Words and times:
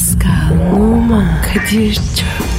Pascal, 0.00 0.72
Oman, 0.72 1.42
Kadir 1.42 1.94
çok 1.94 2.49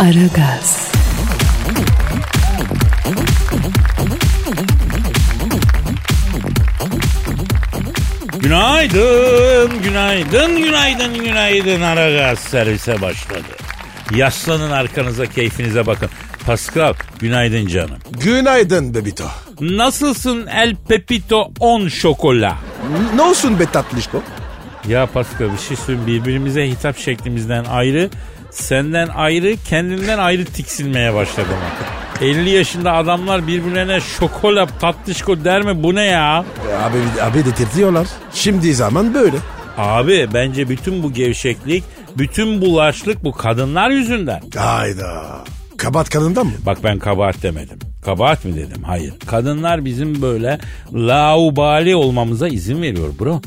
Aragaz, 0.00 0.92
Günaydın, 8.38 9.82
günaydın, 9.82 10.56
günaydın, 10.56 11.14
günaydın. 11.14 11.80
Aragaz 11.80 12.38
servise 12.38 13.00
başladı. 13.00 13.42
Yaslanın 14.14 14.70
arkanıza 14.70 15.26
keyfinize 15.26 15.86
bakın. 15.86 16.10
Pascal, 16.46 16.94
günaydın 17.18 17.66
canım. 17.66 17.98
Günaydın 18.10 18.94
Bebito. 18.94 19.24
Nasılsın 19.60 20.46
El 20.46 20.76
Pepito 20.88 21.50
on 21.60 21.88
şokola? 21.88 22.58
Ne 23.14 23.22
olsun 23.22 23.60
be 23.60 23.66
tatlışko? 23.72 24.22
Ya 24.88 25.06
Pascal 25.06 25.52
bir 25.52 25.58
şey 25.68 25.76
söyleyeyim. 25.76 26.06
Birbirimize 26.06 26.68
hitap 26.68 26.98
şeklimizden 26.98 27.64
ayrı, 27.64 28.10
senden 28.50 29.08
ayrı, 29.08 29.56
kendimden 29.68 30.18
ayrı 30.18 30.44
tiksilmeye 30.44 31.14
başladım. 31.14 31.56
50 32.20 32.50
yaşında 32.50 32.92
adamlar 32.92 33.46
birbirlerine 33.46 34.00
şokola, 34.00 34.66
tatlışko 34.66 35.44
der 35.44 35.62
mi? 35.62 35.82
Bu 35.82 35.94
ne 35.94 36.04
ya? 36.04 36.44
E, 36.70 36.74
Abi, 36.74 36.98
abi 37.22 37.44
dedirtiyorlar. 37.44 38.06
Şimdi 38.32 38.74
zaman 38.74 39.14
böyle. 39.14 39.36
Abi 39.78 40.28
bence 40.34 40.68
bütün 40.68 41.02
bu 41.02 41.12
gevşeklik, 41.12 41.84
bütün 42.18 42.60
bulaşlık 42.60 43.24
bu 43.24 43.32
kadınlar 43.32 43.90
yüzünden. 43.90 44.40
Hayda. 44.56 45.22
Kabat 45.76 46.10
kadından 46.10 46.46
mı? 46.46 46.52
Bak 46.66 46.78
ben 46.84 46.98
kabahat 46.98 47.42
demedim. 47.42 47.78
Kabahat 48.04 48.44
mi 48.44 48.56
dedim? 48.56 48.82
Hayır. 48.82 49.14
Kadınlar 49.26 49.84
bizim 49.84 50.22
böyle 50.22 50.58
laubali 50.94 51.96
olmamıza 51.96 52.48
izin 52.48 52.82
veriyor 52.82 53.08
bro. 53.20 53.40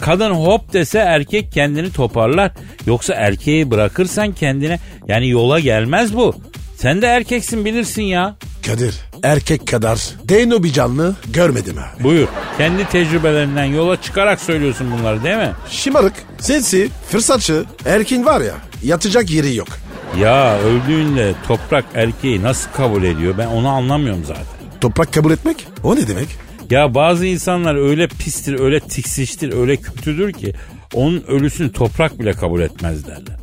Kadın 0.00 0.30
hop 0.30 0.72
dese 0.72 0.98
erkek 0.98 1.52
kendini 1.52 1.92
toparlar. 1.92 2.52
Yoksa 2.86 3.14
erkeği 3.14 3.70
bırakırsan 3.70 4.32
kendine 4.32 4.78
yani 5.08 5.28
yola 5.28 5.60
gelmez 5.60 6.16
bu. 6.16 6.34
Sen 6.76 7.02
de 7.02 7.06
erkeksin 7.06 7.64
bilirsin 7.64 8.02
ya. 8.02 8.36
Kadir 8.66 8.94
erkek 9.22 9.66
kadar 9.66 10.00
Deno 10.24 10.62
bir 10.62 10.72
canlı 10.72 11.16
görmedim 11.32 11.76
ha. 11.76 11.90
Buyur. 12.02 12.28
Kendi 12.58 12.88
tecrübelerinden 12.88 13.64
yola 13.64 14.02
çıkarak 14.02 14.40
söylüyorsun 14.40 14.86
bunları 14.98 15.24
değil 15.24 15.36
mi? 15.36 15.52
Şımarık, 15.70 16.12
sensi, 16.38 16.88
fırsatçı, 17.10 17.64
erkin 17.86 18.24
var 18.24 18.40
ya 18.40 18.54
yatacak 18.82 19.30
yeri 19.30 19.54
yok. 19.54 19.68
Ya 20.20 20.58
öldüğünde 20.58 21.34
toprak 21.48 21.84
erkeği 21.94 22.42
nasıl 22.42 22.70
kabul 22.70 23.02
ediyor 23.02 23.34
ben 23.38 23.46
onu 23.46 23.68
anlamıyorum 23.68 24.24
zaten. 24.24 24.44
Toprak 24.80 25.12
kabul 25.12 25.30
etmek 25.32 25.66
o 25.82 25.96
ne 25.96 26.08
demek? 26.08 26.28
Ya 26.70 26.94
bazı 26.94 27.26
insanlar 27.26 27.88
öyle 27.88 28.08
pistir, 28.08 28.60
öyle 28.60 28.80
tiksiştir, 28.80 29.52
öyle 29.52 29.76
kötüdür 29.76 30.32
ki 30.32 30.54
onun 30.94 31.24
ölüsünü 31.28 31.72
toprak 31.72 32.18
bile 32.18 32.32
kabul 32.32 32.60
etmez 32.60 33.06
derler. 33.06 33.36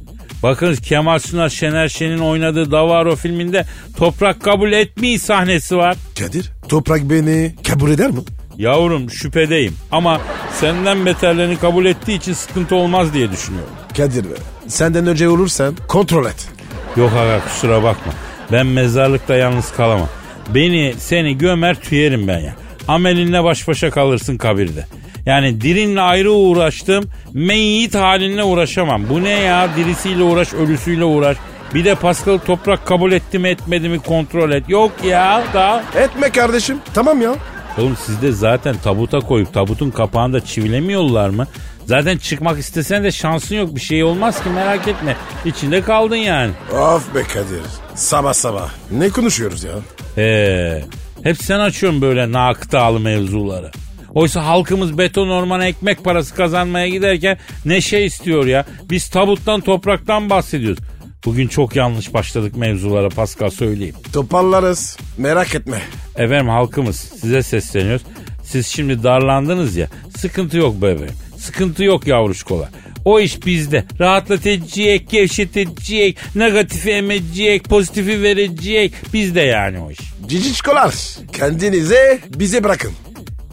Bakın 0.44 0.76
Kemal 0.76 1.20
Sunal 1.20 1.50
Şener 1.50 1.88
Şen'in 1.88 2.18
oynadığı 2.18 2.72
Davaro 2.72 3.16
filminde 3.16 3.66
toprak 3.98 4.42
kabul 4.42 4.72
etmeyi 4.72 5.20
sahnesi 5.20 5.78
var. 5.78 5.98
Kadir 6.20 6.52
toprak 6.70 7.10
beni 7.10 7.56
kabul 7.68 7.92
eder 7.92 8.12
mi? 8.12 8.20
Yavrum 8.58 9.10
şüphedeyim 9.10 9.76
ama 9.92 10.22
senden 10.60 11.06
beterlerini 11.06 11.58
kabul 11.58 11.86
ettiği 11.86 12.18
için 12.18 12.34
sıkıntı 12.34 12.76
olmaz 12.76 13.14
diye 13.14 13.32
düşünüyorum. 13.32 13.74
Kadir 13.98 14.24
be 14.24 14.36
senden 14.68 15.08
önce 15.08 15.30
olursan 15.30 15.76
kontrol 15.88 16.26
et. 16.26 16.50
Yok 16.98 17.14
aga 17.14 17.40
kusura 17.44 17.84
bakma. 17.84 18.14
Ben 18.52 18.66
mezarlıkta 18.68 19.36
yalnız 19.36 19.72
kalamam. 19.72 20.10
Beni 20.56 20.94
seni 20.98 21.38
gömer 21.38 21.82
tüyerim 21.82 22.28
ben 22.28 22.40
ya. 22.40 22.56
Amelinle 22.88 23.44
baş 23.44 23.68
başa 23.68 23.90
kalırsın 23.92 24.38
kabirde. 24.38 24.86
Yani 25.26 25.62
dirinle 25.62 26.02
ayrı 26.02 26.32
uğraştım. 26.32 27.10
Meyyit 27.34 27.96
halinle 27.96 28.44
uğraşamam. 28.44 29.10
Bu 29.10 29.24
ne 29.24 29.30
ya? 29.30 29.70
Dirisiyle 29.78 30.24
uğraş, 30.24 30.54
ölüsüyle 30.54 31.04
uğraş. 31.04 31.38
Bir 31.74 31.86
de 31.86 31.96
Pascal 31.96 32.38
toprak 32.38 32.86
kabul 32.88 33.12
etti 33.12 33.40
mi 33.40 33.50
etmedi 33.50 33.90
mi 33.90 34.00
kontrol 34.00 34.52
et. 34.52 34.70
Yok 34.70 34.92
ya 35.04 35.44
da. 35.54 35.84
Etme 35.96 36.30
kardeşim 36.30 36.78
tamam 36.94 37.22
ya. 37.22 37.36
Oğlum 37.78 37.98
sizde 38.06 38.32
zaten 38.32 38.76
tabuta 38.84 39.20
koyup 39.20 39.54
tabutun 39.54 39.92
kapağını 39.92 40.34
da 40.34 40.46
çivilemiyorlar 40.46 41.30
mı? 41.30 41.48
Zaten 41.86 42.18
çıkmak 42.18 42.60
istesen 42.60 43.04
de 43.04 43.12
şansın 43.12 43.56
yok 43.56 43.76
bir 43.76 43.82
şey 43.82 44.04
olmaz 44.04 44.44
ki 44.44 44.50
merak 44.50 44.88
etme. 44.88 45.18
İçinde 45.46 45.82
kaldın 45.82 46.16
yani. 46.16 46.52
Of 46.72 47.16
be 47.16 47.24
Kadir 47.24 47.62
sabah 47.96 48.34
sabah 48.34 48.70
ne 48.92 49.10
konuşuyoruz 49.10 49.64
ya? 49.64 49.72
He, 50.16 50.84
hep 51.24 51.44
sen 51.44 51.60
açıyorsun 51.60 52.02
böyle 52.02 52.32
nakıtalı 52.32 53.00
mevzuları. 53.00 53.72
Oysa 54.14 54.46
halkımız 54.46 54.98
beton 54.98 55.30
ormana 55.30 55.66
ekmek 55.66 56.04
parası 56.04 56.36
kazanmaya 56.36 56.88
giderken 56.88 57.38
neşe 57.66 58.00
istiyor 58.00 58.46
ya. 58.46 58.66
Biz 58.90 59.10
tabuttan 59.10 59.62
topraktan 59.62 60.30
bahsediyoruz. 60.30 60.80
Bugün 61.26 61.48
çok 61.48 61.76
yanlış 61.76 62.14
başladık 62.14 62.58
mevzulara 62.58 63.10
Pascal 63.10 63.50
söyleyeyim. 63.50 63.96
Toparlarız 64.14 64.98
merak 65.18 65.56
etme. 65.56 65.82
Efendim 66.16 66.50
halkımız 66.50 66.96
size 66.96 67.44
sesleniyoruz. 67.44 68.06
Siz 68.44 68.68
şimdi 68.68 69.04
darlandınız 69.04 69.76
ya 69.76 69.88
sıkıntı 70.18 70.58
yok 70.58 70.82
bebeğim. 70.82 71.14
Sıkıntı 71.38 71.84
yok 71.84 72.08
yavruşkolar. 72.08 72.70
O 73.06 73.20
iş 73.20 73.46
bizde. 73.46 73.86
Rahatlatacak, 74.00 75.10
gevşetecek, 75.10 76.18
negatifi 76.36 76.92
emecek, 76.92 77.64
pozitifi 77.64 78.22
verecek. 78.24 78.94
Bizde 79.14 79.42
yani 79.42 79.80
o 79.80 79.92
iş. 79.92 80.00
Cicişkolar 80.28 80.96
kendinize 81.34 82.20
bize 82.36 82.64
bırakın. 82.64 82.92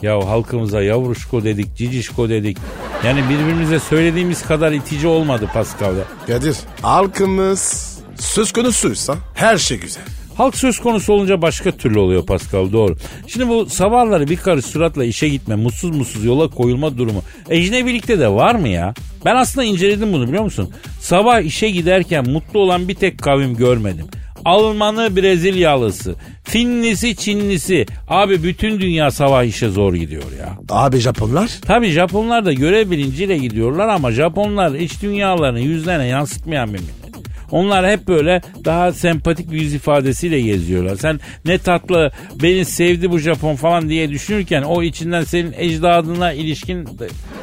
Ya 0.01 0.27
halkımıza 0.27 0.81
yavruşko 0.81 1.43
dedik, 1.43 1.75
cicişko 1.75 2.29
dedik. 2.29 2.57
Yani 3.05 3.23
birbirimize 3.29 3.79
söylediğimiz 3.79 4.41
kadar 4.43 4.71
itici 4.71 5.07
olmadı 5.07 5.49
Pascal 5.53 5.95
ya. 5.97 6.03
Kadir 6.27 6.55
halkımız 6.81 7.93
söz 8.19 8.51
konusuysa 8.51 9.17
her 9.33 9.57
şey 9.57 9.79
güzel. 9.79 10.03
Halk 10.37 10.55
söz 10.55 10.79
konusu 10.79 11.13
olunca 11.13 11.41
başka 11.41 11.71
türlü 11.71 11.99
oluyor 11.99 12.25
Pascal 12.25 12.71
doğru. 12.71 12.95
Şimdi 13.27 13.47
bu 13.47 13.65
sabahları 13.65 14.29
bir 14.29 14.37
karış 14.37 14.65
suratla 14.65 15.05
işe 15.05 15.29
gitme, 15.29 15.55
mutsuz 15.55 15.95
mutsuz 15.95 16.25
yola 16.25 16.47
koyulma 16.47 16.97
durumu 16.97 17.23
ecnebilikte 17.49 18.19
de 18.19 18.27
var 18.29 18.55
mı 18.55 18.67
ya? 18.67 18.93
Ben 19.25 19.35
aslında 19.35 19.65
inceledim 19.65 20.13
bunu 20.13 20.27
biliyor 20.27 20.43
musun? 20.43 20.69
Sabah 20.99 21.41
işe 21.41 21.69
giderken 21.69 22.29
mutlu 22.29 22.59
olan 22.59 22.87
bir 22.87 22.95
tek 22.95 23.19
kavim 23.19 23.55
görmedim. 23.55 24.05
Almanı 24.45 25.15
Brezilyalısı, 25.15 26.15
Finlisi 26.43 27.15
Çinlisi. 27.15 27.85
Abi 28.07 28.43
bütün 28.43 28.79
dünya 28.79 29.11
sabah 29.11 29.43
işe 29.43 29.69
zor 29.69 29.93
gidiyor 29.93 30.23
ya. 30.39 30.57
Abi 30.69 30.97
Japonlar 30.97 31.51
Tabi 31.61 31.89
Japonlar 31.89 32.45
da 32.45 32.53
görev 32.53 32.91
bilinciyle 32.91 33.37
gidiyorlar 33.37 33.87
ama 33.87 34.11
Japonlar 34.11 34.71
iç 34.71 35.01
dünyalarını 35.01 35.59
yüzlerine 35.59 36.07
yansıtmayan 36.07 36.73
bir 36.73 36.79
millet. 36.79 37.02
Onlar 37.53 37.91
hep 37.91 38.07
böyle 38.07 38.41
daha 38.65 38.91
sempatik 38.91 39.51
bir 39.51 39.61
yüz 39.61 39.73
ifadesiyle 39.73 40.41
geziyorlar. 40.41 40.95
Sen 40.95 41.19
ne 41.45 41.57
tatlı 41.57 42.11
beni 42.43 42.65
sevdi 42.65 43.11
bu 43.11 43.19
Japon 43.19 43.55
falan 43.55 43.89
diye 43.89 44.09
düşünürken 44.09 44.61
o 44.61 44.83
içinden 44.83 45.23
senin 45.23 45.53
ecdadına 45.57 46.33
ilişkin 46.33 46.87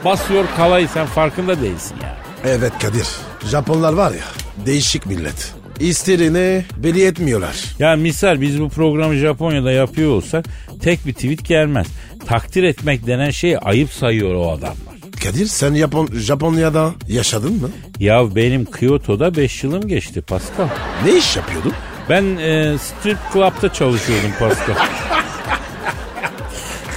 basıyor 0.05 0.45
kalayı 0.57 0.89
sen 0.89 1.07
farkında 1.07 1.63
değilsin 1.63 1.97
ya. 2.03 2.17
Evet 2.45 2.73
Kadir. 2.83 3.07
Japonlar 3.51 3.93
var 3.93 4.11
ya 4.11 4.25
değişik 4.67 5.07
millet. 5.07 5.55
İsterini 5.81 6.65
belli 6.77 7.05
etmiyorlar. 7.05 7.57
Ya 7.79 7.97
misal 7.97 8.41
biz 8.41 8.61
bu 8.61 8.69
programı 8.69 9.15
Japonya'da 9.15 9.73
yapıyor 9.73 10.11
olsak 10.11 10.45
tek 10.83 11.07
bir 11.07 11.13
tweet 11.13 11.45
gelmez. 11.45 11.87
Takdir 12.27 12.63
etmek 12.63 13.07
denen 13.07 13.31
şeyi 13.31 13.59
ayıp 13.59 13.91
sayıyor 13.91 14.35
o 14.35 14.51
adamlar. 14.51 15.00
Kadir 15.23 15.47
sen 15.47 15.75
Japon, 15.75 16.09
Japonya'da 16.13 16.91
yaşadın 17.09 17.53
mı? 17.61 17.71
Ya 17.99 18.37
benim 18.37 18.65
Kyoto'da 18.65 19.37
5 19.37 19.65
yılım 19.65 19.89
geçti 19.89 20.21
Pascal. 20.23 20.69
Ne 21.05 21.17
iş 21.17 21.37
yapıyordun? 21.37 21.73
Ben 22.09 22.25
e, 22.37 22.79
strip 22.79 23.19
club'da 23.33 23.73
çalışıyordum 23.73 24.31
Pascal. 24.39 24.75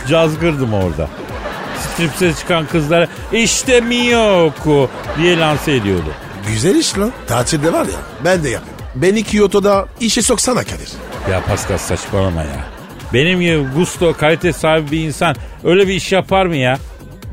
Cazgırdım 0.09 0.73
orada. 0.73 1.09
Stripse 1.79 2.33
çıkan 2.33 2.67
kızlara 2.67 3.07
işte 3.33 3.81
Miyoko 3.81 4.89
diye 5.17 5.37
lanse 5.39 5.75
ediyordu. 5.75 6.09
Güzel 6.47 6.75
iş 6.75 6.97
lan. 6.99 7.11
Tatilde 7.27 7.73
var 7.73 7.85
ya 7.85 7.99
ben 8.25 8.43
de 8.43 8.49
yapıyorum. 8.49 8.83
Beni 8.95 9.23
Kyoto'da 9.23 9.85
işe 9.99 10.21
soksana 10.21 10.63
Kadir. 10.63 10.89
Ya 11.31 11.41
Pascal 11.45 11.77
saçmalama 11.77 12.41
ya. 12.41 12.65
Benim 13.13 13.41
gibi 13.41 13.65
gusto 13.75 14.13
kalite 14.17 14.53
sahibi 14.53 14.91
bir 14.91 14.99
insan 14.99 15.35
öyle 15.63 15.87
bir 15.87 15.93
iş 15.93 16.11
yapar 16.11 16.45
mı 16.45 16.55
ya? 16.55 16.79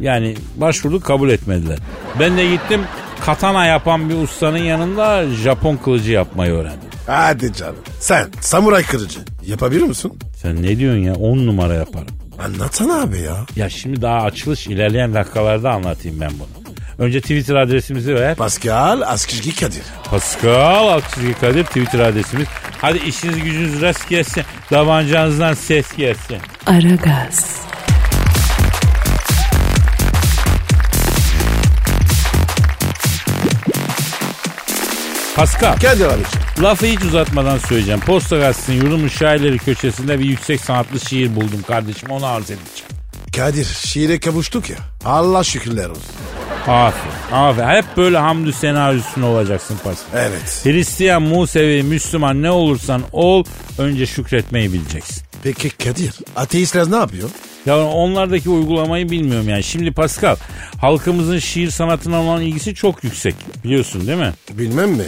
Yani 0.01 0.35
başvurduk 0.57 1.05
kabul 1.05 1.31
etmediler. 1.31 1.79
Ben 2.21 2.37
de 2.37 2.51
gittim 2.51 2.81
katana 3.27 3.67
yapan 3.67 4.11
bir 4.11 4.15
ustanın 4.15 4.59
yanında 4.59 5.27
Japon 5.27 5.77
kılıcı 5.77 6.13
yapmayı 6.13 6.53
öğrendim. 6.53 6.89
Hadi 7.07 7.53
canım. 7.53 7.77
Sen 8.01 8.29
samuray 8.41 8.83
kırıcı. 8.83 9.19
Yapabilir 9.47 9.83
misin? 9.83 10.13
Sen 10.43 10.63
ne 10.63 10.79
diyorsun 10.79 11.01
ya? 11.01 11.15
10 11.15 11.39
numara 11.47 11.75
yaparım. 11.75 12.09
Anlatsana 12.45 13.01
abi 13.03 13.19
ya. 13.21 13.47
Ya 13.57 13.71
şimdi 13.71 14.03
daha 14.03 14.21
açılış 14.23 14.67
ilerleyen 14.67 15.15
dakikalarda 15.15 15.71
anlatayım 15.71 16.21
ben 16.21 16.31
bunu. 16.31 16.61
Önce 17.07 17.21
Twitter 17.21 17.55
adresimizi 17.55 18.15
ver. 18.15 18.35
Pascal 18.35 19.01
Askışki 19.01 19.57
Kadir. 19.57 19.83
Pascal 20.05 20.89
Askizgi 20.89 21.35
Kadir 21.35 21.65
Twitter 21.65 21.99
adresimiz. 21.99 22.47
Hadi 22.81 22.99
işiniz 22.99 23.43
gücünüz 23.43 23.81
rast 23.83 24.09
gelsin. 24.09 24.43
Davancanızdan 24.71 25.55
ses 25.55 25.97
gelsin. 25.97 26.37
Aragaz, 26.67 27.60
Pascal 35.41 35.73
Kadir 35.73 36.05
abiciğim. 36.05 36.47
lafı 36.63 36.87
hiç 36.87 37.03
uzatmadan 37.03 37.59
söyleyeceğim. 37.59 38.01
Posta 38.01 38.39
gazetesinin 38.39 38.77
yurdumun 38.77 39.09
şairleri 39.09 39.59
köşesinde 39.59 40.19
bir 40.19 40.25
yüksek 40.25 40.61
sanatlı 40.61 41.01
şiir 41.01 41.37
buldum 41.37 41.63
kardeşim. 41.67 42.11
Onu 42.11 42.27
arz 42.27 42.45
edeceğim. 42.45 42.91
Kadir 43.37 43.65
şiire 43.65 44.21
kavuştuk 44.21 44.71
ya. 44.71 44.77
Allah 45.05 45.45
şükürler 45.45 45.89
olsun. 45.89 46.05
Aferin. 46.67 47.13
Aferin. 47.33 47.69
Hep 47.69 47.85
böyle 47.97 48.19
hamdü 48.19 48.53
senaryosunu 48.53 49.27
olacaksın 49.27 49.79
Pascal. 49.85 50.21
Evet. 50.21 50.61
Hristiyan, 50.65 51.23
Musevi, 51.23 51.83
Müslüman 51.83 52.43
ne 52.43 52.51
olursan 52.51 53.03
ol 53.13 53.45
önce 53.79 54.07
şükretmeyi 54.07 54.73
bileceksin. 54.73 55.23
Peki 55.43 55.71
Kadir 55.71 56.13
ateistler 56.37 56.91
ne 56.91 56.97
yapıyor? 56.97 57.31
Ya 57.67 57.87
onlardaki 57.87 58.51
uygulamayı 58.51 59.11
bilmiyorum 59.11 59.49
yani. 59.49 59.63
Şimdi 59.63 59.93
Pascal 59.93 60.37
halkımızın 60.81 61.39
şiir 61.39 61.71
sanatına 61.71 62.23
olan 62.23 62.43
ilgisi 62.43 62.75
çok 62.75 63.05
yüksek 63.05 63.35
biliyorsun 63.65 64.07
değil 64.07 64.19
mi? 64.19 64.33
Bilmem 64.51 64.91
mi? 64.91 65.05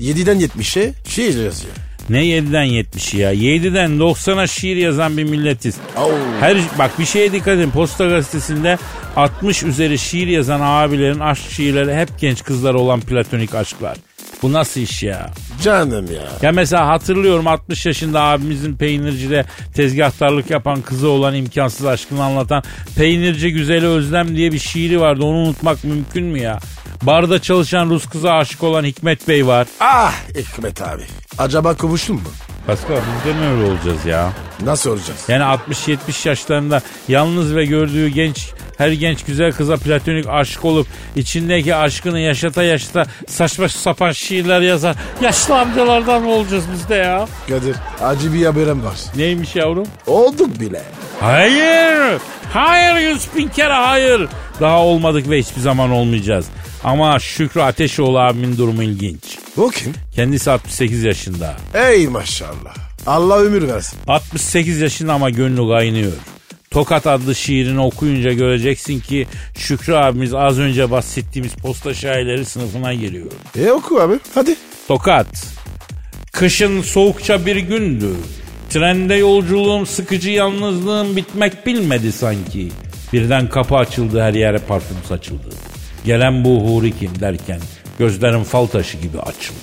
7'den 0.00 0.40
70'e 0.40 0.92
şiir 1.08 1.44
yazıyor. 1.44 1.74
Ne 2.10 2.24
7'den 2.24 2.66
70'i 2.66 3.20
ya 3.20 3.34
7'den 3.34 3.90
90'a 3.90 4.46
şiir 4.46 4.76
yazan 4.76 5.16
bir 5.16 5.24
milletiz. 5.24 5.76
Au. 5.96 6.12
Her 6.40 6.58
bak 6.78 6.98
bir 6.98 7.04
şeye 7.04 7.32
dikkat 7.32 7.58
edin. 7.58 7.70
Posta 7.70 8.06
gazetesinde 8.06 8.78
60 9.16 9.62
üzeri 9.62 9.98
şiir 9.98 10.26
yazan 10.26 10.60
abilerin 10.62 11.20
aşk 11.20 11.50
şiirleri 11.50 11.94
hep 11.94 12.08
genç 12.20 12.44
kızlar 12.44 12.74
olan 12.74 13.00
platonik 13.00 13.54
aşklar. 13.54 13.96
Bu 14.42 14.52
nasıl 14.52 14.80
iş 14.80 15.02
ya? 15.02 15.30
Canım 15.62 16.06
ya. 16.12 16.28
Ya 16.42 16.52
mesela 16.52 16.88
hatırlıyorum 16.88 17.46
60 17.46 17.86
yaşında 17.86 18.22
abimizin 18.22 18.76
peynircide 18.76 19.44
tezgahtarlık 19.74 20.50
yapan 20.50 20.82
kızı 20.82 21.08
olan 21.08 21.34
imkansız 21.34 21.86
aşkını 21.86 22.24
anlatan 22.24 22.62
Peynirci 22.96 23.52
Güzeli 23.52 23.86
Özlem 23.86 24.36
diye 24.36 24.52
bir 24.52 24.58
şiiri 24.58 25.00
vardı. 25.00 25.24
Onu 25.24 25.36
unutmak 25.36 25.84
mümkün 25.84 26.24
mü 26.24 26.40
ya? 26.40 26.58
Barda 27.02 27.42
çalışan 27.42 27.90
Rus 27.90 28.06
kıza 28.06 28.32
aşık 28.32 28.62
olan 28.62 28.84
Hikmet 28.84 29.28
Bey 29.28 29.46
var. 29.46 29.66
Ah 29.80 30.14
Hikmet 30.36 30.82
abi. 30.82 31.02
Acaba 31.38 31.74
kavuştun 31.76 32.16
mu? 32.16 32.22
Pascal 32.66 32.96
biz 32.96 33.24
de 33.34 33.38
mi 33.38 33.46
öyle 33.46 33.70
olacağız 33.70 34.06
ya? 34.06 34.32
Nasıl 34.64 34.90
olacağız? 34.90 35.20
Yani 35.28 35.42
60-70 35.70 36.28
yaşlarında 36.28 36.82
yalnız 37.08 37.54
ve 37.54 37.64
gördüğü 37.66 38.08
genç 38.08 38.48
her 38.78 38.88
genç 38.88 39.24
güzel 39.24 39.52
kıza 39.52 39.76
platonik 39.76 40.26
aşık 40.28 40.64
olup 40.64 40.86
içindeki 41.16 41.74
aşkını 41.74 42.20
yaşata 42.20 42.62
yaşata 42.62 43.06
saçma 43.28 43.68
sapan 43.68 44.12
şiirler 44.12 44.60
yazar. 44.60 44.96
Yaşlı 45.22 45.58
amcalardan 45.58 46.22
mı 46.22 46.30
olacağız 46.30 46.64
biz 46.74 46.88
de 46.88 46.94
ya? 46.94 47.28
Kadir 47.48 47.76
acı 48.02 48.34
bir 48.34 48.46
haberim 48.46 48.84
var. 48.84 48.96
Neymiş 49.16 49.56
yavrum? 49.56 49.86
Olduk 50.06 50.60
bile. 50.60 50.82
Hayır. 51.20 52.20
Hayır 52.52 53.10
yüz 53.10 53.26
bin 53.36 53.48
kere 53.48 53.72
hayır. 53.72 54.28
Daha 54.60 54.78
olmadık 54.82 55.30
ve 55.30 55.38
hiçbir 55.38 55.60
zaman 55.60 55.90
olmayacağız. 55.90 56.46
Ama 56.84 57.18
Şükrü 57.18 57.60
Ateşoğlu 57.60 58.18
abimin 58.18 58.58
durumu 58.58 58.82
ilginç. 58.82 59.22
O 59.56 59.68
kim? 59.68 59.94
Kendisi 60.14 60.50
68 60.50 61.04
yaşında. 61.04 61.56
Ey 61.74 62.08
maşallah. 62.08 62.74
Allah 63.06 63.38
ömür 63.38 63.68
versin. 63.68 63.98
68 64.08 64.80
yaşında 64.80 65.12
ama 65.12 65.30
gönlü 65.30 65.68
kaynıyor. 65.68 66.12
Tokat 66.76 67.06
adlı 67.06 67.34
şiirini 67.34 67.80
okuyunca 67.80 68.32
göreceksin 68.32 69.00
ki 69.00 69.26
Şükrü 69.58 69.94
abimiz 69.94 70.34
az 70.34 70.58
önce 70.58 70.90
bahsettiğimiz 70.90 71.54
posta 71.54 71.94
şairleri 71.94 72.44
sınıfına 72.44 72.94
giriyor. 72.94 73.26
E 73.58 73.70
oku 73.70 74.00
abi 74.00 74.14
hadi. 74.34 74.56
Tokat. 74.88 75.26
Kışın 76.32 76.82
soğukça 76.82 77.46
bir 77.46 77.56
gündü. 77.56 78.14
Trende 78.70 79.14
yolculuğum 79.14 79.86
sıkıcı 79.86 80.30
yalnızlığım 80.30 81.16
bitmek 81.16 81.66
bilmedi 81.66 82.12
sanki. 82.12 82.68
Birden 83.12 83.48
kapı 83.48 83.76
açıldı 83.76 84.22
her 84.22 84.34
yere 84.34 84.58
parfüm 84.58 84.98
saçıldı. 85.08 85.48
Gelen 86.04 86.44
bu 86.44 86.60
huri 86.60 86.98
kim 86.98 87.20
derken 87.20 87.60
gözlerim 87.98 88.44
fal 88.44 88.66
taşı 88.66 88.96
gibi 88.96 89.20
açıldı. 89.20 89.58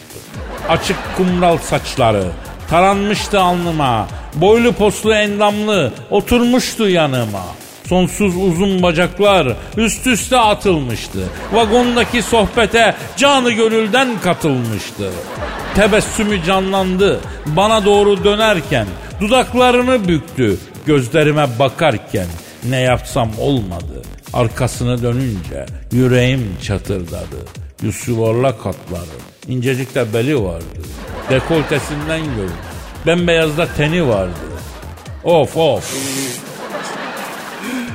Açık 0.69 0.97
kumral 1.17 1.57
saçları 1.57 2.23
taranmıştı 2.73 3.39
alnıma. 3.39 4.07
Boylu 4.35 4.73
poslu 4.73 5.13
endamlı 5.13 5.91
oturmuştu 6.09 6.89
yanıma. 6.89 7.43
Sonsuz 7.87 8.37
uzun 8.37 8.83
bacaklar 8.83 9.47
üst 9.77 10.07
üste 10.07 10.37
atılmıştı. 10.37 11.19
Vagondaki 11.53 12.21
sohbete 12.21 12.95
canı 13.17 13.51
gönülden 13.51 14.07
katılmıştı. 14.23 15.09
Tebessümü 15.75 16.43
canlandı 16.43 17.19
bana 17.45 17.85
doğru 17.85 18.23
dönerken. 18.23 18.87
Dudaklarını 19.21 20.07
büktü 20.07 20.57
gözlerime 20.85 21.59
bakarken. 21.59 22.27
Ne 22.69 22.79
yapsam 22.79 23.29
olmadı. 23.39 24.01
Arkasını 24.33 25.01
dönünce 25.01 25.65
yüreğim 25.91 26.57
çatırdadı. 26.63 27.37
Yüz 27.81 28.07
yuvarlak 28.07 28.65
hatları. 28.65 29.17
incecik 29.47 29.95
de 29.95 30.13
beli 30.13 30.43
vardı. 30.43 30.81
Dekoltesinden 31.29 32.25
gördüm. 32.25 32.55
Bembeyaz 33.05 33.57
da 33.57 33.67
teni 33.67 34.07
vardı. 34.07 34.33
Of 35.23 35.57
of. 35.57 35.95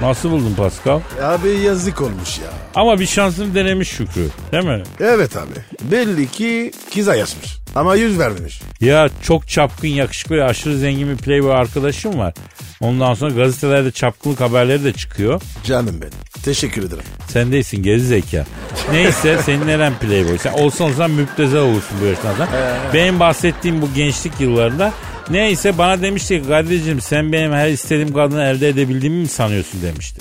Nasıl 0.03 0.31
buldun 0.31 0.55
Pascal? 0.55 1.01
Abi 1.23 1.49
yazık 1.49 2.01
olmuş 2.03 2.39
ya. 2.39 2.49
Ama 2.75 3.01
bir 3.01 3.07
şansını 3.07 3.55
denemiş 3.55 3.89
Şükrü. 3.89 4.29
Değil 4.53 4.65
mi? 4.65 4.83
Evet 5.01 5.37
abi. 5.37 5.91
Belli 5.91 6.29
ki 6.29 6.73
kiza 6.91 7.15
yazmış. 7.15 7.57
Ama 7.75 7.95
yüz 7.95 8.19
vermemiş. 8.19 8.61
Ya 8.81 9.09
çok 9.23 9.49
çapkın, 9.49 9.89
yakışıklı 9.89 10.45
aşırı 10.45 10.79
zengin 10.79 11.09
bir 11.09 11.17
playboy 11.17 11.53
arkadaşım 11.53 12.19
var. 12.19 12.35
Ondan 12.81 13.15
sonra 13.15 13.31
gazetelerde 13.31 13.91
çapkınlık 13.91 14.41
haberleri 14.41 14.85
de 14.85 14.93
çıkıyor. 14.93 15.43
Canım 15.65 16.01
benim. 16.01 16.43
Teşekkür 16.45 16.83
ederim. 16.83 17.03
Sen 17.29 17.53
değilsin 17.53 17.83
gezi 17.83 18.07
zeka. 18.07 18.47
Neyse 18.93 19.39
senin 19.47 19.67
neren 19.67 19.99
playboy? 19.99 20.39
Sen 20.39 20.53
olsan 20.53 20.91
olsan 20.91 21.11
müptezel 21.11 21.61
olursun 21.61 21.99
bu 22.03 22.05
yaştan 22.05 22.35
sonra. 22.35 22.49
Benim 22.95 23.21
bahsettiğim 23.21 23.83
bu 23.83 23.89
gençlik 23.95 24.41
yıllarında 24.41 24.93
neyse 25.31 25.79
bana 25.79 26.03
demişti 26.03 26.43
ki 26.43 26.49
Kadir'cim 26.49 27.01
sen 27.01 27.33
benim 27.33 27.53
her 27.53 27.69
istediğim 27.69 28.13
kadını 28.13 28.43
elde 28.43 28.69
edebildiğimi 28.69 29.21
mi 29.21 29.29
sanıyorsun 29.29 29.83
demişti. 29.83 30.21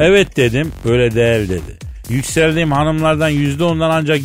Evet 0.00 0.36
dedim 0.36 0.72
öyle 0.84 1.14
değil 1.14 1.48
dedi. 1.48 1.91
Yükseldiğim 2.08 2.72
hanımlardan 2.72 3.28
yüzde 3.28 3.64
ondan 3.64 3.90
ancak 3.90 4.20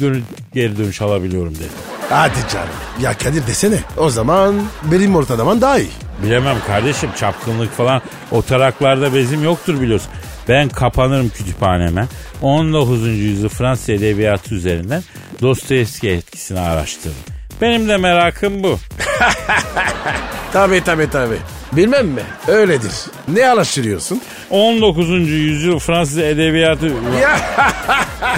geri 0.53 0.77
dönüş 0.77 1.01
alabiliyorum 1.01 1.55
dedi. 1.55 1.69
Hadi 2.09 2.37
canım. 2.53 2.67
Ya 3.01 3.17
Kadir 3.17 3.47
desene. 3.47 3.79
O 3.97 4.09
zaman 4.09 4.55
benim 4.91 5.15
ortalaman 5.15 5.61
daha 5.61 5.79
iyi. 5.79 5.89
Bilemem 6.23 6.57
kardeşim 6.67 7.09
çapkınlık 7.19 7.71
falan 7.77 8.01
o 8.31 8.41
taraklarda 8.41 9.13
bezim 9.13 9.43
yoktur 9.43 9.81
biliyorsun. 9.81 10.11
Ben 10.47 10.69
kapanırım 10.69 11.29
kütüphaneme. 11.29 12.05
19. 12.41 13.07
yüzyıl 13.07 13.49
Fransız 13.49 13.89
edebiyatı 13.89 14.55
üzerinden 14.55 15.03
Dostoyevski 15.41 16.09
etkisini 16.09 16.59
araştırırım. 16.59 17.19
Benim 17.61 17.87
de 17.87 17.97
merakım 17.97 18.63
bu. 18.63 18.79
Tabii 20.53 20.83
tabii 20.83 21.09
tabii. 21.09 21.37
Bilmem 21.77 22.07
mi? 22.07 22.21
Öyledir. 22.47 22.91
Ne 23.27 23.49
araştırıyorsun? 23.49 24.21
19. 24.49 25.09
yüzyıl 25.29 25.79
Fransız 25.79 26.17
edebiyatı... 26.17 26.93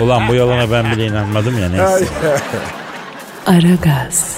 Ulan 0.01 0.27
bu 0.27 0.35
yalana 0.35 0.71
ben 0.71 0.91
bile 0.91 1.05
inanmadım 1.05 1.59
ya 1.59 1.69
neyse. 1.69 2.05
Aragaz, 3.45 4.37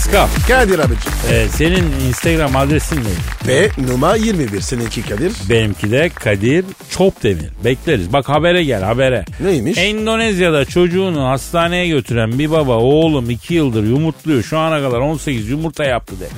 Pascal 0.00 0.28
Kadir 0.48 0.78
abicim. 0.78 1.12
e, 1.32 1.48
senin 1.48 1.92
Instagram 2.08 2.56
adresin 2.56 2.96
ne? 2.96 3.48
Ve 3.48 3.68
numara 3.88 4.16
21. 4.16 4.60
Seninki 4.60 5.02
Kadir. 5.02 5.32
Benimki 5.50 5.90
de 5.90 6.08
Kadir 6.08 6.64
Çopdemir. 6.90 7.44
Bekleriz. 7.64 8.12
Bak 8.12 8.28
habere 8.28 8.64
gel 8.64 8.82
habere. 8.82 9.24
Neymiş? 9.40 9.78
Endonezya'da 9.78 10.64
çocuğunu 10.64 11.28
hastaneye 11.28 11.88
götüren 11.88 12.38
bir 12.38 12.50
baba 12.50 12.72
oğlum 12.76 13.30
2 13.30 13.54
yıldır 13.54 13.84
yumurtluyor. 13.84 14.42
Şu 14.42 14.58
ana 14.58 14.80
kadar 14.80 14.98
18 14.98 15.48
yumurta 15.48 15.84
yaptı 15.84 16.14
demiş. 16.20 16.34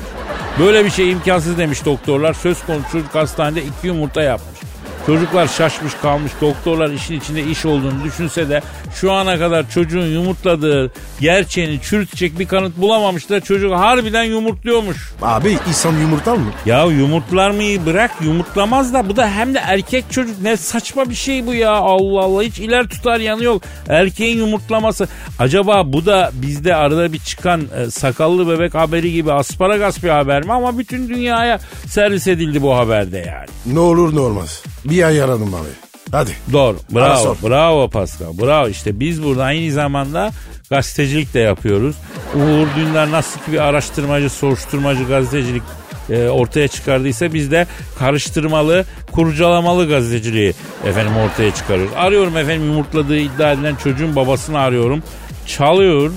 Böyle 0.58 0.84
bir 0.84 0.90
şey 0.90 1.10
imkansız 1.10 1.58
demiş 1.58 1.84
doktorlar. 1.84 2.34
Söz 2.34 2.62
konusu 2.66 2.92
çocuk 2.92 3.14
hastanede 3.14 3.60
2 3.80 3.86
yumurta 3.86 4.22
yapmış. 4.22 4.60
Çocuklar 5.06 5.46
şaşmış 5.46 5.94
kalmış 5.94 6.32
doktorlar 6.40 6.90
işin 6.90 7.20
içinde 7.20 7.44
iş 7.44 7.66
olduğunu 7.66 8.04
düşünse 8.04 8.48
de 8.48 8.62
şu 8.94 9.12
ana 9.12 9.38
kadar 9.38 9.70
çocuğun 9.70 10.06
yumurtladığı 10.06 10.92
gerçeğini 11.20 11.80
çürütecek 11.80 12.38
bir 12.38 12.48
kanıt 12.48 12.76
bulamamışlar. 12.76 13.40
Çocuk 13.40 13.72
harbiden 13.72 14.24
yumurtluyormuş. 14.24 15.12
Abi 15.22 15.58
insan 15.68 15.92
yumurtlar 15.92 16.36
mı? 16.36 16.50
Ya 16.66 16.84
yumurtlar 16.84 17.50
mı 17.50 17.86
bırak 17.86 18.10
yumurtlamaz 18.20 18.94
da 18.94 19.08
bu 19.08 19.16
da 19.16 19.30
hem 19.30 19.54
de 19.54 19.58
erkek 19.58 20.04
çocuk 20.10 20.42
ne 20.42 20.56
saçma 20.56 21.10
bir 21.10 21.14
şey 21.14 21.46
bu 21.46 21.54
ya 21.54 21.72
Allah 21.72 22.20
Allah 22.20 22.42
hiç 22.42 22.58
iler 22.58 22.88
tutar 22.88 23.20
yanı 23.20 23.44
yok. 23.44 23.62
Erkeğin 23.88 24.38
yumurtlaması 24.38 25.08
acaba 25.38 25.92
bu 25.92 26.06
da 26.06 26.30
bizde 26.34 26.74
arada 26.74 27.12
bir 27.12 27.18
çıkan 27.18 27.62
e, 27.76 27.90
sakallı 27.90 28.48
bebek 28.48 28.74
haberi 28.74 29.12
gibi 29.12 29.32
asparagas 29.32 30.02
bir 30.02 30.08
haber 30.08 30.44
mi 30.44 30.52
ama 30.52 30.78
bütün 30.78 31.08
dünyaya 31.08 31.60
servis 31.86 32.26
edildi 32.26 32.62
bu 32.62 32.76
haberde 32.76 33.18
yani. 33.18 33.48
Ne 33.66 33.80
olur 33.80 34.16
ne 34.16 34.20
olmaz. 34.20 34.62
Bir 34.92 35.02
ay 35.02 35.16
yaradım 35.16 35.54
abi. 35.54 35.68
Hadi. 36.10 36.30
Doğru. 36.52 36.76
Bravo. 36.94 37.36
Bravo 37.42 37.90
Pascal. 37.90 38.38
Bravo. 38.40 38.68
İşte 38.68 39.00
biz 39.00 39.24
burada 39.24 39.44
aynı 39.44 39.72
zamanda 39.72 40.30
gazetecilik 40.70 41.34
de 41.34 41.38
yapıyoruz. 41.40 41.96
Uğur 42.34 42.66
Dündar 42.76 43.10
nasıl 43.10 43.40
ki 43.40 43.52
bir 43.52 43.58
araştırmacı, 43.58 44.30
soruşturmacı 44.30 45.04
gazetecilik 45.04 45.62
e, 46.10 46.28
ortaya 46.28 46.68
çıkardıysa 46.68 47.34
biz 47.34 47.50
de 47.50 47.66
karıştırmalı, 47.98 48.84
kurcalamalı 49.12 49.88
gazeteciliği 49.88 50.54
efendim 50.86 51.16
ortaya 51.16 51.54
çıkarıyoruz. 51.54 51.92
Arıyorum 51.96 52.36
efendim 52.36 52.66
yumurtladığı 52.66 53.18
iddia 53.18 53.52
edilen 53.52 53.74
çocuğun 53.74 54.16
babasını 54.16 54.58
arıyorum. 54.58 55.02
Çalıyor, 55.46 56.10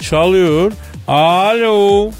çalıyor. 0.00 0.72
Alo. 1.08 2.10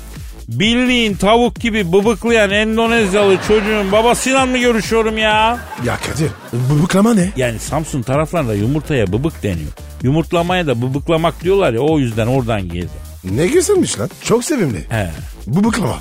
Bildiğin 0.49 1.15
tavuk 1.15 1.57
gibi 1.57 1.93
bıbıklayan 1.93 2.51
Endonezyalı 2.51 3.37
çocuğun 3.49 3.93
babasıyla 3.93 4.47
mı 4.47 4.59
görüşüyorum 4.59 5.19
ya? 5.19 5.59
Ya 5.85 5.97
Kadir 5.97 6.31
bu 6.53 6.83
bıklama 6.83 7.15
ne? 7.15 7.31
Yani 7.37 7.59
Samsun 7.59 8.03
taraflarında 8.03 8.55
yumurtaya 8.55 9.13
bıbık 9.13 9.43
deniyor. 9.43 9.71
Yumurtlamaya 10.03 10.67
da 10.67 10.83
bıbıklamak 10.83 11.43
diyorlar 11.45 11.73
ya 11.73 11.81
o 11.81 11.99
yüzden 11.99 12.27
oradan 12.27 12.69
geldi. 12.69 12.89
Ne 13.25 13.47
güzelmiş 13.47 13.99
lan. 14.01 14.11
Çok 14.25 14.45
sevimli. 14.45 14.79
He. 14.89 15.11
Bu 15.47 15.65
bıklama. 15.65 15.99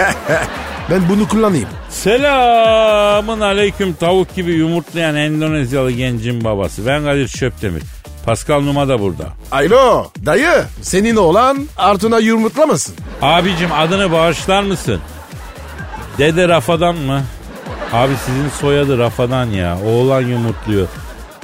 ben 0.90 1.08
bunu 1.08 1.28
kullanayım. 1.28 1.68
Selamın 1.90 3.40
aleyküm 3.40 3.92
tavuk 3.94 4.34
gibi 4.36 4.52
yumurtlayan 4.52 5.16
Endonezyalı 5.16 5.90
gencin 5.90 6.44
babası. 6.44 6.86
Ben 6.86 7.04
Kadir 7.04 7.28
Çöptemir. 7.28 7.82
Pascal 8.28 8.60
Numa 8.60 8.88
da 8.88 9.00
burada. 9.00 9.24
Alo 9.52 10.10
dayı 10.26 10.64
senin 10.82 11.16
oğlan 11.16 11.68
Artun'a 11.76 12.18
yumurtlamasın. 12.18 12.94
Abicim 13.22 13.72
adını 13.72 14.12
bağışlar 14.12 14.62
mısın? 14.62 15.00
Dede 16.18 16.48
Rafadan 16.48 16.96
mı? 16.96 17.22
Abi 17.92 18.12
sizin 18.26 18.48
soyadı 18.48 18.98
Rafadan 18.98 19.46
ya. 19.46 19.78
Oğlan 19.86 20.20
yumurtluyor. 20.20 20.88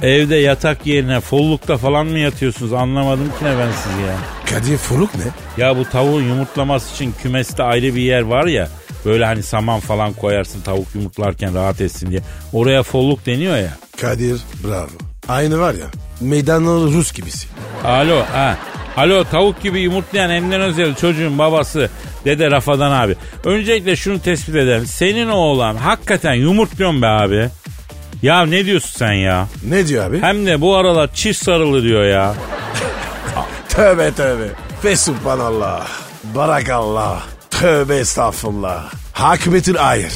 Evde 0.02 0.36
yatak 0.36 0.86
yerine 0.86 1.20
follukta 1.20 1.76
falan 1.76 2.06
mı 2.06 2.18
yatıyorsunuz? 2.18 2.72
Anlamadım 2.72 3.28
ki 3.38 3.44
ne 3.44 3.58
ben 3.58 3.70
sizi 3.70 4.02
ya. 4.02 4.16
Kadir 4.50 4.76
Furuk 4.76 5.10
ne? 5.14 5.24
Ya 5.64 5.76
bu 5.76 5.84
tavuğun 5.84 6.22
yumurtlaması 6.22 6.94
için 6.94 7.14
kümeste 7.22 7.62
ayrı 7.62 7.94
bir 7.94 8.02
yer 8.02 8.22
var 8.22 8.46
ya. 8.46 8.68
Böyle 9.04 9.24
hani 9.24 9.42
saman 9.42 9.80
falan 9.80 10.12
koyarsın 10.12 10.60
tavuk 10.60 10.94
yumurtlarken 10.94 11.54
rahat 11.54 11.80
etsin 11.80 12.10
diye. 12.10 12.20
Oraya 12.52 12.82
folluk 12.82 13.26
deniyor 13.26 13.56
ya. 13.56 13.70
Kadir 14.00 14.40
bravo. 14.64 15.03
Aynı 15.28 15.58
var 15.58 15.74
ya 15.74 15.86
meydanlı 16.20 16.92
Rus 16.92 17.12
gibisi. 17.12 17.46
Alo 17.84 18.22
ha. 18.32 18.56
Alo 18.96 19.24
tavuk 19.24 19.62
gibi 19.62 19.80
yumurtlayan 19.80 20.30
Endonezyalı 20.30 20.94
çocuğun 20.94 21.38
babası 21.38 21.90
Dede 22.24 22.50
Rafadan 22.50 22.90
abi. 22.92 23.16
Öncelikle 23.44 23.96
şunu 23.96 24.20
tespit 24.20 24.54
edelim. 24.54 24.86
Senin 24.86 25.28
oğlan 25.28 25.76
hakikaten 25.76 26.34
yumurtluyor 26.34 27.02
be 27.02 27.06
abi. 27.06 27.48
Ya 28.22 28.46
ne 28.46 28.66
diyorsun 28.66 28.98
sen 28.98 29.12
ya? 29.12 29.48
Ne 29.68 29.86
diyor 29.86 30.04
abi? 30.06 30.22
Hem 30.22 30.46
de 30.46 30.60
bu 30.60 30.76
aralar 30.76 31.14
çift 31.14 31.44
sarılı 31.44 31.82
diyor 31.82 32.04
ya. 32.04 32.34
Tövbe 33.68 34.12
tövbe. 34.14 34.48
Fesubhanallah. 34.82 35.86
Barakallah. 36.34 37.22
Tövbe 37.50 37.96
estağfurullah. 37.96 38.92
Hakmetin 39.12 39.74
ayır. 39.74 40.12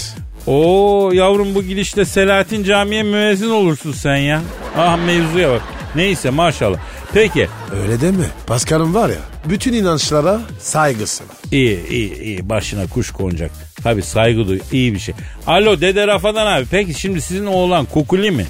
Oo 0.48 1.10
yavrum 1.12 1.54
bu 1.54 1.62
gidişle 1.62 2.04
Selahattin 2.04 2.64
Camii'ye 2.64 3.02
müezzin 3.02 3.50
olursun 3.50 3.92
sen 3.92 4.16
ya. 4.16 4.40
Ah 4.76 4.96
mevzuya 5.06 5.50
bak. 5.50 5.62
Neyse 5.94 6.30
maşallah. 6.30 6.78
Peki 7.14 7.48
Öyle 7.82 8.00
deme. 8.00 8.24
Pascal'ın 8.46 8.94
var 8.94 9.08
ya 9.08 9.16
bütün 9.44 9.72
inançlara 9.72 10.40
saygısı 10.60 11.24
var. 11.24 11.36
iyi 11.52 11.88
iyi 11.88 12.20
iyi 12.22 12.48
başına 12.48 12.86
kuş 12.86 13.10
konacak. 13.10 13.50
Tabi 13.82 14.02
saygı 14.02 14.48
duy 14.48 14.60
iyi 14.72 14.94
bir 14.94 14.98
şey. 14.98 15.14
Alo 15.46 15.80
Dede 15.80 16.06
Rafadan 16.06 16.46
abi 16.46 16.66
peki 16.70 16.94
şimdi 17.00 17.20
sizin 17.20 17.46
oğlan 17.46 17.84
kukuli 17.84 18.30
mi? 18.30 18.46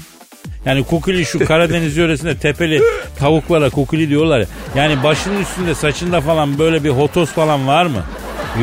Yani 0.64 0.84
kukuli 0.84 1.24
şu 1.24 1.44
Karadeniz 1.44 1.96
yöresinde 1.96 2.36
tepeli 2.38 2.82
tavuklara 3.18 3.70
kukuli 3.70 4.08
diyorlar 4.08 4.38
ya. 4.40 4.46
Yani 4.76 5.02
başının 5.04 5.40
üstünde 5.42 5.74
saçında 5.74 6.20
falan 6.20 6.58
böyle 6.58 6.84
bir 6.84 6.90
hotos 6.90 7.30
falan 7.30 7.66
var 7.66 7.86
mı? 7.86 8.02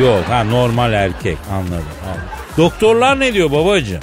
Yok 0.00 0.24
ha 0.28 0.44
normal 0.44 0.92
erkek 0.92 1.38
anladım. 1.52 1.84
anladım. 2.04 2.15
Doktorlar 2.56 3.20
ne 3.20 3.34
diyor 3.34 3.52
babacığım? 3.52 4.00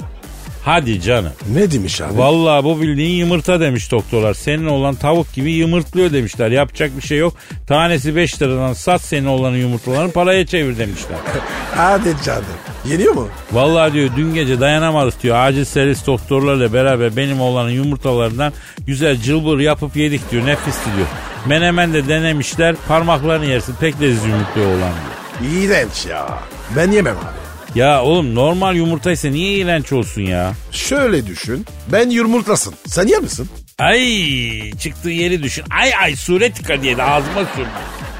Hadi 0.64 1.00
canım. 1.00 1.32
Ne 1.52 1.70
demiş 1.70 2.00
abi? 2.00 2.18
Vallahi 2.18 2.64
bu 2.64 2.80
bildiğin 2.80 3.18
yumurta 3.18 3.60
demiş 3.60 3.90
doktorlar. 3.90 4.34
Senin 4.34 4.66
olan 4.66 4.94
tavuk 4.94 5.32
gibi 5.32 5.52
yumurtluyor 5.52 6.12
demişler. 6.12 6.50
Yapacak 6.50 6.96
bir 6.96 7.02
şey 7.02 7.18
yok. 7.18 7.34
Tanesi 7.66 8.16
5 8.16 8.42
liradan 8.42 8.72
sat 8.72 9.00
senin 9.00 9.26
olanın 9.26 9.56
yumurtalarını 9.56 10.12
paraya 10.12 10.46
çevir 10.46 10.78
demişler. 10.78 11.16
Hadi 11.76 12.14
canım. 12.24 12.44
Yeniyor 12.88 13.14
mu? 13.14 13.28
Vallahi 13.52 13.92
diyor 13.92 14.10
dün 14.16 14.34
gece 14.34 14.60
dayanamadık 14.60 15.22
diyor. 15.22 15.36
Acil 15.36 15.64
servis 15.64 16.06
doktorlarla 16.06 16.72
beraber 16.72 17.16
benim 17.16 17.40
olanın 17.40 17.70
yumurtalarından 17.70 18.52
güzel 18.86 19.20
cılbır 19.20 19.58
yapıp 19.58 19.96
yedik 19.96 20.30
diyor. 20.30 20.46
Nefisti 20.46 20.90
diyor. 20.96 21.06
Menemen 21.46 21.94
de 21.94 22.08
denemişler. 22.08 22.76
Parmaklarını 22.88 23.46
yersin. 23.46 23.74
Pek 23.80 24.00
leziz 24.00 24.24
yumurtluyor 24.24 24.68
olan 24.68 24.78
diyor. 24.78 25.52
İğrenç 25.52 26.06
ya. 26.10 26.38
Ben 26.76 26.90
yemem 26.90 27.16
abi. 27.16 27.43
Ya 27.74 28.02
oğlum 28.02 28.34
normal 28.34 28.76
yumurtaysa 28.76 29.28
niye 29.28 29.58
iğrenç 29.58 29.92
olsun 29.92 30.22
ya? 30.22 30.52
Şöyle 30.70 31.26
düşün. 31.26 31.66
Ben 31.92 32.10
yumurtlasın. 32.10 32.74
Sen 32.86 33.06
yer 33.06 33.20
misin? 33.20 33.48
Ay 33.78 34.72
çıktığı 34.72 35.10
yeri 35.10 35.42
düşün. 35.42 35.64
Ay 35.70 35.94
ay 36.02 36.16
suretika 36.16 36.82
diye 36.82 36.96
de 36.96 37.02
ağzıma 37.02 37.44
sürme. 37.54 37.68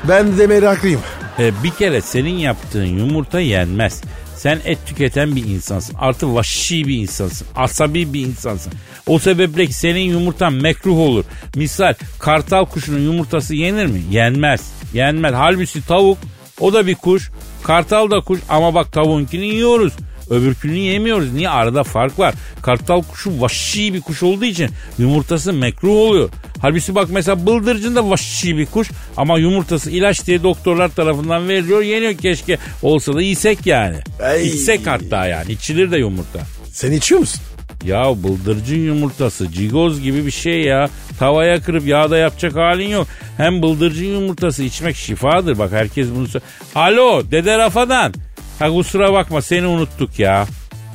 Ben 0.08 0.38
de 0.38 0.46
meraklıyım. 0.46 1.00
E, 1.38 1.62
bir 1.62 1.70
kere 1.70 2.00
senin 2.00 2.38
yaptığın 2.38 2.84
yumurta 2.98 3.40
yenmez. 3.40 4.02
Sen 4.36 4.60
et 4.64 4.78
tüketen 4.86 5.36
bir 5.36 5.44
insansın. 5.44 5.96
Artı 5.98 6.34
vahşi 6.34 6.88
bir 6.88 6.96
insansın. 6.96 7.46
Asabi 7.56 8.12
bir 8.12 8.20
insansın. 8.20 8.72
O 9.06 9.18
sebeple 9.18 9.66
senin 9.66 10.00
yumurtan 10.10 10.52
mekruh 10.52 10.98
olur. 10.98 11.24
Misal 11.56 11.94
kartal 12.18 12.64
kuşunun 12.64 13.00
yumurtası 13.00 13.54
yenir 13.54 13.86
mi? 13.86 14.02
Yenmez. 14.10 14.60
Yenmez. 14.94 15.34
Halbuki 15.34 15.86
tavuk 15.86 16.18
o 16.60 16.72
da 16.72 16.86
bir 16.86 16.94
kuş. 16.94 17.30
Kartal 17.64 18.10
da 18.10 18.20
kuş 18.20 18.40
ama 18.48 18.74
bak 18.74 18.92
tavuğunkini 18.92 19.46
yiyoruz. 19.46 19.92
Öbürkünü 20.30 20.76
yemiyoruz. 20.76 21.32
Niye? 21.32 21.48
Arada 21.48 21.84
fark 21.84 22.18
var. 22.18 22.34
Kartal 22.62 23.02
kuşu 23.02 23.40
vahşi 23.40 23.94
bir 23.94 24.00
kuş 24.00 24.22
olduğu 24.22 24.44
için 24.44 24.70
yumurtası 24.98 25.52
mekruh 25.52 25.90
oluyor. 25.90 26.28
Halbuki 26.62 26.94
bak 26.94 27.08
mesela 27.10 27.46
bıldırcın 27.46 27.96
da 27.96 28.10
vahşi 28.10 28.58
bir 28.58 28.66
kuş 28.66 28.90
ama 29.16 29.38
yumurtası 29.38 29.90
ilaç 29.90 30.26
diye 30.26 30.42
doktorlar 30.42 30.88
tarafından 30.88 31.48
veriliyor. 31.48 31.82
Yeniyor 31.82 32.14
keşke 32.14 32.58
olsa 32.82 33.14
da 33.14 33.22
yesek 33.22 33.66
yani. 33.66 33.96
Ay. 34.22 34.46
İçsek 34.48 34.86
hatta 34.86 35.26
yani. 35.26 35.52
İçilir 35.52 35.90
de 35.92 35.98
yumurta. 35.98 36.40
Sen 36.72 36.92
içiyor 36.92 37.20
musun? 37.20 37.40
Ya 37.84 38.04
bıldırcın 38.24 38.78
yumurtası 38.78 39.52
cigoz 39.52 40.00
gibi 40.00 40.26
bir 40.26 40.30
şey 40.30 40.62
ya. 40.62 40.88
Tavaya 41.18 41.60
kırıp 41.62 41.86
yağda 41.86 42.18
yapacak 42.18 42.56
halin 42.56 42.88
yok. 42.88 43.06
Hem 43.36 43.62
bıldırcın 43.62 44.04
yumurtası 44.06 44.62
içmek 44.62 44.96
şifadır. 44.96 45.58
Bak 45.58 45.72
herkes 45.72 46.08
bunu 46.16 46.26
söylüyor. 46.26 46.52
Alo 46.74 47.22
Dede 47.30 47.58
Rafadan. 47.58 48.14
Ha 48.58 48.68
kusura 48.70 49.12
bakma 49.12 49.42
seni 49.42 49.66
unuttuk 49.66 50.18
ya. 50.18 50.46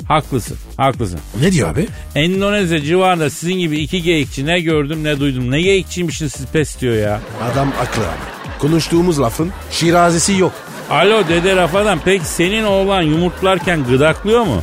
Haklısın 0.08 0.58
haklısın. 0.78 1.20
Ne 1.42 1.52
diyor 1.52 1.70
abi? 1.70 1.88
Endonezya 2.16 2.82
civarında 2.82 3.30
sizin 3.30 3.54
gibi 3.60 3.78
iki 3.80 4.02
geyikçi 4.04 4.46
ne 4.46 4.60
gördüm 4.60 5.04
ne 5.04 5.20
duydum. 5.20 5.52
Ne 5.52 5.62
geyikçiymişsiniz 5.62 6.32
siz 6.34 6.46
pes 6.46 6.82
diyor 6.82 6.96
ya. 6.96 7.22
Adam 7.52 7.74
aklı 7.82 8.02
abi. 8.04 8.60
Konuştuğumuz 8.60 9.20
lafın 9.22 9.52
şirazesi 9.72 10.34
yok. 10.38 10.52
Alo 10.90 11.28
Dede 11.30 11.56
Rafadan 11.56 12.00
peki 12.06 12.26
senin 12.26 12.64
oğlan 12.64 13.02
yumurtlarken 13.02 13.84
gıdaklıyor 13.84 14.44
mu? 14.44 14.62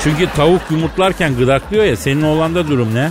Çünkü 0.00 0.26
tavuk 0.36 0.62
yumurtlarken 0.70 1.36
gıdaklıyor 1.36 1.84
ya 1.84 1.96
senin 1.96 2.22
oğlanda 2.22 2.68
durum 2.68 2.94
ne? 2.94 3.10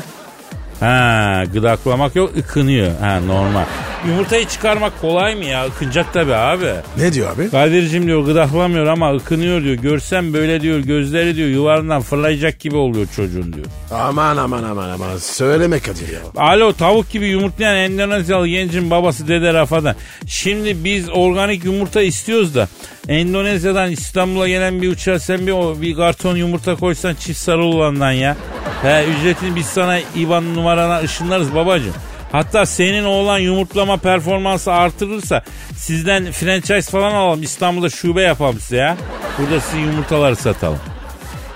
Ha 0.80 1.44
gıdaklamak 1.54 2.16
yok 2.16 2.38
ıkınıyor. 2.38 3.00
Ha 3.00 3.20
normal. 3.20 3.64
Yumurtayı 4.08 4.46
çıkarmak 4.48 5.02
kolay 5.02 5.36
mı 5.36 5.46
ya? 5.46 5.66
Ikınacak 5.66 6.14
tabii 6.14 6.36
abi. 6.36 6.66
Ne 6.98 7.14
diyor 7.14 7.36
abi? 7.36 7.50
Kadir'cim 7.52 8.08
diyor 8.08 8.26
gıdaklamıyor 8.26 8.86
ama 8.88 9.16
ıkınıyor 9.16 9.64
diyor. 9.64 9.76
Görsem 9.76 10.34
böyle 10.34 10.62
diyor 10.62 10.80
gözleri 10.80 11.36
diyor 11.36 11.48
yuvarından 11.50 12.02
fırlayacak 12.02 12.60
gibi 12.60 12.76
oluyor 12.76 13.08
çocuğun 13.16 13.54
diyor. 13.54 13.66
Aman 13.92 14.38
aman 14.38 14.64
aman 14.64 14.90
aman. 14.90 15.18
Söyleme 15.18 15.80
Kadir 15.80 16.08
ya. 16.14 16.20
Alo 16.36 16.74
tavuk 16.74 17.12
gibi 17.12 17.26
yumurtlayan 17.28 17.76
Endonezyalı 17.76 18.48
gencin 18.48 18.92
babası 18.92 19.28
Dede 19.28 19.54
Rafadan. 19.54 19.96
Şimdi 20.28 20.84
biz 20.84 21.10
organik 21.10 21.66
yumurta 21.66 22.02
istiyoruz 22.02 22.56
da 22.56 22.68
Endonezya'dan 23.08 23.92
İstanbul'a 23.92 24.48
gelen 24.48 24.82
bir 24.82 24.90
uçağa 24.90 25.20
sen 25.20 25.48
bir, 25.48 25.52
o- 25.52 25.82
bir 25.82 25.96
karton 25.96 26.36
yumurta 26.36 26.76
koysan 26.76 27.16
çift 27.16 27.40
sarı 27.40 27.64
olandan 27.64 28.12
ya. 28.12 28.38
He 28.82 29.06
ücretini 29.20 29.56
biz 29.56 29.66
sana 29.66 30.00
IBAN 30.16 30.56
numarana 30.56 31.00
ışınlarız 31.00 31.56
babacığım. 31.56 31.94
Hatta 32.34 32.66
senin 32.66 33.04
oğlan 33.04 33.40
yumurtlama 33.40 33.98
performansı 33.98 34.72
artırırsa 34.72 35.44
sizden 35.76 36.32
franchise 36.32 36.92
falan 36.92 37.12
alalım. 37.12 37.44
İstanbul'da 37.44 37.90
şube 37.90 38.22
yapalım 38.22 38.60
size 38.60 38.78
ya. 38.78 38.98
Burada 39.40 39.60
sizin 39.60 39.80
yumurtaları 39.80 40.36
satalım. 40.36 40.80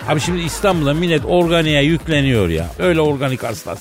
Abi 0.08 0.20
şimdi 0.20 0.40
İstanbul'da 0.42 0.94
millet 0.94 1.26
organiğe 1.26 1.84
yükleniyor 1.84 2.50
ya. 2.50 2.70
Öyle 2.80 3.02
organik 3.02 3.44
aslas. 3.44 3.80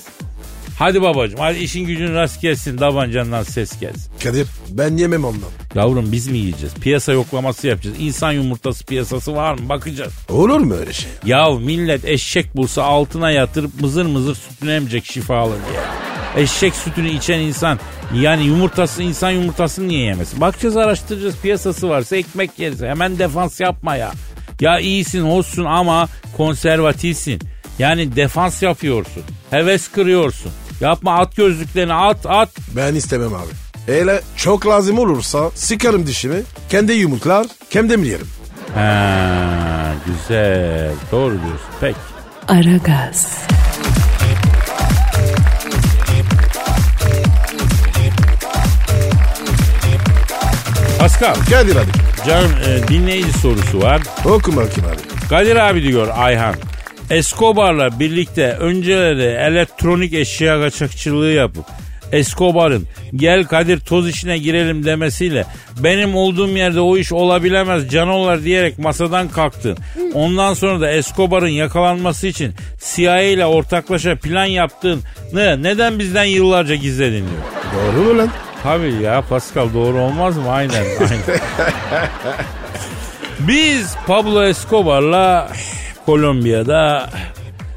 Hadi 0.79 1.01
babacığım 1.01 1.39
hadi 1.39 1.57
işin 1.57 1.85
gücün 1.85 2.13
rast 2.13 2.41
gelsin. 2.41 2.77
Davancandan 2.77 3.43
ses 3.43 3.79
gelsin. 3.79 4.11
Kadir 4.23 4.47
ben 4.69 4.97
yemem 4.97 5.25
ondan. 5.25 5.49
Yavrum 5.75 6.11
biz 6.11 6.27
mi 6.27 6.37
yiyeceğiz? 6.37 6.75
Piyasa 6.75 7.13
yoklaması 7.13 7.67
yapacağız. 7.67 7.95
İnsan 7.99 8.31
yumurtası 8.31 8.85
piyasası 8.85 9.35
var 9.35 9.53
mı? 9.53 9.69
Bakacağız. 9.69 10.13
Olur 10.29 10.59
mu 10.59 10.73
öyle 10.73 10.93
şey? 10.93 11.11
Ya 11.25 11.49
millet 11.51 12.05
eşek 12.05 12.55
bulsa 12.55 12.83
altına 12.83 13.31
yatırıp 13.31 13.81
mızır 13.81 14.05
mızır 14.05 14.35
sütünü 14.35 14.71
emecek 14.71 15.05
şifalı 15.05 15.51
diye. 15.69 16.06
Eşek 16.37 16.75
sütünü 16.75 17.09
içen 17.09 17.39
insan 17.39 17.79
yani 18.13 18.43
yumurtası 18.45 19.03
insan 19.03 19.31
yumurtasını 19.31 19.87
niye 19.87 20.05
yemesin? 20.05 20.41
Bakacağız 20.41 20.77
araştıracağız 20.77 21.35
piyasası 21.41 21.89
varsa 21.89 22.15
ekmek 22.15 22.59
yeriz. 22.59 22.81
Hemen 22.81 23.19
defans 23.19 23.59
yapma 23.59 23.95
ya. 23.95 24.11
Ya 24.61 24.79
iyisin 24.79 25.21
hoşsun 25.21 25.65
ama 25.65 26.07
konservatifsin. 26.37 27.41
Yani 27.79 28.15
defans 28.15 28.63
yapıyorsun. 28.63 29.23
Heves 29.49 29.87
kırıyorsun. 29.87 30.51
Yapma 30.81 31.17
at 31.19 31.35
gözlüklerini 31.35 31.93
at 31.93 32.25
at. 32.25 32.49
Ben 32.75 32.95
istemem 32.95 33.33
abi. 33.33 33.51
Hele 33.85 34.21
çok 34.35 34.67
lazım 34.67 34.99
olursa 34.99 35.51
sıkarım 35.55 36.07
dişimi. 36.07 36.41
Kendi 36.69 36.93
yumruklar 36.93 37.47
kendim 37.69 38.03
yerim. 38.03 38.27
Ha, 38.75 39.93
güzel. 40.05 40.91
Doğru 41.11 41.31
diyorsun. 41.33 41.67
Peki. 41.81 41.97
Aragaz, 42.47 43.37
Pascal. 50.99 51.35
Kadir 51.49 51.75
hadi. 51.75 51.89
Canım 52.27 52.51
e, 52.67 52.87
dinleyici 52.87 53.33
sorusu 53.33 53.81
var. 53.81 54.01
Oku 54.25 54.55
bakayım 54.55 54.89
abi. 54.91 55.27
Kadir 55.29 55.55
abi 55.55 55.83
diyor 55.83 56.07
Ayhan. 56.17 56.55
Escobar'la 57.09 57.99
birlikte 57.99 58.47
önceleri 58.51 59.23
elektronik 59.23 60.13
eşya 60.13 60.61
kaçakçılığı 60.61 61.31
yapıp 61.31 61.65
Escobar'ın 62.11 62.87
gel 63.15 63.43
Kadir 63.43 63.79
toz 63.79 64.09
işine 64.09 64.37
girelim 64.37 64.85
demesiyle 64.85 65.45
benim 65.79 66.15
olduğum 66.15 66.47
yerde 66.49 66.79
o 66.79 66.97
iş 66.97 67.11
olabilemez 67.11 67.89
canolar 67.89 68.43
diyerek 68.43 68.79
masadan 68.79 69.29
kalktın. 69.29 69.77
Ondan 70.13 70.53
sonra 70.53 70.81
da 70.81 70.91
Escobar'ın 70.91 71.47
yakalanması 71.47 72.27
için 72.27 72.53
CIA 72.95 73.21
ile 73.21 73.45
ortaklaşa 73.45 74.15
plan 74.15 74.45
yaptığını 74.45 74.99
neden 75.63 75.99
bizden 75.99 76.23
yıllarca 76.23 76.75
gizledin 76.75 77.25
diyor. 77.25 77.93
Doğru 77.95 78.03
mu 78.13 78.17
lan? 78.17 78.29
Tabii 78.67 79.03
ya 79.03 79.21
Pascal 79.21 79.73
doğru 79.73 79.99
olmaz 79.99 80.37
mı? 80.37 80.51
Aynen. 80.51 80.73
aynen. 80.99 81.39
Biz 83.39 83.95
Pablo 84.07 84.43
Escobar'la 84.43 85.51
Kolombiya'da 86.05 87.09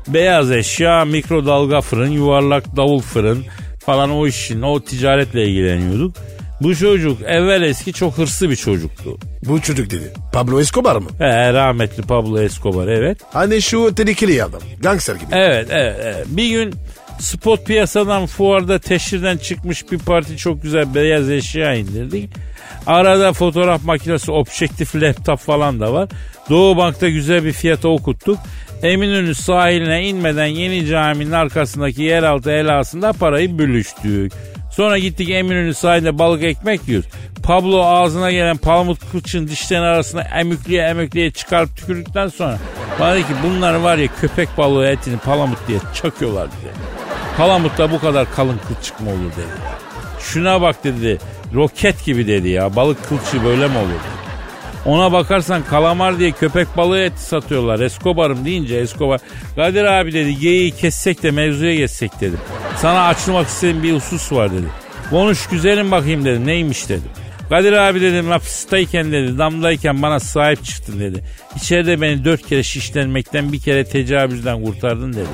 beyaz 0.08 0.50
eşya, 0.50 1.04
mikrodalga 1.04 1.80
fırın, 1.80 2.10
yuvarlak 2.10 2.76
davul 2.76 3.00
fırın 3.00 3.44
falan 3.86 4.10
o 4.10 4.26
işin, 4.26 4.62
o 4.62 4.80
ticaretle 4.80 5.44
ilgileniyorduk. 5.44 6.16
Bu 6.60 6.76
çocuk 6.76 7.22
evvel 7.22 7.62
eski 7.62 7.92
çok 7.92 8.18
hırslı 8.18 8.50
bir 8.50 8.56
çocuktu. 8.56 9.18
Bu 9.48 9.60
çocuk 9.60 9.90
dedi. 9.90 10.12
Pablo 10.32 10.60
Escobar 10.60 10.96
mı? 10.96 11.08
He, 11.18 11.52
rahmetli 11.52 12.02
Pablo 12.02 12.40
Escobar 12.40 12.88
evet. 12.88 13.18
Hani 13.32 13.62
şu 13.62 13.94
tehlikeli 13.94 14.44
adam. 14.44 14.60
Gangster 14.80 15.14
gibi. 15.14 15.28
Evet, 15.32 15.68
evet, 15.70 15.96
evet. 16.02 16.26
Bir 16.28 16.50
gün 16.50 16.74
spot 17.20 17.66
piyasadan 17.66 18.26
fuarda 18.26 18.78
teşhirden 18.78 19.36
çıkmış 19.36 19.92
bir 19.92 19.98
parti 19.98 20.36
çok 20.36 20.62
güzel 20.62 20.94
beyaz 20.94 21.30
eşya 21.30 21.74
indirdik. 21.74 22.30
Arada 22.86 23.32
fotoğraf 23.32 23.84
makinesi, 23.84 24.32
objektif, 24.32 24.94
laptop 24.94 25.38
falan 25.38 25.80
da 25.80 25.92
var. 25.92 26.08
Doğu 26.50 26.76
Bank'ta 26.76 27.08
güzel 27.08 27.44
bir 27.44 27.52
fiyata 27.52 27.88
okuttuk. 27.88 28.38
Eminönü 28.82 29.34
sahiline 29.34 30.08
inmeden 30.08 30.46
yeni 30.46 30.86
caminin 30.86 31.32
arkasındaki 31.32 32.02
yeraltı 32.02 32.50
helasında 32.50 33.12
parayı 33.12 33.58
bölüştük. 33.58 34.32
Sonra 34.72 34.98
gittik 34.98 35.30
Eminönü 35.30 35.74
sahilde 35.74 36.18
balık 36.18 36.42
ekmek 36.42 36.88
yiyoruz. 36.88 37.10
Pablo 37.42 37.84
ağzına 37.84 38.30
gelen 38.30 38.56
palamut 38.56 39.12
kılçın 39.12 39.48
dişlerin 39.48 39.82
arasına 39.82 40.22
emükleye 40.22 40.82
emükleye 40.82 41.30
çıkarıp 41.30 41.76
tükürdükten 41.76 42.28
sonra 42.28 42.58
bana 43.00 43.16
ki 43.16 43.34
bunlar 43.44 43.74
var 43.74 43.96
ya 43.96 44.08
köpek 44.20 44.48
balığı 44.58 44.86
etini 44.86 45.16
palamut 45.16 45.58
diye 45.68 45.78
çakıyorlar 45.94 46.46
dedi. 46.46 46.99
Palamutta 47.36 47.90
bu 47.90 48.00
kadar 48.00 48.34
kalın 48.34 48.60
kılçık 48.68 49.00
mı 49.00 49.10
olur 49.10 49.32
dedi. 49.36 49.80
Şuna 50.20 50.60
bak 50.62 50.84
dedi 50.84 51.18
roket 51.54 52.04
gibi 52.04 52.26
dedi 52.26 52.48
ya 52.48 52.76
balık 52.76 53.08
kılçığı 53.08 53.44
böyle 53.44 53.68
mi 53.68 53.78
olur. 53.78 54.00
Ona 54.86 55.12
bakarsan 55.12 55.62
kalamar 55.62 56.18
diye 56.18 56.30
köpek 56.30 56.76
balığı 56.76 57.00
eti 57.00 57.22
satıyorlar. 57.22 57.80
Escobar'ım 57.80 58.44
deyince 58.44 58.76
Escobar. 58.76 59.20
Kadir 59.56 59.84
abi 59.84 60.12
dedi 60.12 60.38
geyiği 60.38 60.70
kessek 60.70 61.22
de 61.22 61.30
mevzuya 61.30 61.74
geçsek 61.74 62.20
dedi. 62.20 62.36
Sana 62.76 63.06
açılmak 63.06 63.48
istediğim 63.48 63.82
bir 63.82 63.94
husus 63.94 64.32
var 64.32 64.52
dedi. 64.52 64.66
Konuş 65.10 65.46
güzelim 65.46 65.90
bakayım 65.90 66.24
dedim. 66.24 66.46
Neymiş 66.46 66.88
dedim. 66.88 67.10
Kadir 67.48 67.72
abi 67.72 68.00
dedim 68.00 68.28
hapisteyken 68.28 69.12
dedi 69.12 69.38
damdayken 69.38 70.02
bana 70.02 70.20
sahip 70.20 70.64
çıktın 70.64 71.00
dedi. 71.00 71.24
İçeride 71.56 72.00
beni 72.00 72.24
dört 72.24 72.46
kere 72.46 72.62
şişlenmekten 72.62 73.52
bir 73.52 73.60
kere 73.60 73.84
tecavüzden 73.84 74.64
kurtardın 74.64 75.12
dedi. 75.12 75.28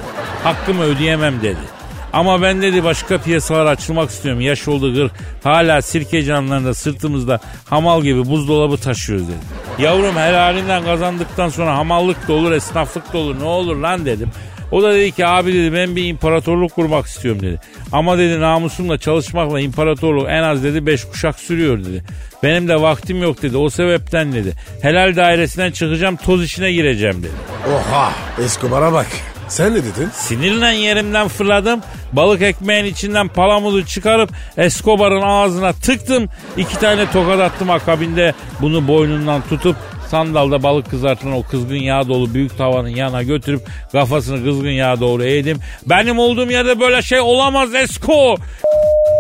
Hakkımı 0.45 0.83
ödeyemem 0.83 1.43
dedi. 1.43 1.76
Ama 2.17 2.43
ben 2.43 2.63
dedi 2.63 2.85
başka 2.85 3.19
piyasalar 3.19 3.67
açılmak 3.67 4.11
istiyorum. 4.11 4.41
Yaş 4.41 4.69
oldu 4.69 4.95
gır. 4.95 5.11
Hala 5.43 5.83
sirke 5.83 6.23
canlarında 6.23 6.75
sırtımızda 6.75 7.41
hamal 7.71 8.03
gibi 8.03 8.27
buzdolabı 8.27 8.77
taşıyoruz 8.77 9.29
dedi. 9.29 9.37
Yavrum 9.83 10.17
helalinden 10.17 10.85
kazandıktan 10.85 11.49
sonra 11.49 11.77
hamallık 11.77 12.29
da 12.29 12.33
olur, 12.33 12.53
esnaflık 12.53 13.13
da 13.13 13.19
olur. 13.19 13.41
Ne 13.41 13.45
olur 13.45 13.77
lan 13.77 14.07
dedim. 14.07 14.31
O 14.73 14.83
da 14.83 14.95
dedi 14.95 15.13
ki 15.13 15.27
abi 15.27 15.55
dedi 15.55 15.73
ben 15.73 15.97
bir 15.97 16.05
imparatorluk 16.05 16.75
kurmak 16.75 17.07
istiyorum 17.07 17.43
dedi. 17.43 17.61
Ama 17.93 18.19
dedi 18.19 18.41
namusumla 18.41 18.99
çalışmakla 18.99 19.61
imparatorluk 19.61 20.27
en 20.29 20.43
az 20.43 20.65
dedi 20.65 20.87
beş 20.87 21.05
kuşak 21.05 21.39
sürüyor 21.39 21.79
dedi. 21.79 22.05
Benim 22.43 22.69
de 22.69 22.81
vaktim 22.81 23.23
yok 23.23 23.43
dedi 23.43 23.57
o 23.57 23.71
sebepten 23.71 24.33
dedi. 24.33 24.53
Helal 24.83 25.17
dairesinden 25.17 25.71
çıkacağım 25.71 26.17
toz 26.17 26.45
işine 26.45 26.73
gireceğim 26.73 27.19
dedi. 27.19 27.33
Oha 27.75 28.13
Escobar'a 28.45 28.93
bak. 28.93 29.07
Sen 29.49 29.73
ne 29.75 29.77
dedin? 29.77 30.09
Sinirle 30.15 30.67
yerimden 30.67 31.29
fırladım. 31.29 31.81
Balık 32.13 32.43
ekmeğin 32.43 32.85
içinden 32.85 33.29
palamudu 33.29 33.85
çıkarıp 33.85 34.31
Escobar'ın 34.57 35.23
ağzına 35.23 35.73
tıktım. 35.73 36.29
İki 36.57 36.79
tane 36.79 37.11
tokat 37.11 37.41
attım 37.41 37.71
akabinde 37.71 38.35
bunu 38.61 38.89
boynundan 38.89 39.43
tutup 39.49 39.77
sandalda 40.11 40.63
balık 40.63 40.91
kızartılan 40.91 41.33
o 41.33 41.43
kızgın 41.43 41.77
yağ 41.77 42.09
dolu 42.09 42.35
büyük 42.35 42.59
tavanın 42.59 42.89
yanına 42.89 43.23
götürüp 43.23 43.61
kafasını 43.93 44.45
kızgın 44.45 44.71
yağa 44.71 45.01
doğru 45.01 45.25
eğdim. 45.25 45.59
Benim 45.87 46.19
olduğum 46.19 46.51
yerde 46.51 46.81
böyle 46.81 47.03
şey 47.03 47.21
olamaz 47.21 47.75
Esko. 47.75 48.37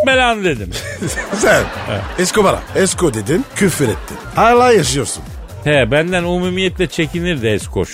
Belan 0.06 0.44
dedim. 0.44 0.70
Sen 1.34 1.62
Escobar'a 2.18 2.60
Esko 2.76 3.14
dedin 3.14 3.44
küfür 3.54 3.84
ettin. 3.84 4.16
Hala 4.34 4.72
yaşıyorsun. 4.72 5.24
He 5.64 5.90
benden 5.90 6.24
umumiyetle 6.24 6.86
çekinirdi 6.86 7.46
Eskoş. 7.46 7.90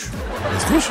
Eskoş? 0.56 0.84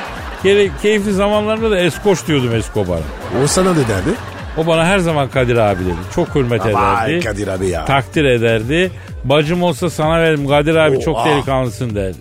Kere, 0.43 0.69
keyifli 0.81 1.13
zamanlarında 1.13 1.71
da 1.71 1.79
Eskoş 1.79 2.27
diyordum 2.27 2.55
Escobar'a. 2.55 3.41
O 3.43 3.47
sana 3.47 3.73
ne 3.73 3.79
derdi? 3.87 4.09
O 4.57 4.67
bana 4.67 4.85
her 4.85 4.99
zaman 4.99 5.29
Kadir 5.29 5.57
abi 5.57 5.85
dedi. 5.85 5.95
Çok 6.15 6.35
hürmet 6.35 6.61
Vay 6.65 6.71
ederdi. 7.13 7.25
Kadir 7.25 7.47
abi 7.47 7.67
ya. 7.69 7.85
Takdir 7.85 8.25
ederdi. 8.25 8.91
Bacım 9.23 9.63
olsa 9.63 9.89
sana 9.89 10.21
veririm 10.21 10.47
Kadir 10.47 10.75
abi 10.75 10.99
çok 10.99 11.15
Oha. 11.15 11.29
delikanlısın 11.29 11.95
derdi. 11.95 12.17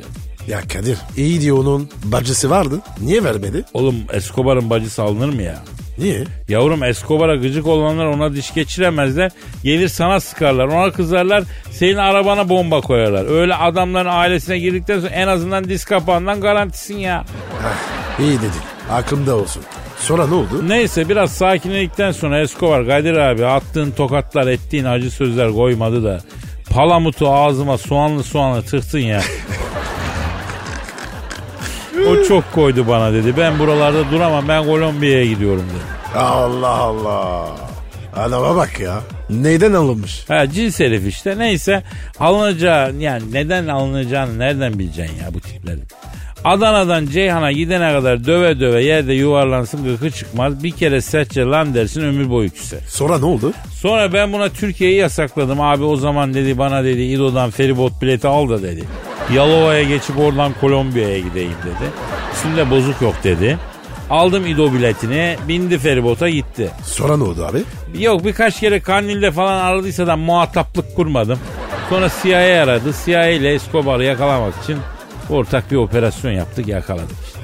Ya 0.49 0.61
Kadir 0.73 0.99
iyi 1.17 1.41
diyor 1.41 1.59
onun 1.59 1.89
bacısı 2.05 2.51
vardı. 2.51 2.81
Niye 3.01 3.25
vermedi? 3.25 3.65
Oğlum 3.75 3.95
Escobar'ın 4.13 4.71
bacısı 4.71 5.03
alınır 5.03 5.35
mı 5.35 5.43
ya? 5.43 5.57
Niye? 5.99 6.25
Yavrum 6.49 6.85
Escobar'a 6.85 7.37
gıcık 7.37 7.67
olanlar 7.67 8.07
ona 8.07 8.35
diş 8.35 8.55
geçiremezler. 8.55 9.31
Gelir 9.65 9.89
sana 9.89 10.21
sıkarlar. 10.21 10.67
Ona 10.67 10.93
kızarlar. 10.93 11.43
Senin 11.71 11.97
arabana 11.97 12.49
bomba 12.49 12.81
koyarlar. 12.81 13.41
Öyle 13.41 13.55
adamların 13.55 14.09
ailesine 14.13 14.59
girdikten 14.59 15.01
sonra 15.01 15.11
en 15.11 15.29
azından 15.29 15.65
diz 15.65 15.85
kapağından 15.85 16.41
garantisin 16.41 16.99
ya. 16.99 17.25
İyi 18.21 18.39
dedin. 18.39 18.63
Aklımda 18.91 19.37
olsun. 19.37 19.63
Sonra 20.01 20.27
ne 20.27 20.35
oldu? 20.35 20.69
Neyse 20.69 21.09
biraz 21.09 21.33
sakinledikten 21.33 22.13
sonra 22.13 22.41
Escobar 22.41 22.87
Kadir 22.87 23.15
abi 23.15 23.47
attığın 23.47 23.91
tokatlar 23.91 24.47
ettiğin 24.47 24.85
acı 24.85 25.11
sözler 25.11 25.53
koymadı 25.53 26.05
da 26.05 26.21
palamutu 26.71 27.29
ağzıma 27.29 27.79
soğanlı 27.79 28.23
soğanlı 28.23 28.63
tıktın 28.63 28.99
ya. 28.99 29.23
o 32.09 32.25
çok 32.25 32.53
koydu 32.53 32.89
bana 32.89 33.13
dedi. 33.13 33.35
Ben 33.37 33.59
buralarda 33.59 34.11
duramam 34.11 34.49
ben 34.49 34.65
Kolombiya'ya 34.65 35.25
gidiyorum 35.27 35.65
dedi. 35.75 36.19
Allah 36.19 36.69
Allah. 36.77 37.57
Adama 38.17 38.57
bak 38.57 38.81
ya. 38.81 39.01
Neyden 39.31 39.73
alınmış? 39.73 40.25
Ha 40.29 40.51
cins 40.51 40.81
herif 40.81 41.07
işte 41.07 41.39
neyse 41.39 41.83
alınacağı 42.21 42.95
yani 42.95 43.23
neden 43.33 43.67
alınacağını 43.67 44.39
nereden 44.39 44.79
bileceksin 44.79 45.17
ya 45.25 45.35
bu 45.35 45.41
tiplerin. 45.41 45.85
Adana'dan 46.45 47.07
Ceyhan'a 47.07 47.53
gidene 47.53 47.93
kadar 47.93 48.25
döve 48.27 48.61
döve 48.61 48.85
yerde 48.85 49.15
yuvarlansın 49.15 49.85
gıkı 49.85 50.11
çıkmaz. 50.11 50.63
Bir 50.63 50.71
kere 50.71 51.01
sertçe 51.01 51.45
lan 51.45 51.75
dersin 51.75 52.01
ömür 52.01 52.31
boyu 52.31 52.51
küser. 52.51 52.81
Sonra 52.89 53.19
ne 53.19 53.25
oldu? 53.25 53.53
Sonra 53.75 54.13
ben 54.13 54.33
buna 54.33 54.49
Türkiye'yi 54.49 54.97
yasakladım. 54.97 55.61
Abi 55.61 55.85
o 55.85 55.97
zaman 55.97 56.35
dedi 56.35 56.59
bana 56.59 56.85
dedi 56.85 57.03
İdo'dan 57.03 57.51
feribot 57.51 58.03
bileti 58.03 58.29
al 58.29 58.49
da 58.49 58.63
dedi. 58.63 58.85
Yalova'ya 59.35 59.83
geçip 59.83 60.19
oradan 60.19 60.53
Kolombiya'ya 60.61 61.19
gideyim 61.19 61.55
dedi. 61.65 61.91
Üstümde 62.35 62.71
bozuk 62.71 63.03
yok 63.03 63.15
dedi. 63.25 63.59
Aldım 64.11 64.47
İdo 64.47 64.73
biletini 64.73 65.37
bindi 65.49 65.79
feribota 65.79 66.29
gitti. 66.29 66.71
Sonra 66.85 67.17
ne 67.17 67.23
oldu 67.25 67.47
abi? 67.47 67.59
Yok 68.03 68.25
birkaç 68.25 68.61
kere 68.61 68.81
Kandil'de 68.81 69.31
falan 69.31 69.57
aradıysa 69.65 70.07
da 70.07 70.17
muhataplık 70.17 70.97
kurmadım. 70.97 71.39
Sonra 71.89 72.09
CIA 72.23 72.63
aradı. 72.63 72.95
CIA 73.05 73.27
ile 73.27 73.55
Escobar'ı 73.55 74.05
yakalamak 74.05 74.55
için 74.63 74.77
ortak 75.31 75.71
bir 75.71 75.77
operasyon 75.77 76.33
yaptık 76.33 76.69
yakaladık 76.69 77.17
işte. 77.27 77.41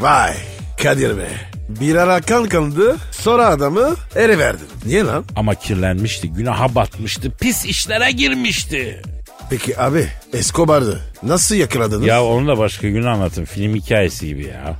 Vay 0.00 0.34
Kadir 0.82 1.18
be. 1.18 1.28
Bir 1.68 1.94
ara 1.94 2.20
kan 2.20 2.48
kandı 2.48 2.96
sonra 3.10 3.46
adamı 3.46 3.94
ele 4.16 4.38
verdin. 4.38 4.66
Niye 4.86 5.04
lan? 5.04 5.24
Ama 5.36 5.54
kirlenmişti, 5.54 6.28
günaha 6.32 6.74
batmıştı, 6.74 7.30
pis 7.30 7.64
işlere 7.64 8.10
girmişti. 8.10 9.02
Peki 9.50 9.80
abi 9.80 10.06
Escobar'dı. 10.32 11.00
Nasıl 11.22 11.54
yakaladınız? 11.54 12.06
Ya 12.06 12.24
onu 12.24 12.48
da 12.48 12.58
başka 12.58 12.88
gün 12.88 13.02
anlatın. 13.02 13.44
Film 13.44 13.74
hikayesi 13.74 14.26
gibi 14.26 14.44
ya. 14.46 14.76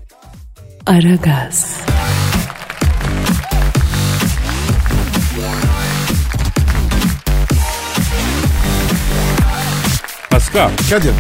Aragaz, 0.86 1.76
Pascal. 10.30 10.70
Kadir. 10.90 11.12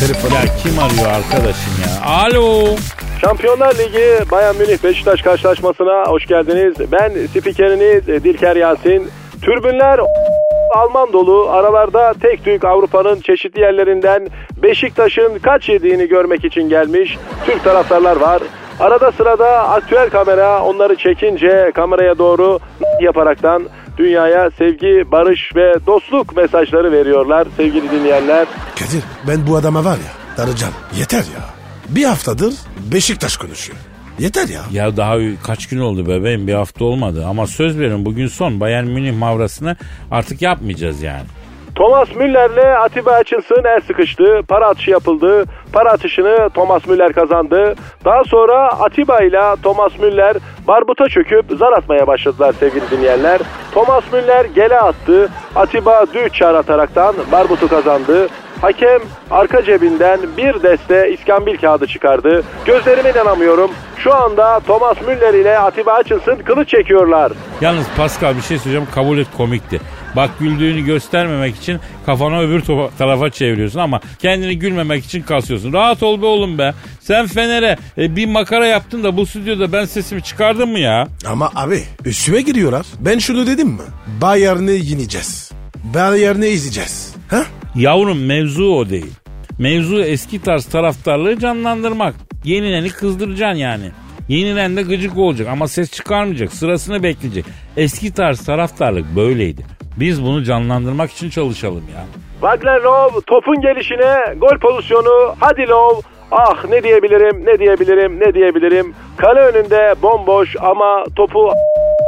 Telefon. 0.00 0.30
Ya 0.30 0.42
kim 0.62 0.78
arıyor 0.78 1.16
arkadaşım 1.16 1.72
ya? 1.82 2.06
Alo. 2.06 2.76
Şampiyonlar 3.20 3.74
Ligi 3.74 4.30
Bayern 4.30 4.56
Münih 4.56 4.84
Beşiktaş 4.84 5.22
karşılaşmasına 5.22 6.04
hoş 6.06 6.26
geldiniz. 6.26 6.92
Ben 6.92 7.26
spikeriniz 7.26 8.24
Dilker 8.24 8.56
Yasin. 8.56 9.08
Türbünler 9.42 10.00
Alman 10.76 11.12
dolu 11.12 11.50
aralarda 11.50 12.14
tek 12.22 12.44
tük 12.44 12.64
Avrupa'nın 12.64 13.20
çeşitli 13.20 13.60
yerlerinden 13.60 14.28
Beşiktaş'ın 14.62 15.38
kaç 15.38 15.68
yediğini 15.68 16.08
görmek 16.08 16.44
için 16.44 16.68
gelmiş 16.68 17.18
Türk 17.46 17.64
taraftarlar 17.64 18.16
var. 18.16 18.42
Arada 18.80 19.12
sırada 19.12 19.68
aktüel 19.68 20.10
kamera 20.10 20.62
onları 20.64 20.96
çekince 20.96 21.72
kameraya 21.74 22.18
doğru 22.18 22.58
yaparaktan 23.00 23.68
dünyaya 23.98 24.50
sevgi, 24.50 25.04
barış 25.12 25.56
ve 25.56 25.74
dostluk 25.86 26.36
mesajları 26.36 26.92
veriyorlar 26.92 27.46
sevgili 27.56 27.90
dinleyenler. 27.90 28.46
Kadir 28.78 29.02
ben 29.28 29.46
bu 29.46 29.56
adama 29.56 29.84
var 29.84 29.96
ya 29.96 30.36
daracağım. 30.36 30.74
Yeter 30.98 31.18
ya. 31.18 31.44
Bir 31.88 32.04
haftadır 32.04 32.54
Beşiktaş 32.92 33.36
konuşuyor. 33.36 33.78
Yeter 34.18 34.48
ya. 34.48 34.60
Ya 34.72 34.96
daha 34.96 35.16
kaç 35.42 35.66
gün 35.66 35.78
oldu 35.78 36.08
bebeğim 36.08 36.46
bir 36.46 36.54
hafta 36.54 36.84
olmadı 36.84 37.26
ama 37.28 37.46
söz 37.46 37.78
verin 37.78 38.04
bugün 38.04 38.26
son 38.26 38.60
Bayern 38.60 38.86
Münih 38.86 39.18
mavrasını 39.18 39.76
artık 40.10 40.42
yapmayacağız 40.42 41.02
yani. 41.02 41.26
Thomas 41.74 42.14
Müller'le 42.14 42.76
Atiba 42.80 43.18
Hutchinson 43.18 43.64
el 43.64 43.80
sıkıştı. 43.80 44.40
Para 44.48 44.66
atışı 44.66 44.90
yapıldı. 44.90 45.44
Para 45.72 45.90
atışını 45.90 46.50
Thomas 46.54 46.86
Müller 46.86 47.12
kazandı. 47.12 47.74
Daha 48.04 48.24
sonra 48.24 48.68
Atiba 48.80 49.20
ile 49.20 49.40
Thomas 49.62 49.98
Müller 49.98 50.36
barbuta 50.68 51.08
çöküp 51.08 51.44
zar 51.58 51.72
atmaya 51.72 52.06
başladılar 52.06 52.54
sevgili 52.60 52.90
dinleyenler. 52.90 53.40
Thomas 53.74 54.04
Müller 54.12 54.44
gele 54.44 54.80
attı. 54.80 55.28
Atiba 55.56 56.04
düğüt 56.14 56.34
çağır 56.34 56.54
ataraktan 56.54 57.14
barbutu 57.32 57.68
kazandı. 57.68 58.28
Hakem 58.60 59.00
arka 59.30 59.62
cebinden 59.64 60.20
bir 60.36 60.62
deste 60.62 61.10
iskambil 61.12 61.56
kağıdı 61.58 61.86
çıkardı. 61.86 62.42
Gözlerime 62.64 63.10
inanamıyorum. 63.10 63.70
Şu 63.98 64.14
anda 64.14 64.60
Thomas 64.60 64.96
Müller 65.00 65.34
ile 65.34 65.58
Atiba 65.58 65.98
Hutchinson 65.98 66.36
kılıç 66.36 66.68
çekiyorlar. 66.68 67.32
Yalnız 67.60 67.86
Pascal 67.96 68.36
bir 68.36 68.40
şey 68.42 68.58
söyleyeceğim 68.58 68.88
kabul 68.94 69.18
et 69.18 69.26
komikti. 69.36 69.80
Bak 70.16 70.30
güldüğünü 70.40 70.84
göstermemek 70.84 71.56
için 71.56 71.80
kafanı 72.06 72.40
öbür 72.40 72.62
tarafa 72.98 73.30
çeviriyorsun 73.30 73.78
ama 73.78 74.00
kendini 74.18 74.58
gülmemek 74.58 75.04
için 75.04 75.22
kasıyorsun. 75.22 75.72
Rahat 75.72 76.02
ol 76.02 76.22
be 76.22 76.26
oğlum 76.26 76.58
be. 76.58 76.74
Sen 77.00 77.26
Fener'e 77.26 77.76
e, 77.98 78.16
bir 78.16 78.26
makara 78.26 78.66
yaptın 78.66 79.04
da 79.04 79.16
bu 79.16 79.26
stüdyoda 79.26 79.72
ben 79.72 79.84
sesimi 79.84 80.22
çıkardım 80.22 80.70
mı 80.70 80.78
ya? 80.78 81.08
Ama 81.26 81.50
abi 81.54 81.82
üstüme 82.04 82.40
giriyorlar. 82.40 82.86
Ben 83.00 83.18
şunu 83.18 83.46
dedim 83.46 83.68
mi? 83.68 83.82
Bayern'i 84.20 84.70
yeneceğiz. 84.90 85.52
Bayern'i 85.94 86.46
izleyeceğiz. 86.46 87.14
Ha? 87.28 87.42
Yavrum 87.74 88.24
mevzu 88.24 88.64
o 88.64 88.88
değil. 88.90 89.12
Mevzu 89.58 90.02
eski 90.02 90.42
tarz 90.42 90.64
taraftarlığı 90.66 91.38
canlandırmak. 91.38 92.14
Yenileni 92.44 92.88
kızdıracaksın 92.88 93.58
yani. 93.58 93.90
Yenilen 94.28 94.76
de 94.76 94.82
gıcık 94.82 95.18
olacak 95.18 95.48
ama 95.48 95.68
ses 95.68 95.92
çıkarmayacak. 95.92 96.52
Sırasını 96.52 97.02
bekleyecek. 97.02 97.44
Eski 97.76 98.14
tarz 98.14 98.44
taraftarlık 98.44 99.16
böyleydi. 99.16 99.66
Biz 99.96 100.22
bunu 100.22 100.44
canlandırmak 100.44 101.10
için 101.10 101.30
çalışalım 101.30 101.84
ya. 101.94 102.04
Wagner 102.40 102.80
Love 102.80 103.20
topun 103.26 103.60
gelişine 103.60 104.34
gol 104.36 104.58
pozisyonu 104.58 105.34
hadi 105.40 105.68
Love 105.68 106.00
ah 106.32 106.64
ne 106.68 106.82
diyebilirim 106.82 107.46
ne 107.46 107.58
diyebilirim 107.58 108.20
ne 108.20 108.34
diyebilirim. 108.34 108.94
Kale 109.16 109.40
önünde 109.40 109.94
bomboş 110.02 110.56
ama 110.60 111.04
topu 111.16 111.50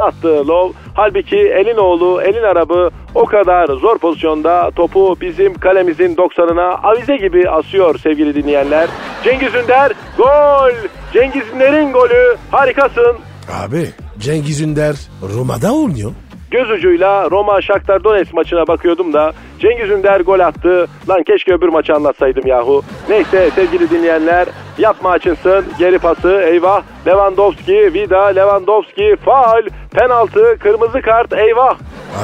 attı 0.01 0.47
Love 0.47 0.73
halbuki 0.93 1.37
elin 1.37 1.77
oğlu 1.77 2.21
elin 2.21 2.43
arabı 2.43 2.89
o 3.15 3.25
kadar 3.25 3.67
zor 3.67 3.97
pozisyonda 3.97 4.71
topu 4.75 5.17
bizim 5.21 5.53
kalemizin 5.53 6.15
90'ına 6.15 6.75
avize 6.75 7.17
gibi 7.17 7.49
asıyor 7.49 7.99
sevgili 7.99 8.35
dinleyenler. 8.35 8.89
Cengiz 9.23 9.55
Ünder 9.55 9.91
gol! 10.17 10.71
Cengiz 11.13 11.43
Ünder'in 11.55 11.91
golü. 11.91 12.35
Harikasın. 12.51 13.15
Abi 13.63 13.89
Cengiz 14.19 14.61
Ünder 14.61 14.95
Roma'da 15.35 15.75
oynuyor. 15.75 16.11
Göz 16.51 16.71
ucuyla 16.71 17.31
Roma 17.31 17.61
Shakhtar 17.61 18.03
Donetsk 18.03 18.33
maçına 18.33 18.67
bakıyordum 18.67 19.13
da 19.13 19.33
Cengiz 19.59 19.89
Ünder 19.89 20.19
gol 20.19 20.39
attı. 20.39 20.87
Lan 21.09 21.23
keşke 21.23 21.53
öbür 21.53 21.69
maçı 21.69 21.93
anlatsaydım 21.93 22.47
yahu. 22.47 22.81
Neyse 23.09 23.49
sevgili 23.55 23.89
dinleyenler 23.89 24.47
yapma 24.77 25.09
açınsın. 25.09 25.65
Geri 25.79 25.99
pası 25.99 26.41
eyvah. 26.45 26.83
Lewandowski, 27.07 27.93
Vida, 27.93 28.25
Lewandowski, 28.25 29.15
faal, 29.25 29.61
penaltı, 29.91 30.59
kırmızı 30.59 31.01
kart 31.01 31.33
eyvah. 31.33 31.75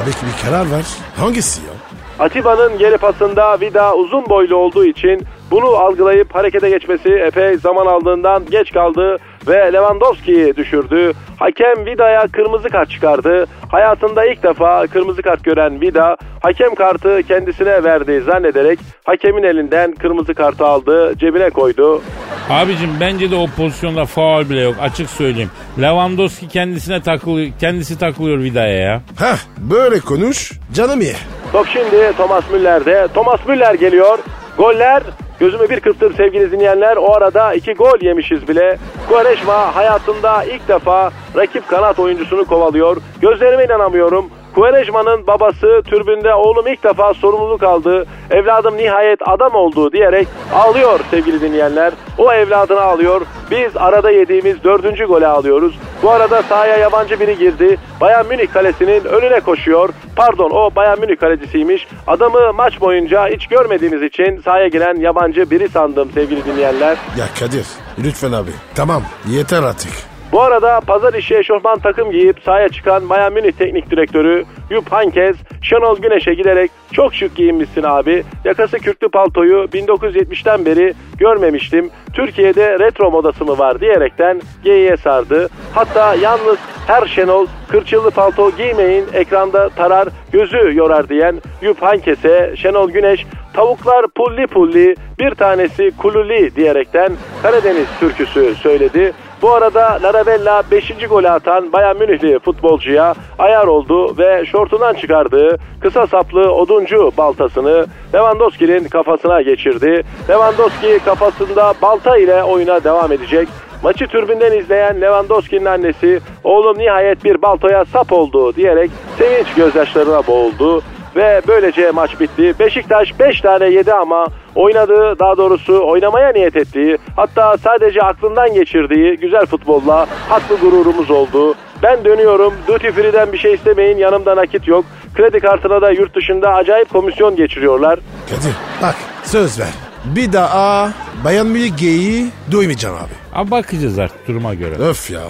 Abi 0.02 0.10
bir 0.10 0.50
karar 0.50 0.70
ver. 0.70 0.84
Hangisi 1.16 1.60
ya? 1.60 1.72
Atiba'nın 2.18 2.78
geri 2.78 2.96
pasında 2.96 3.60
Vida 3.60 3.94
uzun 3.94 4.28
boylu 4.28 4.56
olduğu 4.56 4.84
için 4.84 5.26
bunu 5.50 5.66
algılayıp 5.66 6.34
harekete 6.34 6.70
geçmesi 6.70 7.08
epey 7.08 7.56
zaman 7.56 7.86
aldığından 7.86 8.44
geç 8.50 8.72
kaldı 8.72 9.18
ve 9.48 9.72
Lewandowski'yi 9.72 10.56
düşürdü. 10.56 11.12
Hakem 11.38 11.86
Vida'ya 11.86 12.26
kırmızı 12.32 12.68
kart 12.68 12.90
çıkardı. 12.90 13.46
Hayatında 13.68 14.24
ilk 14.26 14.42
defa 14.42 14.86
kırmızı 14.86 15.22
kart 15.22 15.44
gören 15.44 15.80
Vida 15.80 16.16
hakem 16.40 16.74
kartı 16.74 17.22
kendisine 17.28 17.84
verdi 17.84 18.22
zannederek 18.26 18.78
hakemin 19.04 19.42
elinden 19.42 19.94
kırmızı 19.94 20.34
kartı 20.34 20.64
aldı 20.66 21.14
cebine 21.18 21.50
koydu. 21.50 22.02
Abicim 22.50 22.90
bence 23.00 23.30
de 23.30 23.36
o 23.36 23.46
pozisyonda 23.56 24.04
faul 24.04 24.50
bile 24.50 24.60
yok 24.60 24.74
açık 24.80 25.10
söyleyeyim. 25.10 25.50
Lewandowski 25.80 26.48
kendisine 26.48 27.02
takılıyor, 27.02 27.50
kendisi 27.60 27.98
takılıyor 27.98 28.38
Vida'ya 28.38 28.78
ya. 28.78 29.00
Heh 29.18 29.36
böyle 29.58 30.00
konuş 30.00 30.52
canım 30.74 31.00
ye. 31.00 31.14
Top 31.52 31.66
şimdi 31.72 32.12
Thomas 32.16 32.50
Müller'de. 32.52 33.08
Thomas 33.14 33.46
Müller 33.48 33.74
geliyor. 33.74 34.18
Goller 34.56 35.02
gözümü 35.42 35.70
bir 35.70 35.80
kırptır 35.80 36.14
sevgili 36.14 36.52
dinleyenler. 36.52 36.96
O 36.96 37.14
arada 37.14 37.54
iki 37.54 37.72
gol 37.72 37.98
yemişiz 38.00 38.48
bile. 38.48 38.78
Quaresma 39.08 39.76
hayatında 39.76 40.44
ilk 40.44 40.68
defa 40.68 41.10
rakip 41.36 41.68
kanat 41.68 41.98
oyuncusunu 41.98 42.44
kovalıyor. 42.44 42.96
Gözlerime 43.20 43.64
inanamıyorum. 43.64 44.30
Quaresma'nın 44.54 45.26
babası 45.26 45.82
türbünde 45.84 46.34
oğlum 46.34 46.66
ilk 46.66 46.84
defa 46.84 47.14
sorumluluk 47.14 47.62
aldı. 47.62 48.06
Evladım 48.30 48.76
nihayet 48.76 49.28
adam 49.28 49.54
oldu 49.54 49.92
diyerek 49.92 50.28
ağlıyor 50.54 51.00
sevgili 51.10 51.40
dinleyenler. 51.40 51.92
O 52.18 52.32
evladını 52.32 52.80
ağlıyor. 52.80 53.20
Biz 53.50 53.76
arada 53.76 54.10
yediğimiz 54.10 54.64
dördüncü 54.64 55.04
gole 55.04 55.26
alıyoruz. 55.26 55.78
Bu 56.02 56.10
arada 56.10 56.42
sahaya 56.42 56.76
yabancı 56.76 57.20
biri 57.20 57.38
girdi. 57.38 57.76
Bayern 58.00 58.26
Münih 58.26 58.52
kalesinin 58.52 59.04
önüne 59.04 59.40
koşuyor. 59.40 59.88
Pardon 60.16 60.50
o 60.50 60.74
Bayern 60.76 61.00
Münih 61.00 61.16
kalecisiymiş. 61.16 61.86
Adamı 62.06 62.52
maç 62.52 62.80
boyunca 62.80 63.28
hiç 63.28 63.46
görmediğimiz 63.46 64.02
için 64.02 64.40
sahaya 64.44 64.68
giren 64.68 64.94
yabancı 65.00 65.50
biri 65.50 65.68
sandım 65.68 66.10
sevgili 66.14 66.44
dinleyenler. 66.44 66.96
Ya 67.18 67.26
Kadir 67.40 67.66
lütfen 68.04 68.32
abi. 68.32 68.50
Tamam 68.74 69.02
yeter 69.28 69.62
artık. 69.62 70.11
Bu 70.32 70.40
arada 70.40 70.80
pazar 70.80 71.14
işi 71.14 71.36
eşofman 71.36 71.78
takım 71.78 72.10
giyip 72.10 72.40
sahaya 72.44 72.68
çıkan 72.68 73.08
Bayern 73.08 73.32
Münih 73.32 73.52
teknik 73.52 73.90
direktörü 73.90 74.44
Yup 74.70 74.92
Hankes 74.92 75.36
Şenol 75.62 75.98
Güneş'e 75.98 76.34
giderek 76.34 76.70
çok 76.92 77.14
şık 77.14 77.36
giyinmişsin 77.36 77.82
abi. 77.82 78.24
Yakası 78.44 78.78
kürklü 78.78 79.08
paltoyu 79.08 79.64
1970'ten 79.64 80.66
beri 80.66 80.94
görmemiştim. 81.18 81.90
Türkiye'de 82.14 82.78
retro 82.78 83.10
modası 83.10 83.44
mı 83.44 83.58
var 83.58 83.80
diyerekten 83.80 84.40
geyiğe 84.64 84.96
sardı. 84.96 85.48
Hatta 85.74 86.14
yalnız 86.14 86.58
her 86.86 87.06
Şenol 87.06 87.46
kırçıllı 87.68 88.10
palto 88.10 88.50
giymeyin 88.50 89.04
ekranda 89.12 89.68
tarar 89.68 90.08
gözü 90.32 90.76
yorar 90.76 91.08
diyen 91.08 91.40
Yup 91.62 91.82
Hankes'e 91.82 92.54
Şenol 92.56 92.90
Güneş 92.90 93.26
tavuklar 93.54 94.06
pulli 94.16 94.46
pulli 94.46 94.94
bir 95.18 95.34
tanesi 95.34 95.90
kululi 95.98 96.56
diyerekten 96.56 97.12
Karadeniz 97.42 97.86
türküsü 98.00 98.54
söyledi. 98.54 99.12
Bu 99.42 99.52
arada 99.52 99.98
Larabella 100.02 100.62
5. 100.70 101.08
golü 101.08 101.28
atan 101.28 101.72
Bayern 101.72 101.96
Münihli 101.96 102.38
futbolcuya 102.38 103.14
ayar 103.38 103.66
oldu 103.66 104.18
ve 104.18 104.46
şortundan 104.46 104.94
çıkardığı 104.94 105.58
kısa 105.80 106.06
saplı 106.06 106.52
oduncu 106.54 107.12
baltasını 107.18 107.86
Lewandowski'nin 108.14 108.88
kafasına 108.88 109.42
geçirdi. 109.42 110.02
Lewandowski 110.28 110.98
kafasında 111.04 111.74
balta 111.82 112.16
ile 112.16 112.42
oyuna 112.42 112.84
devam 112.84 113.12
edecek. 113.12 113.48
Maçı 113.82 114.06
türbünden 114.06 114.58
izleyen 114.58 115.00
Lewandowski'nin 115.00 115.64
annesi 115.64 116.20
oğlum 116.44 116.78
nihayet 116.78 117.24
bir 117.24 117.42
baltoya 117.42 117.84
sap 117.84 118.12
oldu 118.12 118.54
diyerek 118.54 118.90
sevinç 119.18 119.54
gözyaşlarına 119.54 120.26
boğuldu. 120.26 120.82
Ve 121.16 121.42
böylece 121.48 121.90
maç 121.90 122.20
bitti. 122.20 122.54
Beşiktaş 122.58 123.18
5 123.18 123.40
tane 123.40 123.66
yedi 123.68 123.92
ama 123.92 124.26
oynadığı 124.54 125.18
daha 125.18 125.36
doğrusu 125.36 125.86
oynamaya 125.86 126.32
niyet 126.32 126.56
ettiği 126.56 126.98
hatta 127.16 127.56
sadece 127.58 128.00
aklından 128.02 128.54
geçirdiği 128.54 129.16
güzel 129.16 129.46
futbolla 129.46 130.06
haklı 130.28 130.56
gururumuz 130.56 131.10
oldu. 131.10 131.54
Ben 131.82 132.04
dönüyorum. 132.04 132.54
Duty 132.68 132.88
Free'den 132.88 133.32
bir 133.32 133.38
şey 133.38 133.54
istemeyin. 133.54 133.96
Yanımda 133.98 134.36
nakit 134.36 134.68
yok. 134.68 134.84
Kredi 135.14 135.40
kartına 135.40 135.82
da 135.82 135.90
yurt 135.90 136.14
dışında 136.14 136.54
acayip 136.54 136.90
komisyon 136.90 137.36
geçiriyorlar. 137.36 137.98
Kadir 138.30 138.54
bak 138.82 138.94
söz 139.24 139.60
ver. 139.60 139.68
Bir 140.04 140.32
daha 140.32 140.92
Bayan 141.24 141.46
Münih 141.46 141.76
geyiği 141.76 142.30
duymayacağım 142.50 142.96
abi. 142.96 143.40
Abi 143.40 143.50
bakacağız 143.50 143.98
artık 143.98 144.28
duruma 144.28 144.54
göre. 144.54 144.74
Öf 144.74 145.10
ya. 145.10 145.20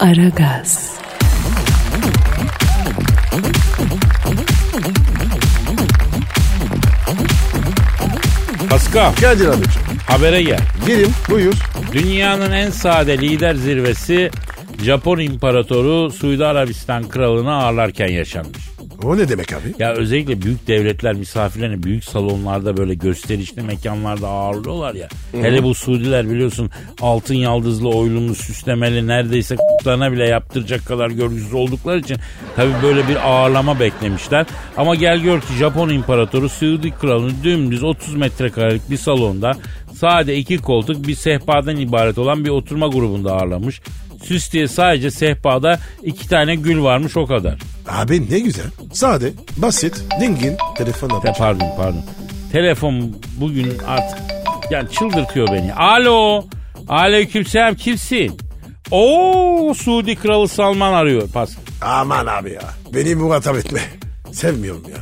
Aragaz, 0.00 0.98
Pascal 8.86 9.14
Kadir 9.14 9.48
abicim. 9.48 9.82
habere 10.06 10.42
gel. 10.42 10.58
Gelin 10.86 11.12
buyur. 11.30 11.54
Dünyanın 11.92 12.52
en 12.52 12.70
sade 12.70 13.18
lider 13.18 13.54
zirvesi 13.54 14.30
Japon 14.84 15.18
İmparatoru 15.18 16.10
Suudi 16.10 16.44
Arabistan 16.44 17.08
Kralı'nı 17.08 17.54
ağırlarken 17.54 18.08
yaşanmış. 18.08 18.75
O 19.04 19.16
ne 19.16 19.28
demek 19.28 19.52
abi? 19.52 19.74
Ya 19.78 19.92
özellikle 19.92 20.42
büyük 20.42 20.66
devletler 20.66 21.14
misafirlerini 21.14 21.82
büyük 21.82 22.04
salonlarda 22.04 22.76
böyle 22.76 22.94
gösterişli 22.94 23.62
mekanlarda 23.62 24.28
ağırlıyorlar 24.28 24.94
ya. 24.94 25.08
Hele 25.32 25.62
bu 25.62 25.74
Suudiler 25.74 26.30
biliyorsun 26.30 26.70
altın 27.00 27.34
yaldızlı 27.34 27.88
oylumlu 27.88 28.34
süslemeli 28.34 29.06
neredeyse 29.06 29.56
k***larına 29.56 30.12
bile 30.12 30.28
yaptıracak 30.28 30.86
kadar 30.86 31.10
görgüsüz 31.10 31.54
oldukları 31.54 31.98
için 31.98 32.16
tabi 32.56 32.70
böyle 32.82 33.08
bir 33.08 33.30
ağırlama 33.30 33.80
beklemişler. 33.80 34.46
Ama 34.76 34.94
gel 34.94 35.18
gör 35.20 35.40
ki 35.40 35.52
Japon 35.58 35.88
İmparatoru 35.88 36.48
Suudi 36.48 36.90
Kralı'nı 36.90 37.32
dümdüz 37.44 37.82
30 37.82 38.14
metrekarelik 38.14 38.90
bir 38.90 38.96
salonda 38.96 39.52
sade 39.94 40.36
iki 40.36 40.58
koltuk 40.58 41.06
bir 41.06 41.14
sehpadan 41.14 41.76
ibaret 41.76 42.18
olan 42.18 42.44
bir 42.44 42.50
oturma 42.50 42.86
grubunda 42.86 43.32
ağırlamış. 43.32 43.80
Süs 44.28 44.52
diye 44.52 44.68
sadece 44.68 45.10
sehpada 45.10 45.80
iki 46.02 46.28
tane 46.28 46.54
gül 46.54 46.82
varmış 46.82 47.16
o 47.16 47.26
kadar. 47.26 47.54
Abi 47.88 48.30
ne 48.30 48.38
güzel. 48.38 48.66
Sade, 48.92 49.32
basit, 49.56 50.04
dingin. 50.20 50.56
Telefon 50.78 51.08
Te- 51.08 51.14
alacağım. 51.14 51.36
pardon 51.38 51.68
pardon. 51.76 52.02
Telefon 52.52 53.16
bugün 53.40 53.72
artık 53.86 54.18
yani 54.70 54.88
çıldırtıyor 54.90 55.48
beni. 55.52 55.74
Alo. 55.74 56.44
Aleykümselam 56.88 57.74
kimsin? 57.74 58.36
Oo 58.90 59.74
Suudi 59.74 60.14
Kralı 60.16 60.48
Salman 60.48 60.92
arıyor. 60.92 61.28
Pas. 61.28 61.50
Aman 61.82 62.26
abi 62.26 62.52
ya. 62.52 62.62
Beni 62.94 63.14
muhatap 63.14 63.56
etme. 63.56 63.80
Sevmiyorum 64.32 64.82
ya. 64.90 64.96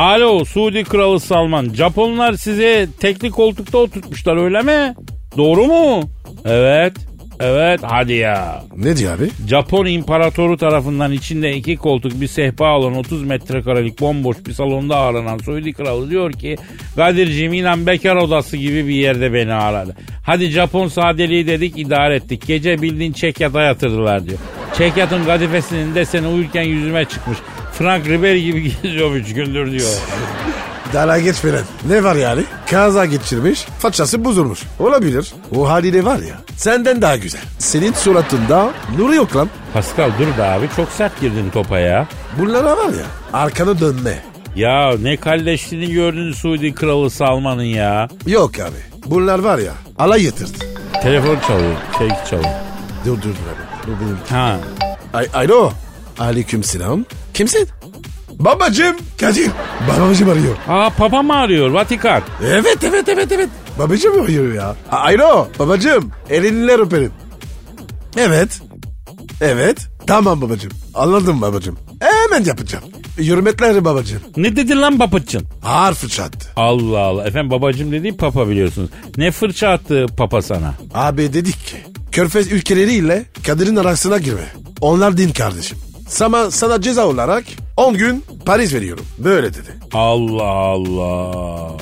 Alo 0.00 0.44
Suudi 0.44 0.84
Kralı 0.84 1.20
Salman. 1.20 1.74
Japonlar 1.74 2.32
size 2.34 2.88
tekli 3.00 3.30
koltukta 3.30 3.78
oturtmuşlar 3.78 4.36
öyle 4.44 4.62
mi? 4.62 4.94
Doğru 5.36 5.64
mu? 5.64 6.10
Evet. 6.44 6.92
Evet 7.40 7.80
hadi 7.82 8.12
ya. 8.12 8.64
Ne 8.76 8.96
diyor 8.96 9.18
abi? 9.18 9.30
Japon 9.48 9.86
imparatoru 9.86 10.56
tarafından 10.56 11.12
içinde 11.12 11.56
iki 11.56 11.76
koltuk 11.76 12.20
bir 12.20 12.26
sehpa 12.26 12.78
olan 12.78 12.96
30 12.96 13.22
metrekarelik 13.22 14.00
bomboş 14.00 14.36
bir 14.46 14.52
salonda 14.52 14.96
ağırlanan 14.96 15.38
Suudi 15.38 15.72
kralı 15.72 16.10
diyor 16.10 16.32
ki 16.32 16.56
Kadir'cim 16.96 17.52
inan 17.52 17.86
bekar 17.86 18.16
odası 18.16 18.56
gibi 18.56 18.86
bir 18.88 18.94
yerde 18.94 19.32
beni 19.32 19.52
ağırladı. 19.54 19.96
Hadi 20.26 20.46
Japon 20.46 20.88
sadeliği 20.88 21.46
dedik 21.46 21.78
idare 21.78 22.14
ettik. 22.14 22.46
Gece 22.46 22.82
bildiğin 22.82 23.12
çekyata 23.12 23.62
yatırdılar 23.62 24.26
diyor. 24.26 24.38
Çekyatın 24.78 25.24
kadifesinin 25.24 25.94
deseni 25.94 26.26
uyurken 26.26 26.62
yüzüme 26.62 27.04
çıkmış. 27.04 27.38
Frank 27.72 28.08
Ribery 28.08 28.42
gibi 28.42 28.62
geziyor 28.82 29.14
üç 29.14 29.34
gündür 29.34 29.72
diyor. 29.72 29.90
Dala 30.92 31.18
geç 31.18 31.36
falan. 31.36 31.62
Ne 31.88 32.04
var 32.04 32.14
yani? 32.16 32.44
Kaza 32.70 33.04
geçirmiş, 33.04 33.64
façası 33.78 34.24
bozulmuş. 34.24 34.60
Olabilir. 34.78 35.32
O 35.56 35.68
haliyle 35.68 36.04
var 36.04 36.18
ya, 36.18 36.34
senden 36.56 37.02
daha 37.02 37.16
güzel. 37.16 37.40
Senin 37.58 37.92
suratında 37.92 38.70
nuru 38.98 39.14
yok 39.14 39.36
lan. 39.36 39.48
Pascal 39.74 40.10
dur 40.18 40.38
be 40.38 40.42
abi 40.44 40.68
çok 40.76 40.88
sert 40.88 41.20
girdin 41.20 41.50
topa 41.50 41.78
ya. 41.78 42.06
Bunlara 42.38 42.76
var 42.76 42.92
ya, 42.92 43.06
arkana 43.32 43.80
dönme. 43.80 44.18
Ya 44.56 44.90
ne 45.02 45.16
kalleşliğini 45.16 45.92
gördün 45.92 46.32
Suudi 46.32 46.74
kralı 46.74 47.10
Salman'ın 47.10 47.62
ya. 47.62 48.08
Yok 48.26 48.60
abi. 48.60 49.10
Bunlar 49.10 49.38
var 49.38 49.58
ya, 49.58 49.72
alay 49.98 50.22
yatırdı. 50.24 50.58
Telefon 51.02 51.36
çalıyor. 51.46 51.74
Şey 51.98 52.08
çalıyor. 52.30 52.50
Dur 53.04 53.16
dur 53.16 53.22
dur 53.22 53.28
abi. 53.28 53.86
Bu 53.86 53.90
benim. 54.04 54.18
Ha. 54.30 54.56
Ay, 55.14 55.26
alo. 55.34 55.72
Aleyküm 56.18 56.64
selam. 56.64 57.04
Kimsin? 57.34 57.68
Babacım. 58.38 58.96
Kadir. 59.20 59.50
Babacım 59.88 60.28
arıyor. 60.30 60.56
Aa 60.68 60.90
papa 60.90 61.22
mı 61.22 61.34
arıyor 61.36 61.70
Vatikan? 61.70 62.22
Evet 62.44 62.78
evet 62.84 63.08
evet 63.08 63.32
evet. 63.32 63.48
Babacım 63.78 64.22
arıyor 64.22 64.52
ya. 64.54 64.76
A- 64.92 64.96
Alo 64.96 65.48
babacım. 65.58 66.10
Elinler 66.30 66.78
öperim. 66.78 67.12
Evet. 68.16 68.60
Evet. 69.40 69.86
Tamam 70.06 70.40
babacım. 70.40 70.72
Anladım 70.94 71.42
babacım. 71.42 71.78
Hemen 72.00 72.44
yapacağım. 72.44 72.84
Hürmetler 73.18 73.84
babacım. 73.84 74.20
Ne 74.36 74.56
dedi 74.56 74.76
lan 74.76 74.98
babacın? 74.98 75.42
Ağır 75.64 75.94
fırça 75.94 76.22
attı. 76.24 76.48
Allah 76.56 76.98
Allah. 76.98 77.24
Efendim 77.26 77.50
babacım 77.50 77.92
dediği 77.92 78.16
papa 78.16 78.48
biliyorsunuz. 78.48 78.90
Ne 79.16 79.30
fırça 79.30 79.68
attı 79.68 80.06
papa 80.16 80.42
sana? 80.42 80.74
Abi 80.94 81.32
dedik 81.32 81.66
ki 81.66 81.76
Körfez 82.12 82.52
ülkeleriyle 82.52 83.24
Kadir'in 83.46 83.76
arasına 83.76 84.18
girme. 84.18 84.46
Onlar 84.80 85.16
din 85.16 85.32
kardeşim. 85.32 85.78
Sana, 86.08 86.50
sana 86.50 86.80
ceza 86.80 87.06
olarak 87.06 87.44
10 87.76 87.94
gün 87.96 88.24
Paris 88.46 88.74
veriyorum. 88.74 89.06
Böyle 89.18 89.54
dedi. 89.54 89.68
Allah 89.92 90.42
Allah. 90.44 91.72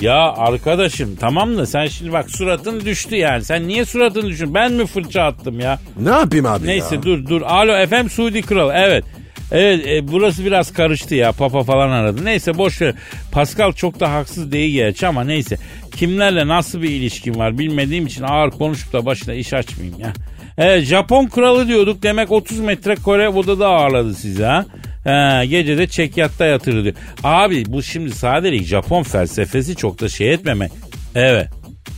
Ya 0.00 0.32
arkadaşım 0.32 1.16
tamam 1.16 1.58
da 1.58 1.66
sen 1.66 1.86
şimdi 1.86 2.12
bak 2.12 2.30
suratın 2.30 2.80
düştü 2.80 3.16
yani. 3.16 3.44
Sen 3.44 3.68
niye 3.68 3.84
suratın 3.84 4.28
düşün? 4.28 4.54
Ben 4.54 4.72
mi 4.72 4.86
fırça 4.86 5.22
attım 5.22 5.60
ya? 5.60 5.78
Ne 6.00 6.10
yapayım 6.10 6.46
abi 6.46 6.66
Neyse 6.66 6.94
ya? 6.94 7.02
dur 7.02 7.26
dur. 7.28 7.42
Alo 7.42 7.76
efendim 7.76 8.10
Suudi 8.10 8.42
Kral. 8.42 8.70
Evet. 8.74 9.04
Evet 9.52 9.86
e, 9.86 10.08
burası 10.12 10.44
biraz 10.44 10.72
karıştı 10.72 11.14
ya. 11.14 11.32
Papa 11.32 11.62
falan 11.62 11.90
aradı. 11.90 12.24
Neyse 12.24 12.58
boş 12.58 12.80
ver. 12.82 12.94
Pascal 13.32 13.72
çok 13.72 14.00
da 14.00 14.12
haksız 14.12 14.52
değil 14.52 14.74
gerçi 14.74 15.06
ama 15.06 15.24
neyse. 15.24 15.56
Kimlerle 15.96 16.48
nasıl 16.48 16.82
bir 16.82 16.90
ilişkin 16.90 17.34
var 17.34 17.58
bilmediğim 17.58 18.06
için 18.06 18.22
ağır 18.22 18.50
konuşup 18.50 18.92
da 18.92 19.06
başına 19.06 19.34
iş 19.34 19.52
açmayayım 19.52 20.00
ya. 20.00 20.12
Evet 20.58 20.84
Japon 20.84 21.26
kralı 21.26 21.68
diyorduk. 21.68 22.02
Demek 22.02 22.30
30 22.32 22.60
metre 22.60 22.94
Kore 22.94 23.28
odada 23.28 23.68
ağırladı 23.68 24.14
sizi 24.14 24.44
ha. 24.44 24.66
He, 25.04 25.46
gece 25.46 25.78
de 25.78 25.86
çekyatta 25.86 26.44
yatırdı 26.46 26.84
diyor. 26.84 26.94
Abi 27.24 27.64
bu 27.66 27.82
şimdi 27.82 28.10
sadece 28.10 28.64
Japon 28.64 29.02
felsefesi 29.02 29.76
çok 29.76 30.00
da 30.00 30.08
şey 30.08 30.32
etmemek. 30.32 30.72
Evet. 31.14 31.48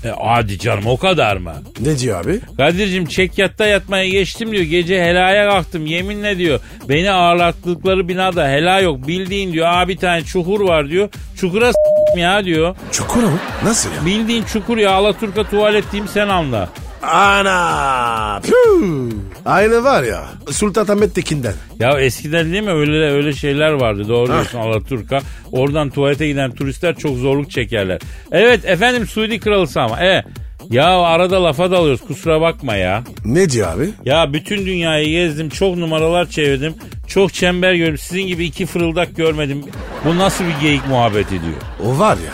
E, 0.05 0.09
hadi 0.25 0.59
canım 0.59 0.87
o 0.87 0.97
kadar 0.97 1.37
mı? 1.37 1.53
Ne 1.81 1.99
diyor 1.99 2.25
abi? 2.25 2.41
Kadir'cim 2.57 3.07
çekyatta 3.07 3.67
yatmaya 3.67 4.09
geçtim 4.09 4.53
diyor. 4.53 4.63
Gece 4.63 5.05
helaya 5.05 5.51
kalktım 5.51 5.87
yeminle 5.87 6.39
diyor. 6.39 6.61
Beni 6.89 7.11
ağırlattıkları 7.11 8.09
binada 8.09 8.49
hela 8.49 8.81
yok. 8.81 9.09
Bildiğin 9.09 9.53
diyor 9.53 9.67
abi 9.71 9.93
bir 9.93 9.99
tane 9.99 10.23
çukur 10.25 10.61
var 10.61 10.89
diyor. 10.91 11.09
Çukura 11.37 11.73
s**tim 11.73 12.23
ya 12.23 12.45
diyor. 12.45 12.77
Çukur 12.93 13.23
mu? 13.23 13.39
Nasıl 13.65 13.91
ya? 13.91 14.07
Bildiğin 14.07 14.43
çukur 14.45 14.79
ya 14.79 14.91
Alaturka 14.93 15.45
tuvalet 15.45 15.93
diyeyim 15.93 16.11
sen 16.15 16.29
anla. 16.29 16.69
Ana! 17.13 18.41
Püh! 18.43 19.11
Aynı 19.47 19.85
var 19.85 20.03
ya 20.03 20.25
Sultanahmet 20.51 21.15
Tekin'den. 21.15 21.55
Ya 21.81 22.01
eskiden 22.01 22.53
değil 22.53 22.63
mi 22.63 22.71
öyle 22.71 23.11
öyle 23.11 23.33
şeyler 23.33 23.73
vardı 23.73 24.09
doğru 24.09 24.27
diyorsun 24.27 24.59
Alaturka. 24.59 25.21
Oradan 25.53 25.91
tuvalete 25.91 26.27
giden 26.27 26.51
turistler 26.51 26.95
çok 26.95 27.17
zorluk 27.17 27.51
çekerler. 27.51 28.01
Evet 28.33 28.65
efendim 28.65 29.07
Suudi 29.07 29.41
kralısı 29.41 29.81
ama. 29.81 30.01
E, 30.05 30.25
ya 30.71 30.87
arada 31.01 31.45
lafa 31.45 31.71
dalıyoruz 31.71 32.01
kusura 32.01 32.41
bakma 32.41 32.77
ya. 32.77 33.03
Ne 33.25 33.51
diyor 33.51 33.73
abi? 33.77 33.91
Ya 34.05 34.33
bütün 34.33 34.67
dünyayı 34.67 35.09
gezdim, 35.11 35.49
çok 35.49 35.77
numaralar 35.77 36.27
çevirdim. 36.31 36.75
Çok 37.09 37.35
çember 37.35 37.75
gördüm. 37.75 37.99
Sizin 37.99 38.27
gibi 38.27 38.45
iki 38.45 38.67
fırıldak 38.67 39.17
görmedim. 39.17 39.65
Bu 40.05 40.19
nasıl 40.19 40.45
bir 40.45 40.61
geyik 40.67 40.87
muhabbeti 40.89 41.31
diyor. 41.31 41.61
O 41.85 41.99
var 41.99 42.17
ya 42.17 42.33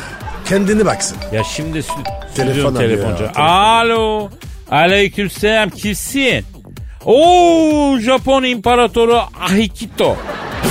kendini 0.48 0.86
baksın. 0.86 1.16
Ya 1.32 1.44
şimdi 1.44 1.78
stü- 1.78 2.34
Telefon 2.36 2.74
arıyor 2.74 2.90
telefoncu. 2.90 3.22
ya, 3.22 3.32
telefon. 3.32 3.42
Alo. 3.42 4.30
Aleykümselam 4.70 5.70
kimsin? 5.70 6.44
Oo 7.04 7.98
Japon 7.98 8.42
İmparatoru 8.44 9.20
Ahikito. 9.40 10.16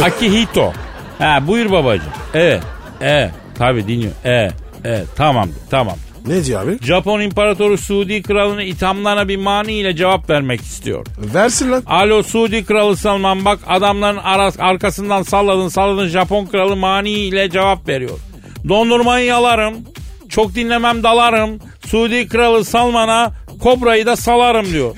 Akihito. 0.04 0.74
Ha 1.20 1.40
buyur 1.48 1.72
babacığım. 1.72 2.10
Evet. 2.34 2.64
Evet. 3.02 3.32
Tabii 3.58 3.88
dinliyorum. 3.88 4.18
Evet. 4.24 4.54
Evet. 4.84 5.08
Tamamdır. 5.16 5.56
Tamam. 5.70 5.96
Ne 6.28 6.44
diyor 6.46 6.64
abi? 6.64 6.78
Japon 6.82 7.22
İmparatoru 7.22 7.78
Suudi 7.78 8.22
Kralı'nın 8.22 8.62
ithamlarına 8.62 9.28
bir 9.28 9.38
mani 9.38 9.74
ile 9.74 9.96
cevap 9.96 10.30
vermek 10.30 10.62
istiyor. 10.62 11.06
Versin 11.18 11.72
lan. 11.72 11.84
Alo 11.86 12.24
Suudi 12.24 12.66
Kralı 12.66 12.98
Salman 12.98 13.46
bak 13.46 13.60
adamların 13.68 14.18
aras, 14.18 14.60
arkasından 14.60 15.24
salladın 15.24 15.68
salladın 15.68 16.08
Japon 16.08 16.46
Kralı 16.46 16.76
mani 16.76 17.10
ile 17.10 17.50
cevap 17.50 17.88
veriyor. 17.88 18.20
Dondurmayı 18.70 19.26
yalarım. 19.26 19.78
Çok 20.30 20.56
dinlemem 20.56 21.04
dalarım. 21.04 21.60
Suudi 21.88 22.28
Kralı 22.28 22.66
Salman'a 22.66 23.32
kobrayı 23.60 24.06
da 24.06 24.16
salarım 24.16 24.66
diyor. 24.66 24.96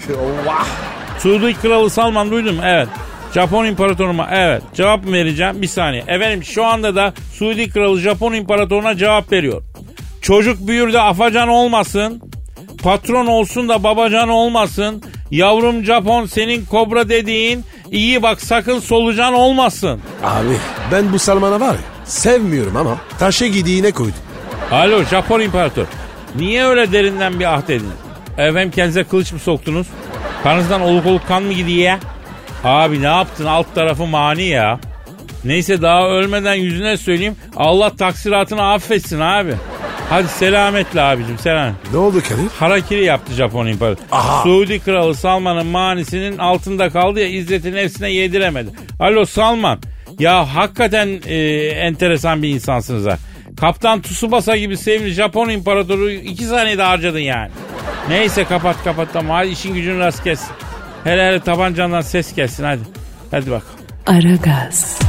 Suudi 1.19 1.53
Kralı 1.53 1.89
Salman 1.89 2.31
duydum 2.31 2.57
evet. 2.65 2.87
Japon 3.33 3.65
İmparatoruma 3.65 4.27
evet 4.31 4.63
cevap 4.73 5.05
mı 5.05 5.13
vereceğim 5.13 5.61
bir 5.61 5.67
saniye. 5.67 6.03
Efendim 6.07 6.43
şu 6.43 6.65
anda 6.65 6.95
da 6.95 7.13
Suudi 7.33 7.69
Kralı 7.69 7.99
Japon 7.99 8.33
İmparatoruna 8.33 8.97
cevap 8.97 9.31
veriyor. 9.31 9.61
Çocuk 10.21 10.67
büyür 10.67 10.93
de 10.93 10.99
afacan 11.01 11.47
olmasın. 11.47 12.21
Patron 12.83 13.25
olsun 13.25 13.69
da 13.69 13.83
babacan 13.83 14.29
olmasın. 14.29 15.03
Yavrum 15.31 15.83
Japon 15.83 16.25
senin 16.25 16.65
kobra 16.65 17.09
dediğin 17.09 17.63
iyi 17.91 18.23
bak 18.23 18.41
sakın 18.41 18.79
solucan 18.79 19.33
olmasın. 19.33 19.99
Abi 20.23 20.57
ben 20.91 21.13
bu 21.13 21.19
Salman'a 21.19 21.59
var 21.59 21.73
ya 21.73 21.79
sevmiyorum 22.05 22.75
ama 22.75 22.97
taşa 23.19 23.47
gidiğine 23.47 23.91
koydum. 23.91 24.13
Alo 24.71 25.03
Japon 25.03 25.39
İmparator. 25.39 25.85
Niye 26.35 26.65
öyle 26.65 26.91
derinden 26.91 27.39
bir 27.39 27.53
ahd 27.53 27.69
edin? 27.69 27.89
Efendim 28.37 28.71
kendinize 28.71 29.03
kılıç 29.03 29.31
mı 29.33 29.39
soktunuz? 29.39 29.87
Kanınızdan 30.43 30.81
oluk 30.81 31.05
oluk 31.05 31.27
kan 31.27 31.43
mı 31.43 31.53
gidiyor 31.53 31.79
ya? 31.79 31.99
Abi 32.63 33.01
ne 33.01 33.05
yaptın 33.05 33.45
alt 33.45 33.75
tarafı 33.75 34.05
mani 34.05 34.43
ya. 34.43 34.79
Neyse 35.45 35.81
daha 35.81 36.07
ölmeden 36.07 36.53
yüzüne 36.55 36.97
söyleyeyim. 36.97 37.35
Allah 37.55 37.95
taksiratını 37.95 38.71
affetsin 38.71 39.19
abi. 39.19 39.53
Hadi 40.09 40.27
selametle 40.27 41.01
abicim 41.01 41.37
selam. 41.37 41.71
Ne 41.91 41.97
oldu 41.97 42.21
Kadir? 42.29 42.47
Harakiri 42.59 43.05
yaptı 43.05 43.33
Japon 43.33 43.67
İmparatoru. 43.67 44.05
Aha. 44.11 44.43
Suudi 44.43 44.79
Kralı 44.79 45.15
Salman'ın 45.15 45.67
manisinin 45.67 46.37
altında 46.37 46.89
kaldı 46.89 47.19
ya 47.19 47.27
İzzet'in 47.27 47.73
nefsine 47.75 48.09
yediremedi. 48.11 48.69
Alo 48.99 49.25
Salman. 49.25 49.79
Ya 50.19 50.55
hakikaten 50.55 51.19
e, 51.27 51.37
enteresan 51.67 52.43
bir 52.43 52.49
insansınız 52.49 53.05
ha. 53.05 53.17
Kaptan 53.61 54.01
Tsubasa 54.01 54.57
gibi 54.57 54.77
sevimli 54.77 55.13
Japon 55.13 55.49
İmparatoru 55.49 56.09
iki 56.09 56.45
saniyede 56.45 56.83
harcadın 56.83 57.19
yani. 57.19 57.51
Neyse 58.09 58.43
kapat 58.45 58.83
kapat 58.83 59.07
tamam 59.13 59.37
hadi 59.37 59.49
işin 59.49 59.73
gücün 59.73 59.99
rast 59.99 60.23
gelsin. 60.23 60.47
Hele 61.03 61.27
hele 61.27 61.39
tabancandan 61.39 62.01
ses 62.01 62.35
gelsin 62.35 62.63
hadi. 62.63 62.81
Hadi 63.31 63.51
bakalım. 63.51 63.75
Aragaz, 64.07 64.99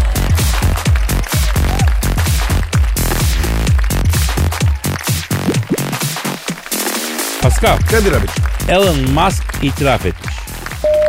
Pascal, 7.43 7.77
Kadir 7.91 8.13
abi. 8.13 8.27
Elon 8.69 9.11
Musk 9.11 9.45
itiraf 9.63 10.07
etmiş. 10.07 10.35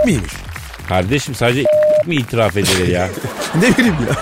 Miymiş? 0.05 0.33
Kardeşim 0.89 1.35
sadece 1.35 1.63
mi 2.05 2.15
itiraf 2.15 2.57
edilir 2.57 2.87
ya? 2.87 3.09
Ne 3.55 3.77
bileyim 3.77 3.95
ya. 4.09 4.15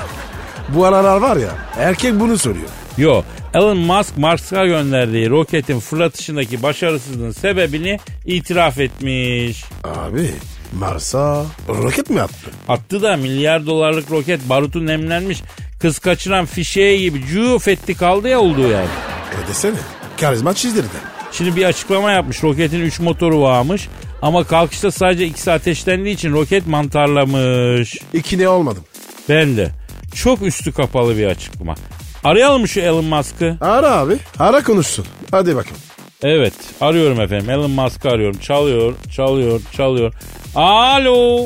Bu 0.70 0.86
aralar 0.86 1.18
var 1.18 1.38
ya 1.38 1.50
erkek 1.78 2.20
bunu 2.20 2.38
soruyor. 2.38 2.70
Yo, 2.98 3.24
Elon 3.54 3.78
Musk 3.78 4.18
Mars'a 4.18 4.66
gönderdiği 4.66 5.30
roketin 5.30 5.80
fırlatışındaki 5.80 6.64
başarısızlığın 6.64 7.32
sebebini 7.32 8.00
itiraf 8.26 8.80
etmiş. 8.80 9.64
Abi 9.84 10.30
Mars'a 10.74 11.46
roket 11.70 12.10
mi 12.10 12.22
attı? 12.22 12.52
Attı 12.68 13.02
da 13.02 13.18
milyar 13.18 13.66
dolarlık 13.66 14.12
roket 14.12 14.50
barutu 14.50 14.86
nemlenmiş. 14.86 15.42
Kız 15.80 16.00
kaçıran 16.00 16.46
fişeği 16.46 17.02
gibi 17.02 17.26
cüf 17.28 17.68
etti 17.68 17.94
kaldı 17.94 18.28
ya 18.30 18.40
olduğu 18.40 18.68
yer. 18.68 18.84
E 18.84 19.48
desene. 19.50 19.78
Karizma 20.20 20.54
çizdirdi. 20.54 20.88
Şimdi 21.32 21.56
bir 21.56 21.66
açıklama 21.66 22.12
yapmış. 22.12 22.44
Roketin 22.44 22.82
3 22.82 23.00
motoru 23.00 23.42
varmış. 23.42 23.88
Ama 24.22 24.44
kalkışta 24.44 24.92
sadece 24.92 25.26
ikisi 25.26 25.52
ateşlendiği 25.52 26.16
için 26.16 26.32
roket 26.32 26.68
mantarlamış. 26.68 27.98
İki 28.14 28.38
ne 28.38 28.50
olmadım. 28.50 28.84
Ben 29.30 29.58
de. 29.58 29.72
Çok 30.16 30.42
üstü 30.42 30.72
kapalı 30.72 31.18
bir 31.18 31.26
açıklama. 31.26 31.76
Arayalım 32.24 32.68
şu 32.68 32.80
Elon 32.80 33.06
Musk'ı? 33.06 33.58
Ara 33.62 33.92
abi. 33.92 34.18
Ara 34.40 34.64
konuşsun. 34.64 35.06
Hadi 35.32 35.56
bakalım. 35.56 35.78
Evet 36.24 36.54
arıyorum 36.82 37.22
efendim 37.22 37.50
Elon 37.50 37.72
Musk'ı 37.72 38.10
arıyorum 38.10 38.38
çalıyor 38.40 38.94
çalıyor 39.16 39.62
çalıyor 39.78 40.14
Alo 40.56 41.46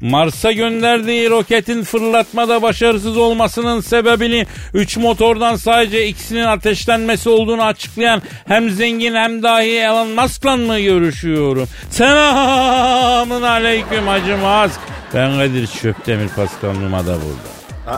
Mars'a 0.00 0.52
gönderdiği 0.52 1.30
roketin 1.30 1.84
fırlatmada 1.84 2.62
başarısız 2.62 3.16
olmasının 3.16 3.80
sebebini 3.80 4.46
3 4.74 4.96
motordan 4.96 5.56
sadece 5.56 6.06
ikisinin 6.06 6.44
ateşlenmesi 6.44 7.28
olduğunu 7.28 7.62
açıklayan 7.64 8.22
hem 8.48 8.70
zengin 8.70 9.14
hem 9.14 9.42
dahi 9.42 9.78
Elon 9.78 10.08
Musk'la 10.08 10.56
mı 10.56 10.80
görüşüyorum? 10.80 11.68
Selamın 11.90 13.42
aleyküm 13.42 14.06
Hacı 14.06 14.36
Musk. 14.36 14.80
Ben 15.14 15.30
Kadir 15.38 15.66
Çöptemir 15.66 16.28
Pascal 16.28 16.74
Numa'da 16.74 17.14
burada. 17.14 17.52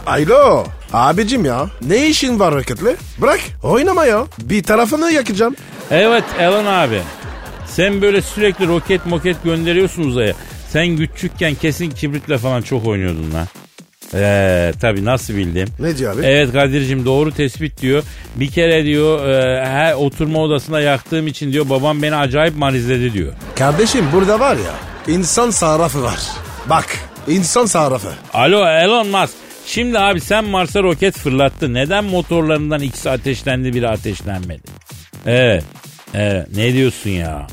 A- 0.08 0.12
Alo. 0.12 0.64
Abicim 0.94 1.44
ya. 1.44 1.66
Ne 1.88 2.06
işin 2.06 2.40
var 2.40 2.54
roketle? 2.54 2.96
Bırak. 3.18 3.40
Oynama 3.62 4.04
ya. 4.04 4.24
Bir 4.42 4.62
tarafını 4.62 5.12
yakacağım. 5.12 5.56
Evet 5.90 6.24
Elon 6.40 6.64
abi. 6.66 7.00
Sen 7.66 8.02
böyle 8.02 8.22
sürekli 8.22 8.68
roket 8.68 9.06
moket 9.06 9.44
gönderiyorsun 9.44 10.02
uzaya. 10.02 10.34
Sen 10.70 10.96
küçükken 10.96 11.54
kesin 11.54 11.90
kibritle 11.90 12.38
falan 12.38 12.62
çok 12.62 12.86
oynuyordun 12.86 13.32
lan. 13.34 13.46
Eee 14.14 14.72
tabi 14.80 15.04
nasıl 15.04 15.34
bildim. 15.34 15.68
Ne 15.80 15.98
diyor 15.98 16.14
abi? 16.14 16.22
Evet 16.26 16.52
Kadir'cim 16.52 17.04
doğru 17.04 17.32
tespit 17.32 17.80
diyor. 17.80 18.02
Bir 18.36 18.50
kere 18.50 18.84
diyor 18.84 19.28
e, 19.28 19.66
her 19.66 19.94
oturma 19.94 20.38
odasında 20.40 20.80
yaktığım 20.80 21.26
için 21.26 21.52
diyor 21.52 21.70
babam 21.70 22.02
beni 22.02 22.16
acayip 22.16 22.56
marizledi 22.56 23.12
diyor. 23.12 23.32
Kardeşim 23.58 24.04
burada 24.12 24.40
var 24.40 24.56
ya. 24.56 25.14
insan 25.14 25.50
sarrafı 25.50 26.02
var. 26.02 26.20
Bak. 26.70 26.86
insan 27.28 27.66
sarrafı. 27.66 28.08
Alo 28.34 28.66
Elon 28.68 29.08
Musk. 29.08 29.34
Şimdi 29.66 29.98
abi 29.98 30.20
sen 30.20 30.44
Mars'a 30.44 30.82
roket 30.82 31.18
fırlattın. 31.18 31.74
Neden 31.74 32.04
motorlarından 32.04 32.80
ikisi 32.80 33.10
ateşlendi 33.10 33.74
biri 33.74 33.88
ateşlenmedi? 33.88 34.62
Evet. 35.26 35.64
Evet. 36.14 36.46
Ne 36.56 36.72
diyorsun 36.72 37.10
ya? 37.10 37.46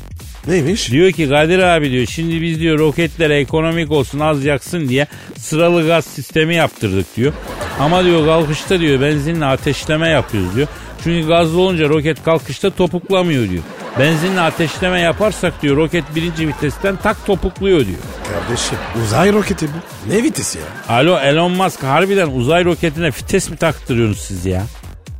Neymiş? 0.46 0.90
Diyor 0.90 1.12
ki 1.12 1.28
Kadir 1.28 1.58
abi 1.58 1.90
diyor 1.90 2.06
şimdi 2.06 2.42
biz 2.42 2.60
diyor 2.60 2.78
roketlere 2.78 3.38
ekonomik 3.38 3.90
olsun 3.90 4.18
az 4.20 4.44
yaksın 4.44 4.88
diye 4.88 5.06
sıralı 5.38 5.86
gaz 5.86 6.04
sistemi 6.04 6.54
yaptırdık 6.54 7.16
diyor. 7.16 7.32
Ama 7.80 8.04
diyor 8.04 8.26
kalkışta 8.26 8.80
diyor 8.80 9.00
benzinle 9.00 9.44
ateşleme 9.44 10.08
yapıyoruz 10.08 10.56
diyor. 10.56 10.68
Çünkü 11.04 11.28
gazlı 11.28 11.60
olunca 11.60 11.88
roket 11.88 12.22
kalkışta 12.22 12.70
topuklamıyor 12.70 13.50
diyor. 13.50 13.62
Benzinle 13.98 14.40
ateşleme 14.40 15.00
yaparsak 15.00 15.62
diyor 15.62 15.76
roket 15.76 16.04
birinci 16.14 16.48
vitesten 16.48 16.96
tak 16.96 17.26
topukluyor 17.26 17.86
diyor. 17.86 17.98
Kardeşim 18.32 18.78
uzay 19.04 19.32
roketi 19.32 19.66
bu. 19.68 20.12
Ne 20.12 20.22
vitesi 20.22 20.58
ya? 20.58 20.64
Alo 20.96 21.18
Elon 21.18 21.52
Musk 21.52 21.82
harbiden 21.82 22.28
uzay 22.28 22.64
roketine 22.64 23.06
vites 23.08 23.50
mi 23.50 23.56
taktırıyorsunuz 23.56 24.20
siz 24.20 24.46
ya? 24.46 24.62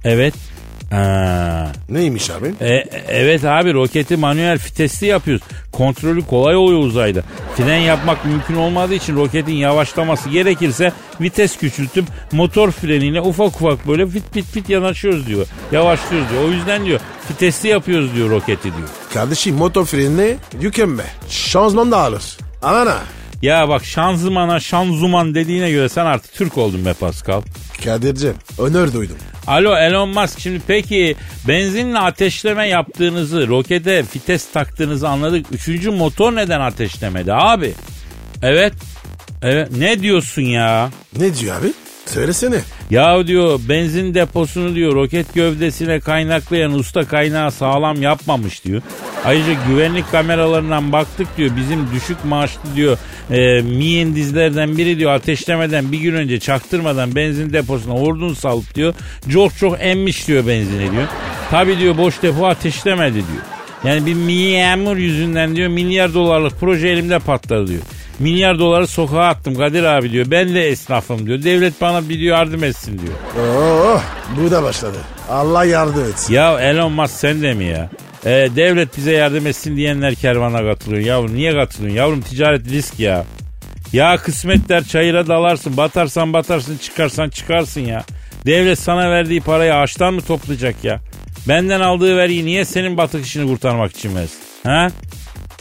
Evet. 0.05 0.35
Ha. 0.93 1.73
Neymiş 1.89 2.31
abi? 2.31 2.55
E, 2.61 2.85
evet 3.09 3.45
abi 3.45 3.73
roketi 3.75 4.17
manuel 4.17 4.59
vitesli 4.67 5.07
yapıyoruz. 5.07 5.43
Kontrolü 5.73 6.27
kolay 6.27 6.57
oluyor 6.57 6.81
uzayda. 6.81 7.23
Fren 7.57 7.79
yapmak 7.79 8.25
mümkün 8.25 8.55
olmadığı 8.55 8.95
için 8.95 9.17
roketin 9.17 9.53
yavaşlaması 9.53 10.29
gerekirse 10.29 10.93
vites 11.21 11.57
küçültüp 11.57 12.05
motor 12.33 12.71
freniyle 12.71 13.21
ufak 13.21 13.61
ufak 13.63 13.89
böyle 13.89 14.07
fit 14.07 14.33
fit 14.33 14.47
fit 14.47 14.69
yanaşıyoruz 14.71 15.27
diyor. 15.27 15.47
Yavaşlıyoruz 15.73 16.31
diyor. 16.31 16.45
O 16.45 16.51
yüzden 16.51 16.85
diyor 16.85 17.01
vitesli 17.31 17.69
yapıyoruz 17.69 18.15
diyor 18.15 18.31
roketi 18.31 18.63
diyor. 18.63 18.89
Kardeşim 19.15 19.55
motor 19.57 19.85
frenine 19.85 20.37
yüklenme. 20.61 21.05
Şanzman 21.29 21.91
da 21.93 21.99
alır. 21.99 22.23
Aman 22.63 22.87
ha. 22.87 22.99
Ya 23.43 23.69
bak 23.69 23.85
şanzımana 23.85 24.61
şanzuman 24.61 25.35
dediğine 25.35 25.71
göre 25.71 25.89
sen 25.89 26.07
artık 26.07 26.35
Türk 26.35 26.59
oldun 26.59 26.85
be 26.85 26.93
Pascal. 26.95 27.43
Kadir'cim 27.85 28.35
önör 28.59 28.93
duydum. 28.93 29.17
Alo 29.47 29.77
Elon 29.77 30.09
Musk 30.09 30.41
şimdi 30.41 30.61
peki 30.67 31.17
benzinle 31.49 31.99
ateşleme 31.99 32.69
yaptığınızı 32.69 33.49
rokete 33.49 34.05
vites 34.17 34.53
taktığınızı 34.53 35.09
anladık. 35.09 35.47
Üçüncü 35.53 35.91
motor 35.91 36.37
neden 36.37 36.61
ateşlemedi 36.61 37.33
abi? 37.33 37.75
Evet. 38.43 38.73
Evet 39.43 39.69
ne 39.79 40.01
diyorsun 40.03 40.43
ya? 40.43 40.91
Ne 41.19 41.37
diyor 41.37 41.57
abi? 41.61 41.73
Söylesene. 42.07 42.61
Ya 42.91 43.27
diyor 43.27 43.61
benzin 43.69 44.15
deposunu 44.15 44.75
diyor 44.75 44.95
roket 44.95 45.35
gövdesine 45.35 46.01
kaynaklayan 46.01 46.73
usta 46.73 47.05
kaynağı 47.05 47.51
sağlam 47.51 48.03
yapmamış 48.03 48.65
diyor. 48.65 48.83
Ayrıca 49.25 49.53
güvenlik 49.69 50.11
kameralarından 50.11 50.93
baktık 50.93 51.37
diyor 51.37 51.51
bizim 51.57 51.91
düşük 51.95 52.25
maaşlı 52.25 52.61
diyor 52.77 52.99
e, 53.31 53.63
miyendizlerden 53.63 54.79
biri 54.79 54.99
diyor 54.99 55.13
ateşlemeden 55.13 55.93
bir 55.93 56.01
gün 56.01 56.15
önce 56.15 56.41
çaktırmadan 56.41 57.15
benzin 57.17 57.53
deposuna 57.53 57.95
ordun 57.95 58.35
salıp 58.35 58.75
diyor 58.75 58.95
çok 59.33 59.57
çok 59.59 59.77
emmiş 59.81 60.29
diyor 60.29 60.47
benzini 60.47 60.93
diyor. 60.93 61.09
Tabi 61.51 61.79
diyor 61.79 61.99
boş 61.99 62.23
depo 62.23 62.47
ateşlemedi 62.47 63.15
diyor. 63.15 63.43
Yani 63.85 64.07
bir 64.07 64.15
memur 64.15 64.97
yüzünden 64.97 65.57
diyor 65.57 65.69
milyar 65.69 66.15
dolarlık 66.15 66.61
proje 66.61 66.89
elimde 66.89 67.19
patladı 67.19 67.67
diyor. 67.67 67.83
Milyar 68.19 68.59
doları 68.59 68.87
sokağa 68.87 69.27
attım 69.29 69.55
Kadir 69.55 69.85
abi 69.85 70.13
diyor. 70.13 70.27
Ben 70.31 70.55
de 70.55 70.69
esnafım 70.69 71.27
diyor. 71.27 71.43
Devlet 71.43 71.81
bana 71.81 72.09
bir 72.09 72.19
diyor 72.19 72.37
yardım 72.39 72.65
etsin 72.65 72.99
diyor. 72.99 73.47
Oo, 73.47 74.01
bu 74.37 74.51
da 74.51 74.63
başladı. 74.63 74.99
Allah 75.31 75.65
yardım 75.65 76.05
etsin. 76.05 76.35
Ya 76.35 76.61
Elon 76.61 76.93
Musk 76.93 77.15
sen 77.15 77.43
de 77.43 77.55
mi 77.55 77.65
ya? 77.65 77.91
Ee, 78.25 78.49
devlet 78.57 78.97
bize 78.97 79.13
yardım 79.13 79.47
etsin 79.47 79.77
diyenler 79.77 80.15
kervana 80.15 80.59
katılıyor. 80.59 81.03
Yavrum 81.03 81.35
niye 81.35 81.53
katılıyorsun? 81.55 81.97
Yavrum 81.97 82.21
ticaret 82.21 82.69
risk 82.71 83.01
ya. 83.01 83.25
Ya 83.93 84.17
kısmetler 84.17 84.85
çayıra 84.85 85.27
dalarsın. 85.27 85.77
Batarsan 85.77 86.33
batarsın 86.33 86.77
çıkarsan 86.79 87.29
çıkarsın 87.29 87.81
ya. 87.81 88.05
Devlet 88.47 88.79
sana 88.79 89.11
verdiği 89.11 89.41
parayı 89.41 89.75
ağaçtan 89.75 90.15
mı 90.15 90.21
toplayacak 90.21 90.85
ya? 90.85 91.01
Benden 91.49 91.81
aldığı 91.81 92.17
vergiyi 92.17 92.45
niye 92.47 92.65
senin 92.65 92.97
batık 92.97 93.27
işini 93.27 93.47
kurtarmak 93.47 93.91
için 93.97 94.17
versin? 94.17 94.39
Ha? 94.65 94.89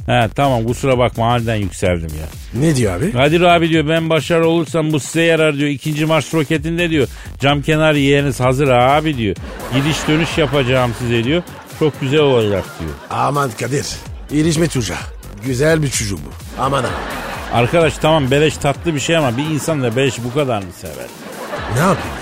He 0.06 0.30
tamam 0.36 0.64
kusura 0.64 0.98
bakma 0.98 1.28
halden 1.28 1.56
yükseldim 1.56 2.10
ya. 2.20 2.62
Ne 2.62 2.76
diyor 2.76 2.96
abi? 2.96 3.12
Kadir 3.12 3.42
abi 3.42 3.70
diyor 3.70 3.90
ben 3.90 4.10
başarılı 4.10 4.48
olursam 4.48 4.92
bu 4.94 5.00
size 5.00 5.22
yarar 5.22 5.58
diyor. 5.58 5.70
İkinci 5.70 6.06
Mars 6.06 6.34
roketinde 6.34 6.90
diyor. 6.90 7.08
Cam 7.40 7.62
kenarı 7.62 8.00
yeriniz 8.00 8.40
hazır 8.40 8.68
abi 8.68 9.18
diyor. 9.18 9.36
Gidiş 9.76 9.98
dönüş 10.08 10.38
yapacağım 10.38 10.92
size 11.00 11.24
diyor. 11.24 11.44
Çok 11.80 12.02
güzel 12.02 12.20
olacak 12.20 12.64
diyor. 12.80 12.92
Aman 13.10 13.52
Kadir. 13.60 13.86
İlişme 14.32 14.68
çocuğa. 14.68 14.98
Güzel 15.46 15.84
bir 15.84 15.90
çocuk 15.90 16.20
bu. 16.20 16.62
Aman 16.62 16.80
aman. 16.84 17.62
Arkadaş 17.62 17.94
tamam 17.98 18.32
beleş 18.32 18.58
tatlı 18.58 18.96
bir 18.96 19.00
şey 19.00 19.18
ama 19.18 19.38
bir 19.38 19.44
insan 19.46 19.84
da 19.84 19.96
beleş 19.96 20.16
bu 20.24 20.34
kadar 20.34 20.58
mı 20.60 20.70
sever? 20.82 21.08
Ne 21.74 21.80
yapayım? 21.80 22.18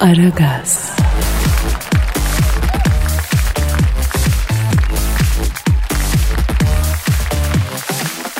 Aragaz, 0.00 0.90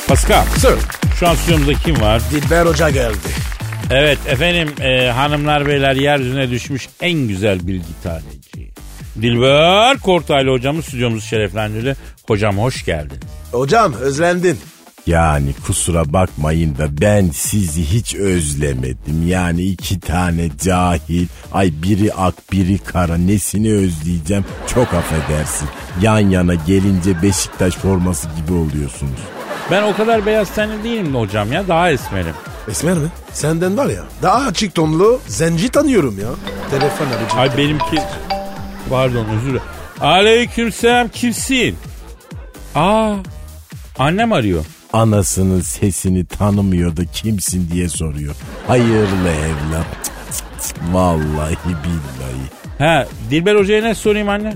Pascal 0.08 0.44
Sir. 0.56 0.74
şu 1.18 1.28
an 1.28 1.34
stüdyomuzda 1.34 1.74
kim 1.74 2.00
var? 2.00 2.22
Dilber 2.30 2.66
Hoca 2.66 2.90
geldi. 2.90 3.16
Evet 3.90 4.18
efendim 4.26 4.68
e, 4.80 5.10
hanımlar 5.10 5.66
beyler 5.66 5.94
yeryüzüne 5.94 6.50
düşmüş 6.50 6.88
en 7.00 7.12
güzel 7.28 7.66
bilgi 7.66 8.02
taneci. 8.02 8.70
Dilber 9.22 9.98
Kortaylı 9.98 10.50
hocamız 10.50 10.84
stüdyomuzu 10.84 11.26
şereflendirdi. 11.26 11.96
Hocam 12.26 12.58
hoş 12.58 12.84
geldin. 12.84 13.20
Hocam 13.52 13.94
özlendin. 13.94 14.58
Yani 15.08 15.54
kusura 15.66 16.12
bakmayın 16.12 16.78
da 16.78 17.00
ben 17.00 17.30
sizi 17.30 17.84
hiç 17.84 18.14
özlemedim. 18.14 19.26
Yani 19.28 19.62
iki 19.62 20.00
tane 20.00 20.48
cahil, 20.64 21.26
ay 21.52 21.72
biri 21.82 22.14
ak 22.14 22.34
biri 22.52 22.78
kara 22.78 23.16
nesini 23.16 23.72
özleyeceğim 23.72 24.44
çok 24.74 24.94
affedersin. 24.94 25.68
Yan 26.02 26.18
yana 26.18 26.54
gelince 26.54 27.22
Beşiktaş 27.22 27.74
forması 27.74 28.28
gibi 28.36 28.52
oluyorsunuz. 28.52 29.20
Ben 29.70 29.82
o 29.82 29.96
kadar 29.96 30.26
beyaz 30.26 30.54
tenli 30.54 30.84
değilim 30.84 31.14
de 31.14 31.18
hocam 31.18 31.52
ya 31.52 31.68
daha 31.68 31.90
esmerim. 31.90 32.34
Esmer 32.70 32.94
mi? 32.94 33.08
Senden 33.32 33.76
var 33.76 33.86
ya 33.86 34.04
daha 34.22 34.46
açık 34.46 34.74
tonlu 34.74 35.20
zenci 35.26 35.68
tanıyorum 35.68 36.18
ya. 36.18 36.28
Telefon 36.70 37.06
abicim. 37.06 37.38
Ay 37.38 37.56
benimki 37.56 37.98
pardon 38.90 39.24
özür 39.24 39.46
dilerim. 39.46 39.62
Aleykümselam 40.00 41.08
kimsin? 41.08 41.76
Aa 42.74 43.14
annem 43.98 44.32
arıyor. 44.32 44.64
Anasının 44.98 45.60
sesini 45.60 46.24
tanımıyor 46.26 46.96
da 46.96 47.04
kimsin 47.04 47.70
diye 47.70 47.88
soruyor. 47.88 48.34
Hayırlı 48.66 49.28
evlat. 49.28 49.86
Cık 50.04 50.44
cık 50.62 50.68
cık. 50.68 50.94
Vallahi 50.94 51.56
billahi. 51.64 52.48
Ha 52.78 53.06
Dilber 53.30 53.56
Hoca'ya 53.56 53.82
ne 53.82 53.94
sorayım 53.94 54.28
anne? 54.28 54.54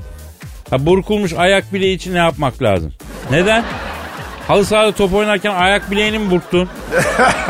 Ha 0.71 0.87
burkulmuş 0.87 1.33
ayak 1.33 1.73
bileği 1.73 1.97
için 1.97 2.15
ne 2.15 2.19
yapmak 2.19 2.63
lazım? 2.63 2.93
Neden? 3.31 3.65
Halı 4.49 4.65
sahada 4.65 4.93
top 4.93 5.15
oynarken 5.15 5.55
ayak 5.55 5.91
bileğini 5.91 6.19
mi 6.19 6.31
burktun? 6.31 6.69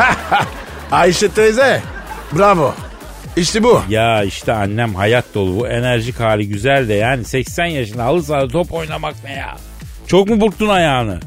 Ayşe 0.91 1.29
teyze. 1.29 1.83
Bravo. 2.39 2.75
İşte 3.37 3.63
bu. 3.63 3.83
Ya 3.89 4.25
işte 4.25 4.53
annem 4.53 4.95
hayat 4.95 5.25
dolu 5.35 5.61
bu 5.61 5.69
enerjik 5.69 6.21
hali 6.21 6.49
güzel 6.49 6.89
de 6.89 6.95
yani 6.95 7.25
80 7.25 7.67
yaşında 7.67 8.05
halı 8.05 8.23
sahada 8.23 8.49
top 8.49 8.73
oynamak 8.73 9.15
ne 9.25 9.33
ya? 9.33 9.57
Çok 10.07 10.29
mu 10.29 10.41
burktun 10.41 10.69
ayağını? 10.69 11.21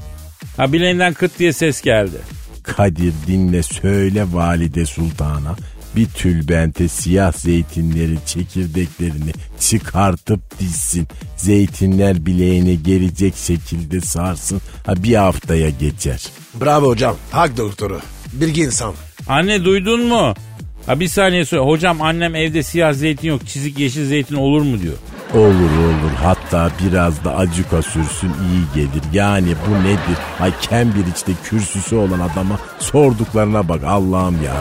Ha 0.57 0.73
bileğinden 0.73 1.13
kıt 1.13 1.39
diye 1.39 1.53
ses 1.53 1.81
geldi. 1.81 2.17
Kadir 2.63 3.13
dinle 3.27 3.63
söyle 3.63 4.25
valide 4.33 4.85
sultana 4.85 5.55
bir 5.95 6.05
tülbente 6.05 6.87
siyah 6.87 7.33
zeytinleri 7.33 8.17
çekirdeklerini 8.25 9.31
çıkartıp 9.59 10.59
dizsin. 10.59 11.07
Zeytinler 11.37 12.25
bileğine 12.25 12.75
gelecek 12.75 13.35
şekilde 13.35 14.01
sarsın. 14.01 14.61
Ha 14.85 15.03
bir 15.03 15.15
haftaya 15.15 15.69
geçer. 15.69 16.27
Bravo 16.61 16.87
hocam. 16.87 17.15
Hak 17.31 17.57
doktoru. 17.57 17.99
Bilgi 18.33 18.61
insan. 18.61 18.93
Anne 19.27 19.65
duydun 19.65 20.05
mu? 20.05 20.33
Ha 20.85 20.99
bir 20.99 21.07
saniye 21.07 21.45
söyle. 21.45 21.63
Hocam 21.63 22.01
annem 22.01 22.35
evde 22.35 22.63
siyah 22.63 22.93
zeytin 22.93 23.27
yok 23.27 23.47
çizik 23.47 23.79
yeşil 23.79 24.05
zeytin 24.07 24.35
olur 24.35 24.61
mu 24.61 24.81
diyor. 24.81 24.95
Olur 25.33 25.71
olur 25.85 26.15
hatta 26.23 26.69
biraz 26.83 27.23
da 27.23 27.37
acuka 27.37 27.81
sürsün 27.81 28.27
iyi 28.29 28.63
gelir. 28.75 29.03
Yani 29.13 29.47
bu 29.67 29.83
nedir? 29.83 30.17
Ay 30.39 30.51
Cambridge'de 30.61 31.33
kürsüsü 31.43 31.95
olan 31.95 32.19
adama 32.19 32.59
sorduklarına 32.79 33.69
bak 33.69 33.83
Allah'ım 33.83 34.43
ya 34.43 34.53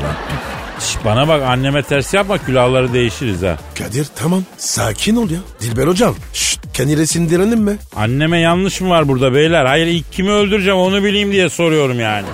Şş, 0.84 0.96
bana 1.04 1.28
bak 1.28 1.42
anneme 1.42 1.82
ters 1.82 2.14
yapma 2.14 2.38
külahları 2.38 2.92
değişiriz 2.92 3.42
ha. 3.42 3.56
Kadir 3.78 4.06
tamam 4.16 4.42
sakin 4.56 5.16
ol 5.16 5.30
ya. 5.30 5.38
Dilber 5.60 5.86
hocam. 5.86 6.14
Şşt 6.32 6.60
kendine 6.72 7.06
sindirelim 7.06 7.60
mi? 7.60 7.76
Anneme 7.96 8.38
yanlış 8.38 8.80
mı 8.80 8.88
var 8.90 9.08
burada 9.08 9.34
beyler? 9.34 9.64
Hayır 9.64 9.86
ilk 9.86 10.12
kimi 10.12 10.30
öldüreceğim 10.30 10.78
onu 10.78 11.04
bileyim 11.04 11.32
diye 11.32 11.48
soruyorum 11.48 12.00
yani. 12.00 12.26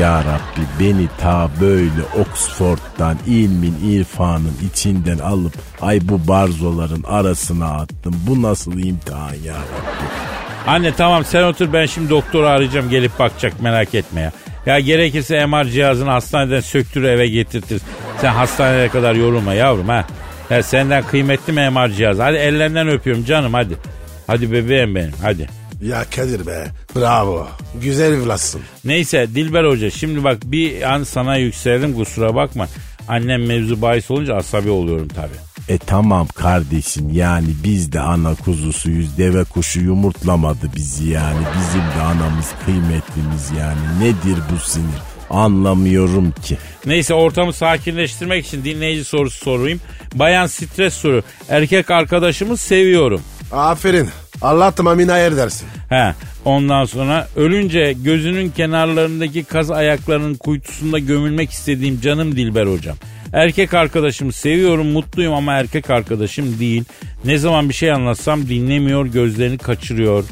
Ya 0.00 0.18
Rabbi 0.18 0.66
beni 0.80 1.08
ta 1.20 1.50
böyle 1.60 2.02
Oxford'dan 2.20 3.18
ilmin 3.26 3.74
irfanın 3.84 4.52
içinden 4.72 5.18
alıp 5.18 5.52
ay 5.80 6.00
bu 6.02 6.28
barzoların 6.28 7.02
arasına 7.02 7.66
attın. 7.66 8.14
Bu 8.26 8.42
nasıl 8.42 8.78
imtihan 8.78 9.34
ya 9.44 9.54
Rabbi? 9.54 10.06
Anne 10.66 10.94
tamam 10.94 11.24
sen 11.24 11.42
otur 11.42 11.72
ben 11.72 11.86
şimdi 11.86 12.10
doktoru 12.10 12.46
arayacağım 12.46 12.90
gelip 12.90 13.18
bakacak 13.18 13.62
merak 13.62 13.94
etme 13.94 14.20
ya. 14.20 14.32
Ya 14.66 14.80
gerekirse 14.80 15.46
MR 15.46 15.64
cihazını 15.64 16.10
hastaneden 16.10 16.60
söktür 16.60 17.02
eve 17.02 17.28
getirtir. 17.28 17.82
Sen 18.20 18.32
hastaneye 18.32 18.88
kadar 18.88 19.14
yorulma 19.14 19.54
yavrum 19.54 19.88
ha. 19.88 20.06
Ya 20.50 20.62
senden 20.62 21.06
kıymetli 21.06 21.52
mi 21.52 21.70
MR 21.70 21.88
cihazı? 21.90 22.22
Hadi 22.22 22.36
ellerinden 22.36 22.88
öpüyorum 22.88 23.24
canım 23.24 23.54
hadi. 23.54 23.74
Hadi 24.26 24.52
bebeğim 24.52 24.94
benim 24.94 25.12
hadi. 25.22 25.48
Ya 25.82 26.04
Kadir 26.16 26.46
be. 26.46 26.66
Bravo. 26.96 27.48
Güzel 27.82 28.12
evlatsın. 28.12 28.60
Neyse 28.84 29.26
Dilber 29.34 29.64
Hoca 29.64 29.90
şimdi 29.90 30.24
bak 30.24 30.38
bir 30.44 30.82
an 30.92 31.02
sana 31.02 31.36
yükseldim 31.36 31.94
kusura 31.94 32.34
bakma. 32.34 32.68
Annem 33.08 33.46
mevzu 33.46 33.82
bahis 33.82 34.10
olunca 34.10 34.34
asabi 34.34 34.70
oluyorum 34.70 35.08
tabii. 35.08 35.51
E 35.68 35.78
tamam 35.78 36.26
kardeşim 36.26 37.10
yani 37.10 37.48
biz 37.64 37.92
de 37.92 38.00
ana 38.00 38.34
kuzusuyuz 38.34 39.18
deve 39.18 39.44
kuşu 39.44 39.80
yumurtlamadı 39.80 40.70
bizi 40.76 41.08
yani 41.10 41.46
bizim 41.58 41.80
de 41.80 42.02
anamız 42.02 42.46
kıymetlimiz 42.64 43.50
yani 43.58 44.00
nedir 44.00 44.38
bu 44.52 44.68
sinir 44.68 45.12
anlamıyorum 45.32 46.32
ki. 46.32 46.58
Neyse 46.86 47.14
ortamı 47.14 47.52
sakinleştirmek 47.52 48.46
için 48.46 48.64
dinleyici 48.64 49.04
sorusu 49.04 49.44
sorayım. 49.44 49.80
Bayan 50.14 50.46
stres 50.46 50.94
soru. 50.94 51.22
Erkek 51.48 51.90
arkadaşımı 51.90 52.56
seviyorum. 52.56 53.20
Aferin. 53.52 54.08
Allah 54.42 54.70
tamamına 54.70 55.18
yer 55.18 55.36
dersin. 55.36 55.68
He, 55.88 56.14
ondan 56.44 56.84
sonra 56.84 57.28
ölünce 57.36 57.94
gözünün 58.04 58.50
kenarlarındaki 58.50 59.44
kaz 59.44 59.70
ayaklarının 59.70 60.34
kuytusunda 60.34 60.98
gömülmek 60.98 61.50
istediğim 61.50 62.00
canım 62.00 62.36
Dilber 62.36 62.66
hocam. 62.66 62.96
Erkek 63.32 63.74
arkadaşımı 63.74 64.32
seviyorum, 64.32 64.86
mutluyum 64.86 65.34
ama 65.34 65.52
erkek 65.52 65.90
arkadaşım 65.90 66.58
değil. 66.58 66.84
Ne 67.24 67.38
zaman 67.38 67.68
bir 67.68 67.74
şey 67.74 67.92
anlatsam 67.92 68.48
dinlemiyor, 68.48 69.06
gözlerini 69.06 69.58
kaçırıyor. 69.58 70.24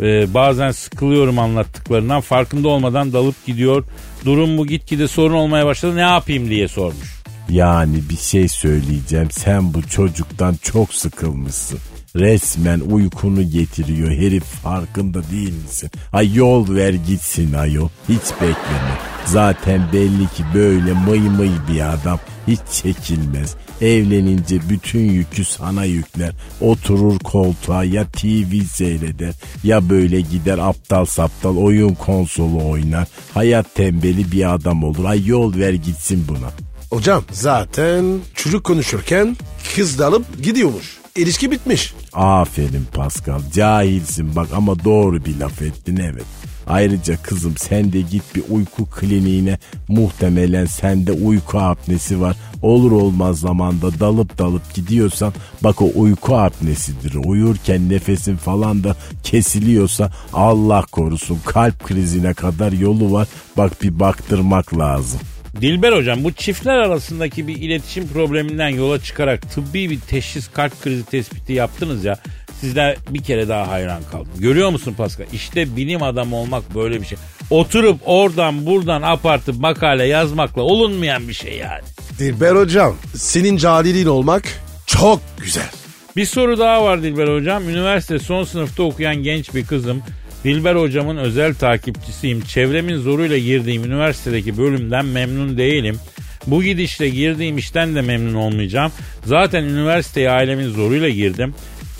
Ee, 0.00 0.34
bazen 0.34 0.70
sıkılıyorum 0.70 1.38
anlattıklarından, 1.38 2.20
farkında 2.20 2.68
olmadan 2.68 3.12
dalıp 3.12 3.46
gidiyor. 3.46 3.84
Durum 4.24 4.58
bu 4.58 4.66
gitgide 4.66 5.08
sorun 5.08 5.34
olmaya 5.34 5.66
başladı, 5.66 5.96
ne 5.96 6.00
yapayım 6.00 6.50
diye 6.50 6.68
sormuş. 6.68 7.14
Yani 7.48 7.96
bir 8.10 8.16
şey 8.16 8.48
söyleyeceğim 8.48 9.30
sen 9.30 9.74
bu 9.74 9.82
çocuktan 9.88 10.56
çok 10.62 10.94
sıkılmışsın. 10.94 11.78
Resmen 12.16 12.80
uykunu 12.80 13.50
getiriyor 13.50 14.10
herif 14.10 14.44
farkında 14.44 15.30
değil 15.30 15.62
misin? 15.62 15.90
Ay 16.12 16.34
yol 16.34 16.74
ver 16.74 16.94
gitsin 16.94 17.52
ayol 17.52 17.88
hiç 18.08 18.32
bekleme. 18.32 18.98
Zaten 19.24 19.82
belli 19.92 20.28
ki 20.28 20.44
böyle 20.54 20.92
mıy 20.92 21.18
mıy 21.18 21.50
bir 21.72 21.80
adam. 21.80 22.20
Hiç 22.48 22.60
çekilmez. 22.72 23.54
Evlenince 23.80 24.68
bütün 24.68 25.00
yükü 25.00 25.44
sana 25.44 25.84
yükler. 25.84 26.32
Oturur 26.60 27.18
koltuğa 27.18 27.84
ya 27.84 28.04
TV 28.04 28.64
seyreder 28.72 29.34
ya 29.64 29.90
böyle 29.90 30.20
gider 30.20 30.58
aptal 30.58 31.04
saptal 31.04 31.56
oyun 31.56 31.94
konsolu 31.94 32.70
oynar. 32.70 33.08
Hayat 33.34 33.74
tembeli 33.74 34.32
bir 34.32 34.54
adam 34.54 34.84
olur. 34.84 35.04
Ay 35.04 35.26
yol 35.26 35.56
ver 35.56 35.72
gitsin 35.72 36.24
buna. 36.28 36.50
Hocam 36.90 37.24
zaten 37.32 38.04
çocuk 38.34 38.64
konuşurken 38.64 39.36
kız 39.76 39.98
da 39.98 40.06
alıp 40.06 40.42
gidiyormuş. 40.42 40.98
İlişki 41.16 41.50
bitmiş. 41.50 41.94
Aferin 42.12 42.86
Pascal. 42.92 43.40
Cahilsin 43.54 44.36
bak 44.36 44.48
ama 44.56 44.84
doğru 44.84 45.24
bir 45.24 45.36
laf 45.40 45.62
ettin 45.62 45.96
evet. 45.96 46.24
Ayrıca 46.66 47.22
kızım 47.22 47.54
sen 47.56 47.92
de 47.92 48.00
git 48.00 48.22
bir 48.34 48.42
uyku 48.50 48.86
kliniğine. 48.86 49.58
Muhtemelen 49.88 50.66
sende 50.66 51.12
uyku 51.12 51.58
apnesi 51.58 52.20
var. 52.20 52.36
Olur 52.62 52.92
olmaz 52.92 53.40
zamanda 53.40 54.00
dalıp 54.00 54.38
dalıp 54.38 54.74
gidiyorsan 54.74 55.32
bak 55.60 55.82
o 55.82 55.90
uyku 55.94 56.36
apnesidir. 56.36 57.14
Uyurken 57.14 57.88
nefesin 57.88 58.36
falan 58.36 58.84
da 58.84 58.96
kesiliyorsa 59.22 60.12
Allah 60.32 60.82
korusun 60.92 61.38
kalp 61.46 61.84
krizine 61.84 62.34
kadar 62.34 62.72
yolu 62.72 63.12
var. 63.12 63.28
Bak 63.56 63.82
bir 63.82 64.00
baktırmak 64.00 64.78
lazım. 64.78 65.20
Dilber 65.60 65.92
hocam 65.92 66.24
bu 66.24 66.32
çiftler 66.32 66.78
arasındaki 66.78 67.48
bir 67.48 67.56
iletişim 67.56 68.08
probleminden 68.08 68.68
yola 68.68 69.02
çıkarak 69.02 69.50
tıbbi 69.50 69.90
bir 69.90 70.00
teşhis 70.00 70.48
kalp 70.48 70.82
krizi 70.82 71.04
tespiti 71.04 71.52
yaptınız 71.52 72.04
ya. 72.04 72.18
Sizde 72.64 72.96
bir 73.10 73.22
kere 73.22 73.48
daha 73.48 73.68
hayran 73.68 74.02
kaldım. 74.10 74.32
Görüyor 74.38 74.70
musun 74.70 74.94
Pascal? 74.98 75.26
İşte 75.32 75.76
bilim 75.76 76.02
adamı 76.02 76.36
olmak 76.36 76.74
böyle 76.74 77.00
bir 77.00 77.06
şey. 77.06 77.18
Oturup 77.50 78.00
oradan 78.04 78.66
buradan 78.66 79.02
apartıp 79.02 79.60
makale 79.60 80.04
yazmakla 80.04 80.62
olunmayan 80.62 81.28
bir 81.28 81.32
şey 81.32 81.56
yani. 81.56 81.82
Dilber 82.18 82.56
hocam 82.56 82.96
senin 83.14 83.56
cahilin 83.56 84.06
olmak 84.06 84.42
çok 84.86 85.20
güzel. 85.40 85.70
Bir 86.16 86.24
soru 86.26 86.58
daha 86.58 86.84
var 86.84 87.02
Dilber 87.02 87.28
hocam. 87.36 87.68
Üniversite 87.68 88.18
son 88.18 88.44
sınıfta 88.44 88.82
okuyan 88.82 89.16
genç 89.16 89.54
bir 89.54 89.66
kızım. 89.66 90.02
Dilber 90.44 90.74
hocamın 90.74 91.16
özel 91.16 91.54
takipçisiyim. 91.54 92.40
Çevremin 92.40 92.96
zoruyla 92.96 93.38
girdiğim 93.38 93.84
üniversitedeki 93.84 94.58
bölümden 94.58 95.06
memnun 95.06 95.58
değilim. 95.58 95.98
Bu 96.46 96.62
gidişle 96.62 97.08
girdiğim 97.08 97.58
işten 97.58 97.94
de 97.94 98.02
memnun 98.02 98.34
olmayacağım. 98.34 98.92
Zaten 99.24 99.64
üniversiteye 99.64 100.30
ailemin 100.30 100.70
zoruyla 100.70 101.08
girdim. 101.08 101.54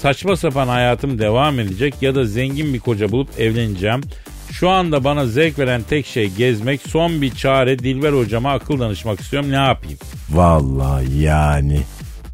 Saçma 0.04 0.36
sapan 0.36 0.68
hayatım 0.68 1.18
devam 1.18 1.60
edecek 1.60 1.94
ya 2.00 2.14
da 2.14 2.24
zengin 2.24 2.74
bir 2.74 2.80
koca 2.80 3.12
bulup 3.12 3.40
evleneceğim. 3.40 4.00
Şu 4.50 4.70
anda 4.70 5.04
bana 5.04 5.26
zevk 5.26 5.58
veren 5.58 5.82
tek 5.82 6.06
şey 6.06 6.30
gezmek. 6.30 6.80
Son 6.82 7.22
bir 7.22 7.34
çare 7.34 7.78
Dilber 7.78 8.12
hocama 8.12 8.52
akıl 8.52 8.80
danışmak 8.80 9.20
istiyorum. 9.20 9.50
Ne 9.50 9.56
yapayım? 9.56 9.98
Vallahi 10.30 11.18
yani 11.18 11.80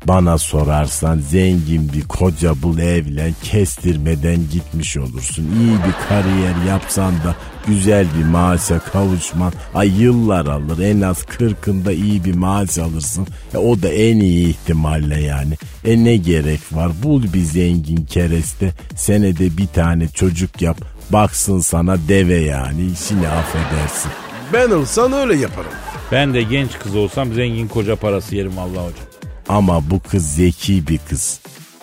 bana 0.05 0.38
sorarsan 0.38 1.18
zengin 1.18 1.92
bir 1.92 2.09
koca 2.09 2.62
bul 2.62 2.78
evlen 2.78 3.34
kestirmeden 3.42 4.38
gitmiş 4.53 4.96
olursun. 4.96 5.44
İyi 5.61 5.72
bir 5.72 6.09
kariyer 6.09 6.66
yapsan 6.68 7.14
da 7.14 7.34
güzel 7.66 8.07
bir 8.18 8.24
maaşa 8.24 8.78
kavuşman 8.78 9.53
ay 9.74 10.03
yıllar 10.03 10.46
alır. 10.46 10.78
En 10.78 11.01
az 11.01 11.22
kırkında 11.22 11.92
iyi 11.92 12.24
bir 12.24 12.34
maaş 12.34 12.78
alırsın. 12.78 13.26
E, 13.55 13.59
o 13.59 13.82
da 13.82 13.88
en 13.88 14.20
iyi 14.20 14.48
ihtimalle 14.48 15.20
yani. 15.22 15.55
E 15.84 16.05
ne 16.05 16.16
gerek 16.16 16.61
var 16.72 16.92
bul 17.03 17.22
bir 17.22 17.42
zengin 17.42 18.05
kereste 18.05 18.72
senede 18.96 19.57
bir 19.57 19.66
tane 19.66 20.09
çocuk 20.09 20.62
yap. 20.62 20.80
Baksın 21.11 21.61
sana 21.61 21.96
deve 22.09 22.40
yani 22.40 22.86
işini 22.86 23.28
affedersin. 23.28 24.11
Ben 24.53 24.70
olsan 24.70 25.12
öyle 25.12 25.36
yaparım. 25.36 25.72
Ben 26.12 26.34
de 26.34 26.42
genç 26.42 26.78
kız 26.78 26.96
olsam 26.96 27.32
zengin 27.34 27.68
koca 27.68 27.96
parası 27.96 28.36
yerim 28.36 28.59
Allah 28.59 28.80
hocam. 28.84 29.09
Ama 29.51 29.90
bu 29.90 30.01
kız 30.01 30.26
zeki 30.34 30.86
bir 30.86 30.98
kız. 30.98 31.40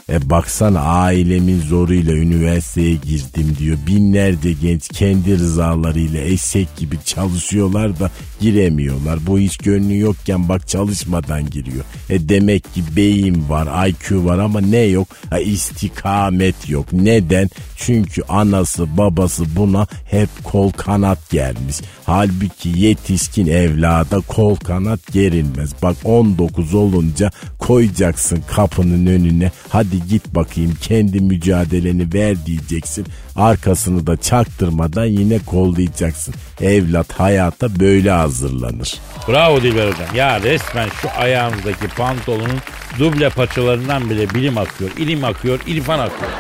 E 0.10 0.30
baksana 0.30 0.80
ailemin 0.82 1.62
zoruyla 1.62 2.14
üniversiteye 2.14 2.96
girdim 2.96 3.56
diyor. 3.60 3.78
Binlerce 3.88 4.54
genç 4.54 4.88
kendi 4.88 5.40
rızalarıyla 5.40 6.22
eşek 6.22 6.78
gibi 6.78 6.98
çalışıyorlar 7.06 8.00
da 8.00 8.12
giremiyorlar. 8.40 9.20
Bu 9.28 9.40
iş 9.40 9.58
gönlü 9.58 10.00
yokken 10.00 10.50
bak 10.50 10.68
çalışmadan 10.68 11.50
giriyor. 11.50 11.86
E 12.10 12.30
demek 12.30 12.74
ki 12.74 12.84
beyin 12.96 13.50
var, 13.50 13.88
IQ 13.88 14.26
var 14.26 14.40
ama 14.40 14.62
ne 14.62 14.80
yok? 14.80 15.08
E 15.32 15.44
istikamet 15.44 16.70
yok. 16.70 16.94
Neden? 16.94 17.50
Çünkü 17.78 18.22
anası 18.30 18.98
babası 18.98 19.56
buna 19.56 19.88
hep 20.12 20.30
kol 20.44 20.72
kanat 20.72 21.30
gelmiş. 21.30 21.76
Halbuki 22.06 22.70
yetişkin 22.76 23.48
evlada 23.48 24.20
kol 24.20 24.56
kanat 24.56 25.14
gerilmez. 25.14 25.72
Bak 25.82 25.96
19 26.04 26.74
olunca 26.74 27.32
koyacaksın 27.68 28.44
kapının 28.56 29.06
önüne. 29.06 29.52
Hadi 29.70 30.08
git 30.10 30.36
bakayım 30.36 30.78
kendi 30.82 31.20
mücadeleni 31.20 32.14
ver 32.14 32.46
diyeceksin. 32.46 33.06
Arkasını 33.36 34.08
da 34.08 34.18
çaktırmadan 34.18 35.06
yine 35.06 35.40
kollayacaksın. 35.40 36.34
Evlat 36.62 37.14
hayata 37.20 37.80
böyle 37.80 38.12
hazırlanır. 38.12 38.94
Bravo 39.28 39.62
Dilber 39.62 39.88
hocam. 39.88 40.16
Ya 40.16 40.42
resmen 40.42 40.90
şu 41.02 41.10
ayağımızdaki 41.18 41.88
pantolonun 41.88 42.60
duble 43.00 43.30
paçalarından 43.30 44.10
bile 44.10 44.30
bilim 44.30 44.58
akıyor, 44.58 44.92
ilim 44.98 45.24
akıyor, 45.24 45.60
irfan 45.68 46.00
akıyor. 46.00 46.32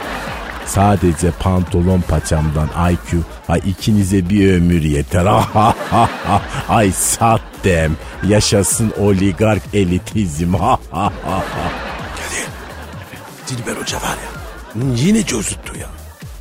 Sadece 0.68 1.32
pantolon 1.32 2.02
paçamdan 2.02 2.70
IQ. 2.92 3.20
Ay 3.48 3.62
ikinize 3.66 4.30
bir 4.30 4.54
ömür 4.54 4.82
yeter. 4.82 5.26
Ay 6.70 6.92
sattem. 6.92 7.98
Yaşasın 8.28 8.94
oligark 9.00 9.62
elitizm. 9.74 10.54
Dilber 13.48 13.76
hoca 13.82 13.98
var 13.98 14.18
ya 14.24 14.38
yine 14.96 15.26
cozuttu 15.26 15.78
ya. 15.80 15.97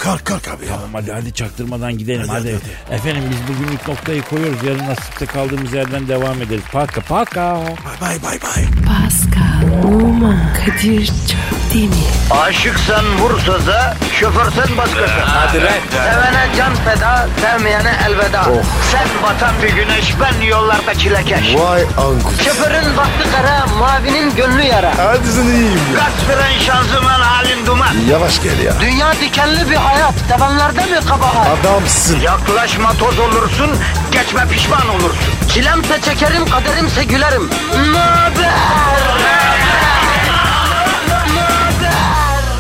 Kalk 0.07 0.25
kalk 0.25 0.49
abi 0.49 0.67
ya. 0.67 0.73
Tamam 0.75 0.91
hadi 0.93 1.13
hadi 1.13 1.33
çaktırmadan 1.33 1.99
gidelim 1.99 2.29
Hadi, 2.29 2.33
hadi. 2.55 2.61
hadi, 2.89 2.95
Efendim 2.95 3.23
biz 3.31 3.55
bugünlük 3.57 3.89
noktayı 3.89 4.23
koyuyoruz. 4.23 4.63
Yarın 4.65 4.87
nasipte 4.89 5.27
kaldığımız 5.27 5.73
yerden 5.73 6.09
devam 6.09 6.43
ederiz. 6.43 6.63
Paka 6.73 7.01
paka. 7.01 7.57
Bay 8.01 8.23
bay 8.23 8.39
bay. 8.43 8.65
Pascal, 8.87 9.85
Oman, 9.95 10.39
Kadir 10.67 11.07
çok 11.07 11.75
değil 11.75 11.89
mi? 11.89 11.97
Aşıksan 12.31 13.19
vursa 13.19 13.67
da 13.67 13.97
şoförsen 14.21 14.77
başkasın. 14.77 15.21
Hadi 15.25 15.59
Sevene 15.91 16.47
can 16.57 16.75
feda, 16.75 17.29
sevmeyene 17.41 17.93
elveda. 18.07 18.45
Sen 18.93 19.09
batan 19.23 19.55
bir 19.63 19.69
güneş, 19.69 20.15
ben 20.21 20.47
yollarda 20.47 20.95
çilekeş. 20.95 21.55
Vay 21.57 21.83
anku. 21.83 22.33
Şoförün 22.45 22.97
baktı 22.97 23.29
kara, 23.37 23.67
mavinin 23.67 24.35
gönlü 24.37 24.63
yara. 24.63 24.93
Hadi 24.99 25.29
sen 25.29 25.45
iyiyim 25.45 25.81
ya. 25.95 25.99
Kasperen 26.01 26.59
şanzıman 26.67 27.21
halin 27.21 27.67
duman. 27.67 27.95
Yavaş 28.11 28.43
gel 28.43 28.59
ya. 28.59 28.73
Dünya 28.81 29.13
dikenli 29.13 29.71
bir 29.71 29.77
hayat, 29.97 30.15
sevenlerde 30.29 30.81
mi 30.87 31.07
kabahar? 31.09 31.47
Adamsın. 31.61 32.21
Yaklaşma 32.21 32.93
toz 32.93 33.19
olursun, 33.19 33.71
geçme 34.13 34.49
pişman 34.51 34.89
olursun. 34.89 35.49
Çilemse 35.49 36.01
çekerim, 36.01 36.45
kaderimse 36.51 37.05
gülerim. 37.05 37.51
Möber! 37.93 38.57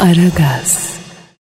Aragaz. 0.00 0.95